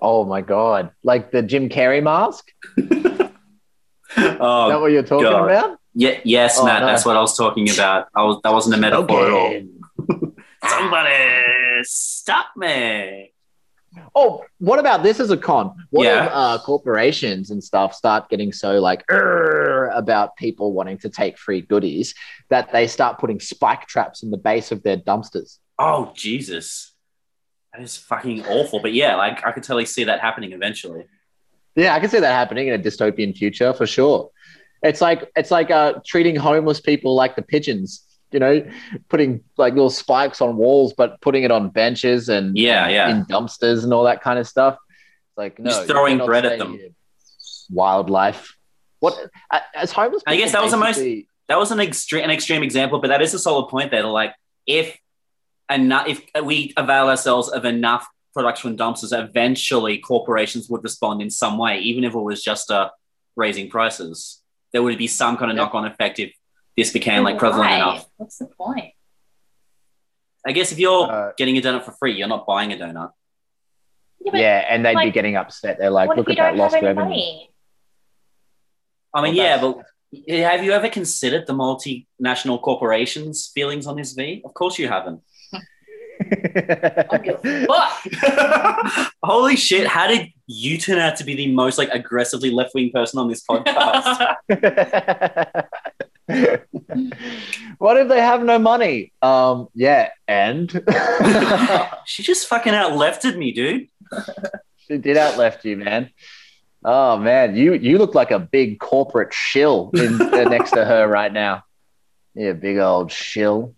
Oh 0.01 0.25
my 0.25 0.41
god! 0.41 0.91
Like 1.05 1.31
the 1.31 1.43
Jim 1.43 1.69
Carrey 1.69 2.03
mask? 2.03 2.51
Is 2.77 2.89
that 4.17 4.41
Oh 4.41 4.81
what 4.81 4.93
you're 4.93 5.03
talking 5.03 5.25
God. 5.25 5.45
about? 5.51 5.79
yeah, 5.95 6.19
yes, 6.25 6.59
Oh, 6.59 6.65
Matt, 6.67 6.81
no. 6.81 6.87
that's 6.87 7.05
what 7.07 7.17
I 7.17 7.21
was 7.21 7.37
talking 7.37 7.71
about. 7.71 8.09
I 8.15 8.23
was 8.23 8.41
that 8.45 8.53
wasn't 8.53 8.75
a 8.75 8.79
metaphor 8.79 9.27
at 9.27 9.33
all. 9.33 9.63
Somebody 10.69 11.81
stop 11.85 12.47
me. 12.57 13.33
Oh, 14.15 14.43
what 14.59 14.79
about 14.79 15.03
this 15.03 15.21
as 15.21 15.31
a 15.31 15.37
con? 15.37 15.75
What 15.91 16.05
Yeah. 16.05 16.27
if 16.27 16.31
uh, 16.33 16.59
corporations 16.65 17.51
and 17.51 17.63
stuff 17.63 17.95
start 17.95 18.29
getting 18.31 18.53
so 18.53 18.81
like 18.81 19.05
about 19.11 20.37
people 20.37 20.73
wanting 20.73 20.99
to 20.99 21.11
take 21.11 21.37
free 21.37 21.61
goodies 21.61 22.15
that 22.49 22.73
they 22.73 22.87
start 22.87 23.19
putting 23.19 23.39
spike 23.41 23.87
traps 23.87 24.23
in 24.23 24.31
the 24.31 24.39
base 24.39 24.73
of 24.73 24.83
their 24.83 24.97
dumpsters? 24.97 25.59
Oh 25.79 26.13
Jesus. 26.15 26.92
That 27.73 27.83
is 27.83 27.97
fucking 27.97 28.45
awful. 28.47 28.81
But 28.81 28.93
yeah, 28.93 29.17
like 29.17 29.45
I 29.47 29.53
could 29.53 29.63
totally 29.63 29.87
see 29.87 30.05
that 30.05 30.21
happening 30.21 30.53
eventually. 30.53 31.07
Yeah, 31.75 31.95
I 31.95 32.01
can 32.01 32.11
see 32.11 32.21
that 32.21 32.33
happening 32.33 32.69
in 32.69 32.75
a 32.75 32.83
dystopian 32.83 33.37
future 33.37 33.73
for 33.73 33.87
sure. 33.87 34.31
It's 34.83 35.01
like 35.01 35.31
it's 35.37 35.51
like 35.51 35.71
uh, 35.71 35.95
treating 36.07 36.37
homeless 36.37 36.81
people 36.81 37.15
like 37.15 37.37
the 37.37 37.43
pigeons. 37.43 38.05
You 38.31 38.41
know, 38.41 38.67
putting 39.11 39.43
like 39.59 39.75
little 39.75 39.91
spikes 39.91 40.41
on 40.41 40.57
walls, 40.57 40.95
but 40.95 41.21
putting 41.21 41.43
it 41.45 41.51
on 41.51 41.69
benches 41.69 42.31
and 42.31 42.57
Yeah, 42.57 42.89
yeah. 42.89 43.11
in 43.11 43.25
dumpsters 43.27 43.85
and 43.85 43.93
all 43.93 44.05
that 44.05 44.23
kind 44.23 44.39
of 44.39 44.49
stuff. 44.49 44.75
It's 45.29 45.37
like 45.39 45.59
no, 45.59 45.69
Just 45.71 45.87
throwing 45.87 46.17
bread 46.19 46.47
at 46.47 46.59
them. 46.59 46.73
here. 46.73 46.89
Wildlife. 47.71 48.57
What 49.01 49.19
as 49.75 49.93
homeless? 49.93 50.23
I 50.27 50.37
guess 50.37 50.53
that 50.53 50.63
was 50.63 50.73
the 50.73 50.77
most- 50.79 51.01
that 51.49 51.59
was 51.59 51.71
an 51.73 51.81
extreme 51.81 52.25
an 52.25 52.31
extreme 52.31 52.63
example, 52.63 53.01
but 53.01 53.09
that 53.09 53.21
is 53.21 53.35
a 53.35 53.39
solid 53.39 53.69
point 53.69 53.91
there. 53.91 54.05
Like 54.05 54.35
if 54.67 54.97
enough 55.75 56.07
if 56.07 56.23
we 56.45 56.73
avail 56.77 57.09
ourselves 57.09 57.49
of 57.49 57.65
enough 57.65 58.07
production 58.35 58.77
dumpsters, 58.77 59.13
eventually 59.19 59.99
corporations 59.99 60.69
would 60.71 60.83
respond 60.83 61.21
in 61.23 61.31
some 61.31 61.59
way, 61.59 61.79
even 61.81 62.05
if 62.05 62.15
it 62.15 62.19
was 62.19 62.43
just 62.43 62.71
uh, 62.71 62.91
raising 63.37 63.69
prices. 63.69 64.41
There 64.73 64.83
would 64.83 64.97
be 64.99 65.07
some 65.07 65.37
kind 65.37 65.51
of 65.51 65.57
Yeah. 65.57 65.65
knock 65.65 65.75
on 65.75 65.85
effect 65.85 66.19
if 66.19 66.33
this 66.77 66.91
became 66.93 67.23
like 67.25 67.39
prevalent 67.39 67.71
Why? 67.71 67.77
enough. 67.77 68.07
What's 68.17 68.39
the 68.39 68.47
point? 68.47 68.93
I 70.47 70.53
guess 70.53 70.73
if 70.73 70.79
you're 70.79 71.11
Uh, 71.11 71.33
getting 71.37 71.57
a 71.59 71.61
donut 71.61 71.85
for 71.85 71.93
free, 71.93 72.15
you're 72.17 72.29
not 72.29 72.47
buying 72.47 72.73
a 72.73 72.77
donut. 72.77 73.13
Yeah, 74.25 74.37
yeah, 74.37 74.59
and 74.69 74.85
they'd 74.85 74.97
be 74.97 75.11
getting 75.11 75.37
upset. 75.37 75.79
They're 75.79 75.91
like, 75.91 76.09
look 76.17 76.31
at 76.31 76.37
that 76.37 76.57
lost 76.57 76.75
revenue. 76.75 76.95
money? 76.95 77.51
I 79.15 79.21
mean, 79.23 79.37
Well, 79.37 79.45
yeah, 79.47 79.61
but 79.61 79.83
have 80.29 80.65
you 80.65 80.73
ever 80.73 80.89
considered 80.89 81.47
the 81.47 81.53
multinational 81.53 82.61
corporations' 82.63 83.51
feelings 83.55 83.87
on 83.87 83.97
this 83.97 84.13
V? 84.13 84.43
Of 84.45 84.55
course 84.55 84.79
you 84.79 84.89
haven't. 84.89 85.21
I'll 87.11 87.19
give 87.19 87.41
a 87.45 87.67
fuck. 87.67 89.13
Holy 89.23 89.57
shit! 89.57 89.87
How 89.87 90.07
did 90.07 90.29
you 90.47 90.79
turn 90.79 90.99
out 90.99 91.17
to 91.17 91.25
be 91.25 91.35
the 91.35 91.53
most 91.53 91.79
like 91.79 91.89
aggressively 91.91 92.51
left 92.51 92.75
wing 92.75 92.91
person 92.93 93.19
on 93.19 93.29
this 93.29 93.45
podcast? 93.45 94.35
what 97.79 97.97
if 97.97 98.09
they 98.09 98.21
have 98.21 98.43
no 98.43 98.59
money? 98.59 99.13
Um, 99.23 99.69
yeah, 99.75 100.11
and 100.29 100.71
she 102.07 102.23
just 102.23 102.47
fucking 102.47 102.75
out 102.75 102.97
lefted 102.97 103.37
me, 103.37 103.53
dude. 103.53 103.89
she 104.79 104.99
did 104.99 105.17
outleft 105.17 105.65
you, 105.65 105.77
man. 105.77 106.11
Oh 106.85 107.17
man, 107.17 107.57
you 107.57 107.75
you 107.75 107.99
look 107.99 108.15
like 108.15 108.31
a 108.31 108.39
big 108.39 108.81
corporate 108.81 109.33
shill 109.33 109.91
in, 109.95 110.21
uh, 110.21 110.45
next 110.45 110.73
to 110.73 110.85
her 110.85 111.07
right 111.07 111.33
now. 111.33 111.63
Yeah, 112.35 112.53
big 112.53 112.79
old 112.79 113.13
shill. 113.13 113.75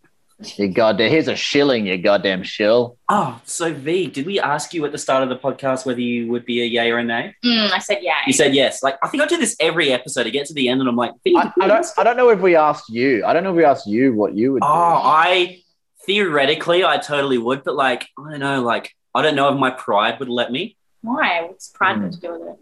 You 0.58 0.68
goddamn. 0.68 1.10
Here's 1.10 1.28
a 1.28 1.36
shilling, 1.36 1.86
you 1.86 1.96
goddamn 1.98 2.42
shill. 2.42 2.98
Oh, 3.08 3.40
so 3.44 3.72
V, 3.72 4.06
did 4.08 4.26
we 4.26 4.38
ask 4.40 4.72
you 4.74 4.84
at 4.84 4.92
the 4.92 4.98
start 4.98 5.22
of 5.22 5.28
the 5.28 5.36
podcast 5.36 5.86
whether 5.86 6.00
you 6.00 6.28
would 6.30 6.44
be 6.44 6.62
a 6.62 6.64
yay 6.64 6.90
or 6.90 6.98
a 6.98 7.04
nay? 7.04 7.34
Mm, 7.44 7.70
I 7.70 7.78
said 7.78 7.98
yeah. 8.02 8.16
You 8.26 8.32
said 8.32 8.54
yes. 8.54 8.82
Like 8.82 8.96
I 9.02 9.08
think 9.08 9.22
I 9.22 9.26
do 9.26 9.36
this 9.36 9.56
every 9.60 9.92
episode. 9.92 10.26
I 10.26 10.30
get 10.30 10.46
to 10.46 10.54
the 10.54 10.68
end 10.68 10.80
and 10.80 10.88
I'm 10.88 10.96
like, 10.96 11.12
V, 11.24 11.36
I, 11.36 11.52
I 11.60 11.66
don't. 11.68 11.86
I 11.98 12.04
don't 12.04 12.16
know 12.16 12.30
if 12.30 12.40
we 12.40 12.56
asked 12.56 12.88
you. 12.88 13.24
I 13.24 13.32
don't 13.32 13.44
know 13.44 13.50
if 13.50 13.56
we 13.56 13.64
asked 13.64 13.86
you 13.86 14.14
what 14.14 14.34
you 14.34 14.52
would. 14.54 14.62
do. 14.62 14.66
Oh, 14.68 15.00
I 15.02 15.60
theoretically 16.06 16.84
I 16.84 16.98
totally 16.98 17.38
would, 17.38 17.64
but 17.64 17.74
like 17.74 18.06
I 18.18 18.30
don't 18.32 18.40
know, 18.40 18.62
like 18.62 18.92
I 19.14 19.22
don't 19.22 19.36
know 19.36 19.52
if 19.52 19.58
my 19.58 19.70
pride 19.70 20.18
would 20.20 20.28
let 20.28 20.50
me. 20.52 20.76
Why? 21.02 21.46
What's 21.46 21.68
pride 21.70 21.96
Mm. 21.98 22.02
got 22.02 22.12
to 22.12 22.20
do 22.20 22.32
with 22.32 22.48
it? 22.50 22.56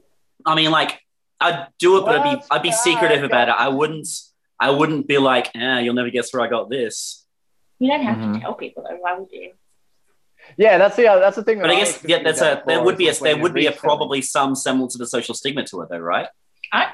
I 0.47 0.55
mean, 0.55 0.71
like 0.71 1.01
I'd 1.40 1.68
do 1.79 1.99
it, 1.99 2.05
but 2.05 2.16
I'd 2.18 2.37
be 2.38 2.42
I'd 2.51 2.62
be 2.62 2.68
pride 2.71 2.79
secretive 2.79 3.25
about 3.25 3.49
it. 3.49 3.55
I 3.59 3.68
wouldn't 3.68 4.07
I 4.61 4.71
wouldn't 4.71 5.09
be 5.09 5.18
like, 5.18 5.51
eh, 5.57 5.81
you'll 5.81 5.95
never 5.95 6.11
guess 6.11 6.33
where 6.33 6.42
I 6.42 6.49
got 6.49 6.71
this. 6.71 7.22
You 7.83 7.88
don't 7.90 8.03
have 8.05 8.18
Mhm. 8.18 8.35
to 8.35 8.40
tell 8.40 8.55
people 8.55 8.85
though. 8.88 8.97
Why 8.97 9.18
would 9.18 9.31
you? 9.33 9.55
Yeah, 10.57 10.79
that's 10.79 10.95
the 10.95 11.03
that's 11.25 11.35
the 11.37 11.42
thing. 11.42 11.59
But 11.61 11.68
that 11.68 11.77
I 11.77 11.81
was 11.81 11.92
guess 11.92 12.05
yeah, 12.05 12.16
confused 12.18 12.40
that's 12.40 12.62
a 12.62 12.62
there 12.66 12.83
would 12.83 12.97
be 12.97 13.09
a 13.09 13.14
there 13.14 13.37
would 13.42 13.55
be 13.55 13.66
a 13.66 13.71
reselling. 13.71 13.81
probably 13.88 14.23
some 14.23 14.55
semblance 14.55 14.95
of 14.95 15.01
a 15.01 15.07
social 15.07 15.35
stigma 15.35 15.64
to 15.66 15.81
it 15.83 15.88
though, 15.90 15.99
right? 15.99 16.29
I, 16.73 16.92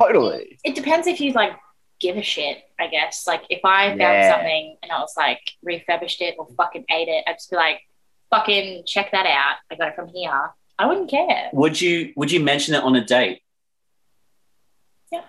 totally. 0.00 0.58
It 0.62 0.74
depends 0.74 1.06
if 1.06 1.20
you 1.22 1.32
like 1.32 1.52
give 2.00 2.18
a 2.18 2.22
shit. 2.22 2.58
I 2.78 2.88
guess 2.88 3.26
like 3.26 3.44
if 3.48 3.60
I 3.64 3.88
found 3.88 4.00
Yeah. 4.00 4.30
something 4.34 4.76
and 4.82 4.92
I 4.92 4.98
was 5.00 5.14
like 5.16 5.40
refurbished 5.62 6.20
it 6.20 6.34
or 6.38 6.46
fucking 6.56 6.84
ate 6.90 7.08
it, 7.08 7.24
I'd 7.26 7.34
just 7.40 7.50
be 7.50 7.56
like, 7.56 7.80
fucking 8.30 8.84
check 8.86 9.10
that 9.12 9.24
out. 9.26 9.56
I 9.70 9.76
got 9.76 9.88
it 9.88 9.94
from 9.96 10.08
here. 10.08 10.50
I 10.78 10.84
wouldn't 10.86 11.08
care. 11.10 11.48
Would 11.54 11.80
you 11.80 12.12
would 12.16 12.30
you 12.30 12.40
mention 12.40 12.74
it 12.74 12.82
on 12.82 12.94
a 12.94 13.04
date? 13.04 13.42
Yeah. 15.10 15.24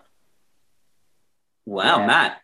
Wow, 1.66 2.00
Yeah. 2.00 2.08
Matt. 2.08 2.42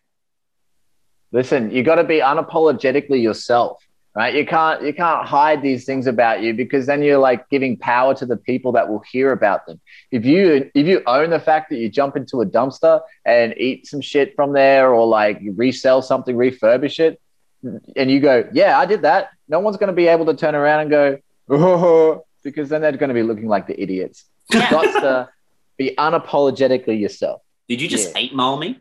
Listen, 1.33 1.71
you 1.71 1.81
got 1.83 1.95
to 1.95 2.03
be 2.03 2.19
unapologetically 2.19 3.21
yourself, 3.21 3.83
right? 4.15 4.33
You 4.35 4.45
can't 4.45 4.83
you 4.83 4.93
can't 4.93 5.25
hide 5.27 5.63
these 5.63 5.83
things 5.83 6.05
about 6.05 6.41
you 6.43 6.53
because 6.53 6.85
then 6.85 7.01
you're 7.01 7.17
like 7.17 7.49
giving 7.49 7.75
power 7.75 8.13
to 8.15 8.25
the 8.27 8.37
people 8.37 8.71
that 8.73 8.87
will 8.87 9.03
hear 9.11 9.31
about 9.31 9.65
them. 9.65 9.81
If 10.11 10.25
you 10.25 10.69
if 10.75 10.85
you 10.85 11.01
own 11.07 11.31
the 11.31 11.39
fact 11.39 11.71
that 11.71 11.77
you 11.77 11.89
jump 11.89 12.15
into 12.15 12.41
a 12.41 12.45
dumpster 12.45 13.01
and 13.25 13.53
eat 13.57 13.87
some 13.87 13.99
shit 13.99 14.35
from 14.35 14.53
there, 14.53 14.93
or 14.93 15.07
like 15.07 15.41
you 15.41 15.53
resell 15.53 16.03
something, 16.03 16.35
refurbish 16.35 16.99
it, 16.99 17.19
and 17.95 18.11
you 18.11 18.19
go, 18.19 18.47
"Yeah, 18.53 18.77
I 18.77 18.85
did 18.85 19.01
that," 19.01 19.29
no 19.47 19.59
one's 19.59 19.77
going 19.77 19.87
to 19.87 19.93
be 19.93 20.07
able 20.07 20.27
to 20.27 20.35
turn 20.35 20.53
around 20.53 20.81
and 20.81 20.89
go, 20.91 21.17
"Oh," 21.49 22.23
because 22.43 22.69
then 22.69 22.81
they're 22.81 22.91
going 22.91 23.09
to 23.09 23.15
be 23.15 23.23
looking 23.23 23.47
like 23.47 23.65
the 23.65 23.81
idiots. 23.81 24.25
You 24.51 24.59
Yeah. 24.59 24.69
got 24.69 25.01
to 25.01 25.29
be 25.77 25.95
unapologetically 25.97 26.99
yourself. 26.99 27.41
Did 27.67 27.81
you 27.81 27.87
just 27.87 28.09
Yeah. 28.11 28.21
eight 28.21 28.35
mile 28.35 28.57
me? 28.57 28.77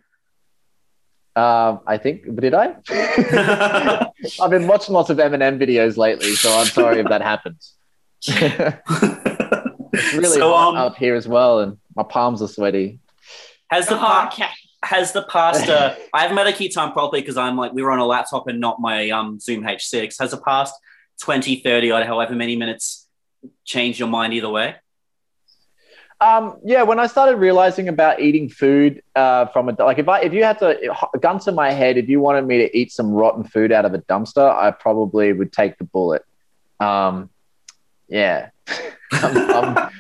Um, 1.34 1.80
I 1.86 1.96
think 1.96 2.24
did 2.36 2.52
I? 2.54 2.76
I've 4.40 4.50
been 4.50 4.66
watching 4.66 4.94
lots 4.94 5.08
of 5.08 5.16
Eminem 5.16 5.58
videos 5.58 5.96
lately, 5.96 6.34
so 6.34 6.52
I'm 6.58 6.66
sorry 6.66 7.00
if 7.00 7.08
that 7.08 7.22
happens. 7.22 7.74
it's 8.26 10.14
really 10.14 10.38
so, 10.38 10.52
hot 10.52 10.68
um, 10.68 10.76
out 10.76 10.96
here 10.98 11.14
as 11.14 11.26
well, 11.26 11.60
and 11.60 11.78
my 11.96 12.02
palms 12.02 12.42
are 12.42 12.48
sweaty. 12.48 12.98
has 13.70 13.86
the 13.88 13.98
Oh, 13.98 14.26
okay. 14.26 14.50
has 14.84 15.12
the 15.12 15.22
past 15.22 15.68
uh, 15.68 15.94
I 16.12 16.20
haven't 16.22 16.36
made 16.36 16.48
a 16.48 16.52
key 16.52 16.68
time 16.68 16.92
properly 16.92 17.22
because 17.22 17.38
I'm 17.38 17.56
like 17.56 17.72
we 17.72 17.82
were 17.82 17.92
on 17.92 17.98
a 17.98 18.06
laptop 18.06 18.46
and 18.48 18.60
not 18.60 18.80
my 18.80 19.08
um 19.10 19.40
Zoom 19.40 19.62
H6. 19.64 20.18
Has 20.20 20.32
the 20.32 20.38
past 20.38 20.74
20, 21.22 21.60
30 21.60 21.92
or 21.92 22.04
however 22.04 22.34
many 22.34 22.56
minutes 22.56 23.08
changed 23.64 23.98
your 23.98 24.08
mind 24.08 24.34
either 24.34 24.50
way? 24.50 24.76
Um, 26.22 26.58
yeah, 26.64 26.82
when 26.84 27.00
I 27.00 27.08
started 27.08 27.36
realizing 27.38 27.88
about 27.88 28.20
eating 28.20 28.48
food 28.48 29.02
uh, 29.16 29.46
from 29.46 29.68
a 29.68 29.72
like 29.72 29.98
if 29.98 30.08
I 30.08 30.20
if 30.20 30.32
you 30.32 30.44
had 30.44 30.60
to 30.60 30.78
gun 31.20 31.40
to 31.40 31.50
my 31.50 31.72
head, 31.72 31.96
if 31.98 32.08
you 32.08 32.20
wanted 32.20 32.46
me 32.46 32.58
to 32.58 32.78
eat 32.78 32.92
some 32.92 33.10
rotten 33.10 33.42
food 33.42 33.72
out 33.72 33.84
of 33.84 33.92
a 33.92 33.98
dumpster, 33.98 34.48
I 34.48 34.70
probably 34.70 35.32
would 35.32 35.52
take 35.52 35.78
the 35.78 35.84
bullet. 35.84 36.22
Um, 36.78 37.28
yeah. 38.08 38.50
I'm- 39.12 39.50
I'm- 39.50 39.90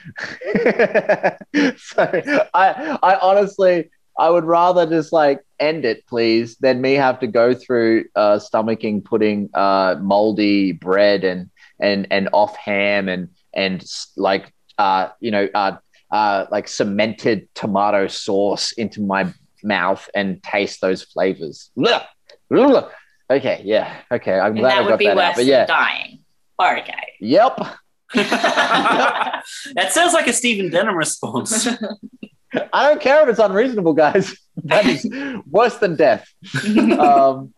so 1.76 2.46
I 2.54 2.98
I 3.02 3.18
honestly 3.20 3.90
I 4.16 4.30
would 4.30 4.44
rather 4.44 4.86
just 4.86 5.12
like 5.12 5.40
end 5.58 5.84
it, 5.84 6.06
please, 6.06 6.56
than 6.58 6.80
me 6.80 6.92
have 6.94 7.18
to 7.20 7.26
go 7.26 7.52
through 7.52 8.04
uh, 8.14 8.38
stomaching, 8.38 9.04
putting 9.04 9.50
uh, 9.54 9.96
moldy 10.00 10.70
bread 10.72 11.24
and 11.24 11.50
and 11.80 12.06
and 12.12 12.28
off 12.32 12.56
ham 12.56 13.08
and 13.08 13.28
and 13.54 13.84
like 14.16 14.52
uh, 14.78 15.08
you 15.20 15.30
know 15.32 15.48
uh, 15.54 15.76
uh, 16.12 16.46
like 16.50 16.68
cemented 16.68 17.48
tomato 17.54 18.06
sauce 18.06 18.72
into 18.72 19.00
my 19.00 19.32
mouth 19.64 20.08
and 20.14 20.42
taste 20.42 20.80
those 20.80 21.02
flavors. 21.02 21.70
Blah! 21.74 22.04
Blah! 22.50 22.90
Okay, 23.30 23.62
yeah, 23.64 23.96
okay. 24.12 24.38
I'm 24.38 24.52
And 24.52 24.58
glad 24.60 24.70
that 24.70 24.78
I 24.78 24.80
would 24.82 24.88
got 24.90 24.98
be 24.98 25.06
that 25.06 25.16
worse 25.16 25.24
out. 25.24 25.34
But 25.34 25.36
than 25.38 25.46
yeah, 25.48 25.66
dying. 25.66 26.18
Okay. 26.60 26.92
yep. 27.20 27.58
that 28.14 29.88
sounds 29.90 30.12
like 30.12 30.26
a 30.26 30.32
Stephen 30.34 30.70
Denham 30.70 30.94
response. 30.96 31.66
I 32.72 32.88
don't 32.88 33.00
care 33.00 33.22
if 33.22 33.28
it's 33.30 33.38
unreasonable, 33.38 33.94
guys. 33.94 34.36
That 34.64 34.84
is 34.84 35.08
worse 35.50 35.78
than 35.78 35.96
death. 35.96 36.28
um, 36.66 37.54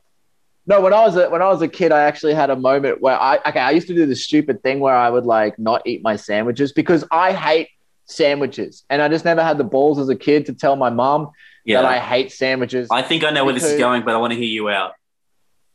no, 0.65 0.81
when 0.81 0.95
I 0.95 1.05
was 1.05 1.17
a, 1.17 1.29
when 1.29 1.43
I 1.43 1.49
was 1.49 1.61
a 1.61 1.67
kid, 1.67 1.91
I 1.91 2.03
actually 2.03 2.35
had 2.35 2.51
a 2.51 2.57
moment 2.57 3.01
where 3.01 3.19
I 3.19 3.39
okay, 3.47 3.59
I 3.59 3.73
used 3.73 3.89
to 3.89 3.95
do 3.97 4.07
this 4.07 4.25
stupid 4.25 4.63
thing 4.63 4.79
where 4.79 4.95
I 4.95 5.11
would 5.11 5.27
like 5.27 5.59
not 5.59 5.83
eat 5.87 6.05
my 6.05 6.15
sandwiches 6.15 6.71
because 6.73 7.05
I 7.11 7.33
hate 7.33 7.69
sandwiches, 8.07 8.85
and 8.91 9.01
I 9.03 9.09
just 9.09 9.25
never 9.25 9.43
had 9.43 9.59
the 9.59 9.65
balls 9.65 9.99
as 9.99 10.09
a 10.09 10.17
kid 10.17 10.47
to 10.47 10.53
tell 10.55 10.77
my 10.77 10.91
mom 10.91 11.31
Yeah. 11.65 11.81
that 11.83 11.89
I 11.91 11.99
hate 11.99 12.33
sandwiches 12.33 12.89
I 12.91 13.03
think 13.03 13.25
I 13.25 13.31
know 13.31 13.45
where 13.45 13.55
this 13.55 13.65
is 13.65 13.79
going, 13.79 14.03
but 14.05 14.15
I 14.15 14.19
want 14.19 14.33
to 14.33 14.39
hear 14.39 14.47
you 14.49 14.69
out. 14.69 14.93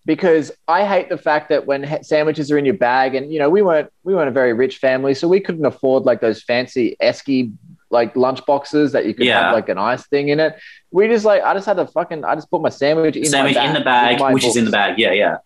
because 0.06 0.52
I 0.68 0.86
hate 0.86 1.10
the 1.10 1.18
fact 1.18 1.50
that 1.50 1.66
when 1.68 2.04
sandwiches 2.04 2.52
are 2.52 2.58
in 2.58 2.66
your 2.66 2.78
bag, 2.78 3.16
and 3.16 3.32
you 3.32 3.40
know 3.40 3.50
we 3.50 3.62
weren't 3.62 3.90
we 4.04 4.14
weren't 4.16 4.30
a 4.30 4.32
very 4.32 4.54
rich 4.54 4.78
family, 4.78 5.14
so 5.14 5.28
we 5.28 5.40
couldn't 5.40 5.66
afford 5.66 6.04
like 6.04 6.22
those 6.22 6.42
fancy 6.44 6.96
esky 7.02 7.52
like 7.92 8.16
lunch 8.16 8.46
boxes 8.46 8.92
that 8.92 9.06
you 9.08 9.14
could 9.16 9.26
Yeah. 9.26 9.42
have 9.46 9.54
like 9.56 9.68
an 9.70 9.80
ice 9.80 10.06
thing 10.08 10.30
in 10.30 10.40
it. 10.40 10.56
We 10.92 11.08
just 11.08 11.26
like 11.26 11.42
I 11.44 11.54
just 11.56 11.66
had 11.66 11.78
to 11.78 11.88
fucking 11.88 12.24
I 12.24 12.36
just 12.36 12.50
put 12.52 12.62
my 12.62 12.70
sandwich 12.70 13.16
in 13.16 13.26
Sandwich 13.26 13.56
bag, 13.56 13.68
in 13.68 13.74
the 13.74 13.82
bag, 13.82 14.34
which 14.34 14.46
is 14.46 14.56
in 14.56 14.66
the 14.66 14.72
bag. 14.72 15.00
Yeah, 15.00 15.12
yeah. 15.12 15.38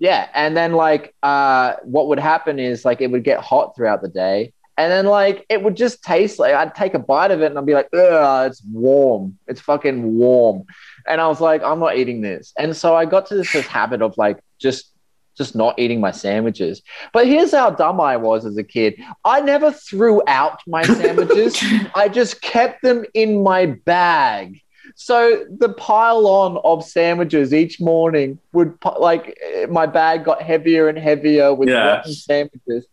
Yeah, 0.00 0.28
and 0.34 0.56
then 0.56 0.72
like 0.72 1.14
uh, 1.22 1.74
what 1.84 2.08
would 2.08 2.18
happen 2.18 2.58
is 2.58 2.84
like 2.84 3.00
it 3.00 3.10
would 3.12 3.22
get 3.22 3.38
hot 3.40 3.74
throughout 3.76 4.02
the 4.02 4.08
day, 4.08 4.52
and 4.76 4.90
then 4.90 5.06
like 5.06 5.46
it 5.48 5.62
would 5.62 5.76
just 5.76 6.02
taste 6.02 6.38
like 6.38 6.54
I'd 6.54 6.74
take 6.74 6.94
a 6.94 6.98
bite 6.98 7.30
of 7.30 7.40
it 7.42 7.46
and 7.46 7.58
I'd 7.58 7.66
be 7.66 7.74
like, 7.74 7.88
ugh, 7.94 8.50
it's 8.50 8.62
warm, 8.70 9.38
it's 9.46 9.60
fucking 9.60 10.14
warm, 10.16 10.64
and 11.06 11.20
I 11.20 11.28
was 11.28 11.40
like, 11.40 11.62
I'm 11.62 11.80
not 11.80 11.96
eating 11.96 12.20
this, 12.20 12.52
and 12.58 12.76
so 12.76 12.94
I 12.94 13.04
got 13.04 13.26
to 13.26 13.34
this, 13.36 13.50
this 13.52 13.66
habit 13.66 14.02
of 14.02 14.16
like 14.18 14.38
just 14.58 14.90
just 15.36 15.56
not 15.56 15.76
eating 15.80 16.00
my 16.00 16.12
sandwiches. 16.12 16.80
But 17.12 17.26
here's 17.26 17.50
how 17.50 17.70
dumb 17.70 18.00
I 18.00 18.16
was 18.16 18.46
as 18.46 18.56
a 18.56 18.62
kid. 18.62 18.94
I 19.24 19.40
never 19.40 19.72
threw 19.72 20.22
out 20.28 20.60
my 20.68 20.86
sandwiches. 20.86 21.60
I 21.96 22.08
just 22.08 22.40
kept 22.40 22.82
them 22.82 23.04
in 23.14 23.42
my 23.42 23.66
bag. 23.66 24.60
So 24.94 25.44
the 25.50 25.70
pile 25.70 26.28
on 26.28 26.58
of 26.62 26.84
sandwiches 26.84 27.52
each 27.52 27.80
morning 27.80 28.38
would 28.52 28.74
like 28.96 29.36
my 29.68 29.86
bag 29.86 30.24
got 30.24 30.40
heavier 30.40 30.88
and 30.88 30.96
heavier 30.96 31.52
with 31.52 31.68
Yeah. 31.68 32.02
sandwiches. 32.04 32.86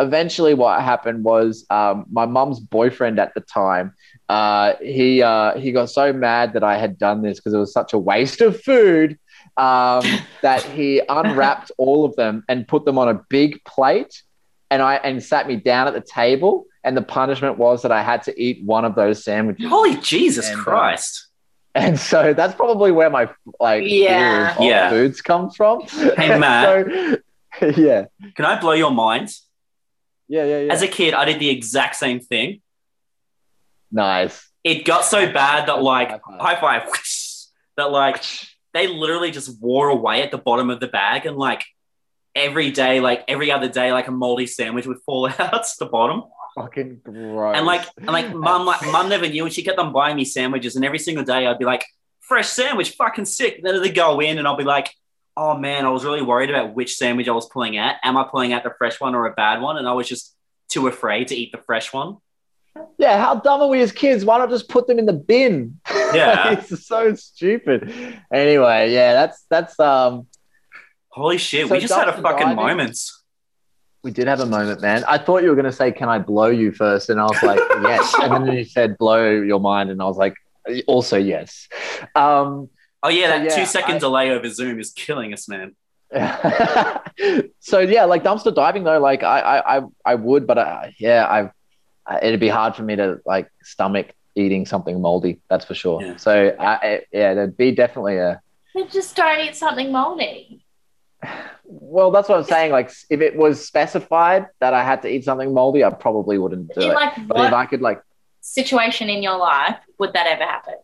Eventually, 0.00 0.54
what 0.54 0.80
happened 0.82 1.22
was 1.24 1.64
um, 1.70 2.06
my 2.10 2.26
mum's 2.26 2.58
boyfriend 2.58 3.18
at 3.20 3.32
the 3.34 3.40
time. 3.42 3.92
Uh, 4.28 4.74
he 4.80 5.22
uh, 5.22 5.56
he 5.58 5.72
got 5.72 5.90
so 5.90 6.12
mad 6.12 6.54
that 6.54 6.64
I 6.64 6.78
had 6.78 6.98
done 6.98 7.22
this 7.22 7.38
because 7.38 7.52
it 7.54 7.58
was 7.58 7.72
such 7.72 7.92
a 7.92 7.98
waste 7.98 8.40
of 8.40 8.60
food 8.60 9.18
um, 9.56 10.26
that 10.42 10.64
he 10.66 11.02
unwrapped 11.08 11.70
all 11.78 12.04
of 12.04 12.16
them 12.16 12.44
and 12.48 12.66
put 12.66 12.84
them 12.84 12.98
on 12.98 13.08
a 13.08 13.20
big 13.28 13.62
plate, 13.64 14.22
and 14.70 14.80
I 14.82 14.94
and 14.96 15.22
sat 15.22 15.46
me 15.46 15.56
down 15.56 15.86
at 15.86 15.94
the 15.94 16.00
table. 16.00 16.66
And 16.82 16.96
the 16.96 17.02
punishment 17.02 17.58
was 17.58 17.82
that 17.82 17.92
I 17.92 18.02
had 18.02 18.22
to 18.22 18.42
eat 18.42 18.64
one 18.64 18.86
of 18.86 18.94
those 18.94 19.22
sandwiches. 19.22 19.66
Holy 19.68 19.96
Jesus 19.98 20.48
And, 20.48 20.60
uh, 20.60 20.64
Christ. 20.64 21.26
And 21.74 22.00
so 22.00 22.32
that's 22.32 22.54
probably 22.54 22.90
where 22.90 23.10
my 23.10 23.28
like 23.60 23.84
Yeah. 23.84 24.08
fear 24.16 24.40
of 24.48 24.56
hot 24.56 24.66
Yeah. 24.66 24.88
foods 24.88 25.20
comes 25.20 25.56
from. 25.56 25.82
Hey, 26.16 26.38
Matt. 26.38 26.86
so, 27.60 27.66
yeah, 27.76 28.06
Can 28.34 28.46
I 28.46 28.58
blow 28.58 28.72
your 28.72 28.92
mind? 28.92 29.30
Yeah, 30.30 30.44
yeah, 30.44 30.60
yeah. 30.60 30.72
As 30.72 30.82
a 30.82 30.88
kid, 30.88 31.12
I 31.12 31.24
did 31.26 31.38
the 31.40 31.50
exact 31.50 31.96
same 31.96 32.20
thing. 32.20 32.62
nice. 33.90 34.46
It 34.62 34.84
got 34.84 35.04
so 35.06 35.30
bad 35.32 35.68
that, 35.68 35.82
like, 35.82 36.10
High 36.10 36.20
five. 36.20 36.40
high 36.40 36.80
five, 36.80 36.92
that, 37.76 37.90
like, 37.90 38.22
they 38.74 38.86
literally 38.86 39.30
just 39.30 39.60
wore 39.60 39.88
away 39.88 40.22
at 40.22 40.30
the 40.30 40.38
bottom 40.38 40.68
of 40.70 40.80
the 40.80 40.86
bag. 40.86 41.24
And, 41.26 41.36
like, 41.36 41.64
every 42.34 42.70
day, 42.70 43.00
like, 43.00 43.24
every 43.26 43.50
other 43.50 43.68
day, 43.68 43.90
like, 43.92 44.06
a 44.06 44.10
moldy 44.12 44.46
sandwich 44.46 44.86
would 44.86 44.98
fall 45.06 45.26
out 45.38 45.64
the 45.78 45.86
bottom. 45.86 46.24
Fucking 46.54 47.00
gross. 47.04 47.56
And 47.56 47.64
like, 47.64 47.86
and 47.96 48.06
like, 48.08 48.34
mum, 48.34 48.66
like, 48.66 48.82
mum 48.92 49.08
never 49.08 49.28
knew, 49.28 49.44
and 49.44 49.52
she 49.54 49.62
kept 49.62 49.78
on 49.78 49.92
buying 49.92 50.16
me 50.16 50.24
sandwiches. 50.24 50.76
And 50.76 50.84
every 50.84 50.98
single 50.98 51.24
day, 51.24 51.46
I'd 51.46 51.58
be 51.60 51.64
like, 51.64 51.84
"Fresh 52.20 52.48
sandwich, 52.48 52.90
fucking 52.96 53.24
sick." 53.26 53.62
Then 53.62 53.80
they 53.80 53.90
go 53.92 54.20
in, 54.20 54.36
and 54.36 54.46
I'll 54.48 54.56
be 54.56 54.64
like, 54.64 54.90
"Oh 55.36 55.56
man, 55.56 55.84
I 55.86 55.90
was 55.90 56.04
really 56.04 56.22
worried 56.22 56.50
about 56.50 56.74
which 56.74 56.96
sandwich 56.96 57.28
I 57.28 57.32
was 57.32 57.46
pulling 57.48 57.76
at. 57.78 57.96
Am 58.02 58.16
I 58.16 58.24
pulling 58.24 58.52
out 58.52 58.62
the 58.64 58.74
fresh 58.78 59.00
one 59.00 59.14
or 59.14 59.26
a 59.26 59.32
bad 59.32 59.60
one?" 59.60 59.76
And 59.76 59.86
I 59.88 59.92
was 59.92 60.08
just 60.08 60.34
too 60.68 60.86
afraid 60.88 61.28
to 61.28 61.34
eat 61.36 61.52
the 61.52 61.58
fresh 61.58 61.92
one. 61.92 62.16
yeah, 62.98 63.20
how 63.20 63.34
dumb 63.34 63.60
are 63.62 63.68
we 63.68 63.80
as 63.82 63.90
kids? 63.92 64.24
Why 64.24 64.38
not 64.38 64.48
just 64.50 64.68
put 64.68 64.86
them 64.86 64.98
in 64.98 65.06
the 65.06 65.12
bin? 65.12 65.80
Yeah. 66.12 66.52
it's 66.52 66.86
so 66.88 67.14
stupid. 67.14 67.92
Anyway, 68.32 68.92
yeah, 68.92 69.12
that's 69.12 69.44
that's 69.48 69.78
um. 69.78 70.26
Holy 71.10 71.38
shit, 71.38 71.68
So 71.68 71.74
we 71.74 71.80
just 71.80 71.94
had 71.94 72.08
a 72.08 72.12
fucking 72.12 72.38
diving? 72.48 72.56
moment. 72.56 72.98
We 74.02 74.10
did 74.10 74.26
have 74.28 74.40
a 74.40 74.46
moment, 74.46 74.80
man. 74.80 75.04
I 75.06 75.18
thought 75.18 75.42
you 75.42 75.50
were 75.50 75.54
going 75.54 75.66
to 75.66 75.72
say, 75.72 75.92
"Can 75.92 76.08
I 76.08 76.18
blow 76.18 76.46
you 76.46 76.72
first? 76.72 77.10
And 77.10 77.20
I 77.20 77.24
was 77.24 77.40
like, 77.42 77.58
"Yes." 77.82 78.14
And 78.20 78.46
then 78.48 78.56
you 78.56 78.64
said, 78.64 78.96
"Blow 78.98 79.30
your 79.30 79.60
mind," 79.60 79.90
and 79.90 80.00
I 80.00 80.04
was 80.06 80.16
like, 80.16 80.34
"Also 80.86 81.16
yes." 81.16 81.68
Um, 82.14 82.68
Oh 83.02 83.08
yeah, 83.08 83.26
So, 83.26 83.28
that 83.38 83.44
yeah, 83.44 83.56
two 83.56 83.66
second 83.66 83.94
I- 83.96 83.98
delay 83.98 84.30
over 84.30 84.48
Zoom 84.48 84.78
is 84.80 84.92
killing 84.92 85.32
us, 85.32 85.48
man. 85.48 85.74
so 87.60 87.78
yeah, 87.80 88.04
like 88.04 88.24
dumpster 88.24 88.54
diving 88.54 88.84
though, 88.84 88.98
like 89.00 89.22
I 89.22 89.40
I 89.40 89.78
I, 89.78 89.82
I 90.04 90.14
would, 90.16 90.46
but 90.46 90.58
I, 90.58 90.94
yeah, 90.98 91.24
I 91.26 91.50
I- 92.06 92.18
it'd 92.26 92.40
be 92.40 92.48
hard 92.48 92.74
for 92.74 92.82
me 92.82 92.96
to 92.96 93.20
like 93.24 93.48
stomach 93.62 94.12
eating 94.34 94.66
something 94.66 95.00
moldy. 95.00 95.40
That's 95.48 95.64
for 95.64 95.74
sure. 95.74 96.02
Yeah. 96.02 96.16
So 96.16 96.56
I, 96.58 96.66
I, 96.74 97.00
yeah, 97.12 97.34
there'd 97.34 97.56
be 97.56 97.72
definitely 97.72 98.16
a. 98.18 98.40
Then 98.74 98.88
just 98.88 99.14
don't 99.16 99.40
eat 99.40 99.56
something 99.56 99.90
moldy. 99.92 100.64
Well, 101.72 102.10
that's 102.10 102.28
what 102.28 102.36
I'm 102.36 102.42
saying. 102.44 102.72
Like, 102.72 102.90
if 103.10 103.20
it 103.20 103.36
was 103.36 103.64
specified 103.64 104.48
that 104.58 104.74
I 104.74 104.82
had 104.82 105.02
to 105.02 105.08
eat 105.08 105.22
something 105.24 105.54
moldy, 105.54 105.84
I 105.84 105.90
probably 105.90 106.36
wouldn't 106.36 106.74
do 106.74 106.80
In 106.80 106.90
it. 106.90 106.94
like 106.94 107.28
But 107.28 107.46
if 107.46 107.52
I 107.52 107.64
could, 107.66 107.80
like, 107.80 108.02
situation 108.40 109.08
in 109.08 109.22
your 109.22 109.36
life 109.38 109.76
would 109.96 110.12
that 110.14 110.26
ever 110.26 110.42
happen? 110.42 110.74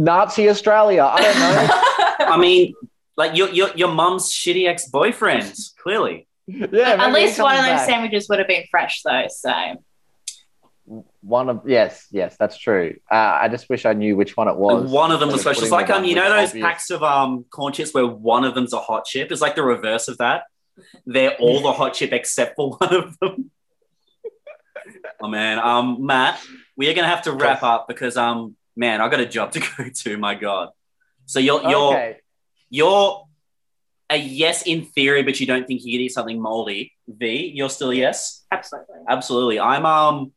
Nazi 0.00 0.48
Australia, 0.48 1.04
I 1.04 1.20
don't 1.22 1.38
know. 1.38 2.26
I 2.34 2.38
mean, 2.38 2.74
like 3.16 3.36
your 3.36 3.50
your 3.50 3.68
your 3.76 3.88
mum's 3.92 4.30
shitty 4.32 4.66
ex 4.66 4.88
boyfriend, 4.88 5.52
clearly. 5.82 6.26
yeah, 6.46 6.96
At 7.04 7.12
least 7.12 7.38
one 7.40 7.56
of 7.56 7.62
those 7.62 7.68
back. 7.80 7.88
sandwiches 7.88 8.26
would 8.28 8.38
have 8.38 8.48
been 8.48 8.64
fresh 8.70 9.02
though. 9.02 9.26
So 9.28 9.52
One 11.20 11.50
of 11.50 11.68
yes, 11.68 12.06
yes, 12.10 12.36
that's 12.38 12.56
true. 12.56 12.96
Uh, 13.10 13.14
I 13.42 13.48
just 13.48 13.68
wish 13.68 13.84
I 13.84 13.92
knew 13.92 14.16
which 14.16 14.36
one 14.36 14.48
it 14.48 14.56
was. 14.56 14.90
One 14.90 15.12
of 15.12 15.20
them 15.20 15.28
was 15.28 15.44
instead 15.46 15.50
fresh. 15.54 15.58
It's 15.62 15.70
putting 15.70 15.88
like 15.88 15.96
um, 15.96 16.04
you 16.04 16.14
know 16.14 16.30
those 16.30 16.48
obvious- 16.48 16.64
packs 16.64 16.90
of 16.90 17.02
um 17.02 17.44
corn 17.50 17.72
chips 17.74 17.92
where 17.92 18.06
one 18.06 18.44
of 18.44 18.54
them's 18.54 18.72
a 18.72 18.78
hot 18.80 19.04
chip. 19.04 19.30
It's 19.30 19.42
like 19.42 19.54
the 19.54 19.62
reverse 19.62 20.08
of 20.08 20.16
that. 20.18 20.44
They're 21.04 21.36
all 21.36 21.60
the 21.60 21.72
hot 21.72 21.92
chip 21.92 22.12
except 22.12 22.56
for 22.56 22.70
one 22.78 22.94
of 22.94 23.18
them. 23.20 23.50
oh 25.20 25.28
man, 25.28 25.58
um, 25.58 26.06
Matt, 26.06 26.40
we 26.76 26.88
are 26.88 26.94
gonna 26.94 27.06
have 27.06 27.22
to 27.22 27.32
wrap 27.32 27.62
up 27.62 27.86
because 27.86 28.16
um, 28.16 28.56
man, 28.80 29.00
I 29.02 29.08
got 29.08 29.20
a 29.20 29.26
job 29.26 29.52
to 29.52 29.60
go 29.60 29.88
to. 30.02 30.18
My 30.18 30.34
God. 30.34 30.70
So 31.26 31.38
you're 31.38 31.62
you're 31.62 31.92
Okay. 31.94 32.16
you're 32.70 33.26
a 34.08 34.16
yes 34.16 34.62
in 34.66 34.86
theory, 34.86 35.22
but 35.22 35.38
you 35.38 35.46
don't 35.46 35.66
think 35.66 35.84
you 35.84 35.92
could 35.92 36.02
eat 36.06 36.12
something 36.12 36.40
moldy. 36.40 36.92
V, 37.06 37.52
you're 37.54 37.68
still 37.70 37.90
a 37.90 37.94
yes. 37.94 38.44
absolutely. 38.50 38.94
Absolutely. 39.08 39.60
I'm 39.60 39.86
um 39.86 40.32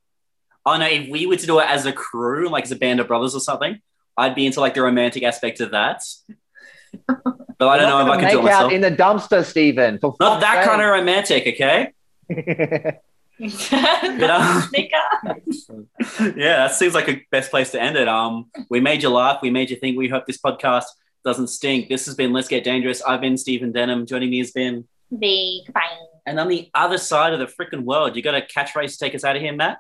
I 0.66 0.78
know 0.78 0.88
if 0.88 1.10
we 1.10 1.26
were 1.26 1.38
to 1.38 1.46
do 1.46 1.60
it 1.60 1.70
as 1.70 1.86
a 1.86 1.94
crew, 1.94 2.50
like 2.50 2.66
as 2.66 2.72
a 2.72 2.76
band 2.76 3.00
of 3.00 3.08
brothers 3.08 3.34
or 3.36 3.40
something, 3.40 3.80
I'd 4.18 4.36
be 4.36 4.46
into 4.46 4.60
like 4.60 4.76
the 4.76 4.84
romantic 4.84 5.24
aspect 5.24 5.60
of 5.62 5.72
that. 5.72 6.02
But 7.60 7.68
I 7.70 7.78
don't 7.78 7.90
know 7.90 8.02
if 8.06 8.10
I 8.12 8.20
can 8.20 8.32
do 8.32 8.40
it 8.40 8.44
make 8.44 8.52
out 8.54 8.64
myself. 8.66 8.72
in 8.74 8.82
the 8.82 8.92
dumpster, 8.92 9.46
Stephen. 9.46 9.98
For 10.00 10.16
Not 10.20 10.42
that 10.42 10.66
kind 10.66 10.82
of 10.82 10.90
romantic, 10.90 11.48
okay? 11.48 11.94
of. 13.40 14.20
But, 14.20 14.30
um, 14.30 14.64
yeah, 16.38 16.58
that 16.58 16.76
seems 16.76 16.94
like 16.94 17.08
a 17.10 17.22
best 17.32 17.50
place 17.52 17.72
to 17.72 17.82
end 17.82 17.96
it. 17.98 18.08
Um, 18.08 18.50
we 18.70 18.80
made 18.80 19.04
you 19.04 19.10
laugh, 19.10 19.42
we 19.42 19.50
made 19.50 19.70
you 19.70 19.76
think. 19.76 19.98
We 19.98 20.10
hope 20.10 20.26
this 20.26 20.38
podcast 20.40 20.86
doesn't 21.26 21.48
stink. 21.48 21.90
This 21.90 22.06
has 22.06 22.16
been 22.16 22.34
Let's 22.34 22.48
Get 22.48 22.64
Dangerous. 22.64 23.02
I've 23.02 23.22
been 23.22 23.38
Stephen 23.38 23.72
Denham. 23.72 24.06
Joining 24.06 24.30
me 24.30 24.40
has 24.40 24.52
been, 24.52 24.88
The 25.12 25.62
bang. 25.74 26.08
and 26.26 26.40
on 26.40 26.48
the 26.50 26.70
other 26.76 26.98
side 26.98 27.34
of 27.34 27.40
the 27.40 27.46
freaking 27.48 27.84
world, 27.84 28.16
you 28.16 28.22
got 28.22 28.36
a 28.36 28.42
catchphrase 28.42 28.92
to 28.94 28.98
take 28.98 29.16
us 29.16 29.24
out 29.24 29.36
of 29.36 29.42
here, 29.42 29.54
Matt? 29.54 29.78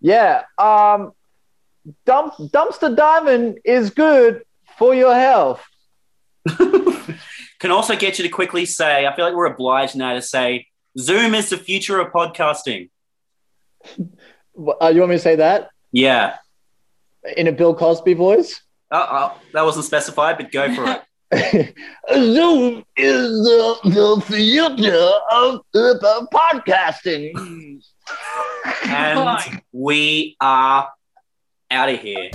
yeah. 0.00 0.42
Um, 0.58 1.12
dump, 2.06 2.34
dumpster 2.38 2.94
diving 2.96 3.58
is 3.64 3.90
good 3.90 4.42
for 4.78 4.94
your 4.94 5.14
health. 5.14 5.64
Can 7.58 7.70
also 7.70 7.94
get 7.96 8.18
you 8.18 8.22
to 8.24 8.28
quickly 8.30 8.64
say, 8.64 9.06
I 9.06 9.14
feel 9.14 9.26
like 9.26 9.34
we're 9.34 9.46
obliged 9.46 9.94
now 9.94 10.14
to 10.14 10.22
say, 10.22 10.66
Zoom 10.98 11.34
is 11.34 11.50
the 11.50 11.56
future 11.56 12.00
of 12.00 12.12
podcasting. 12.12 12.90
Uh, 14.82 14.88
you 14.88 15.00
want 15.00 15.08
me 15.08 15.16
to 15.16 15.22
say 15.22 15.36
that? 15.36 15.70
Yeah. 15.90 16.36
In 17.34 17.46
a 17.46 17.52
Bill 17.52 17.74
Cosby 17.74 18.12
voice. 18.12 18.60
Uh 18.90 19.06
oh, 19.10 19.40
that 19.54 19.62
wasn't 19.62 19.86
specified, 19.86 20.36
but 20.36 20.52
go 20.52 20.74
for 20.74 21.00
it. 21.32 21.74
Zoom 22.12 22.84
is 22.94 23.30
the, 23.30 23.78
the 23.84 24.22
future 24.26 25.10
of 25.32 25.60
uh, 25.74 26.26
podcasting. 26.30 27.80
and 28.84 29.62
we 29.72 30.36
are 30.42 30.90
out 31.70 31.88
of 31.88 32.00
here. 32.00 32.30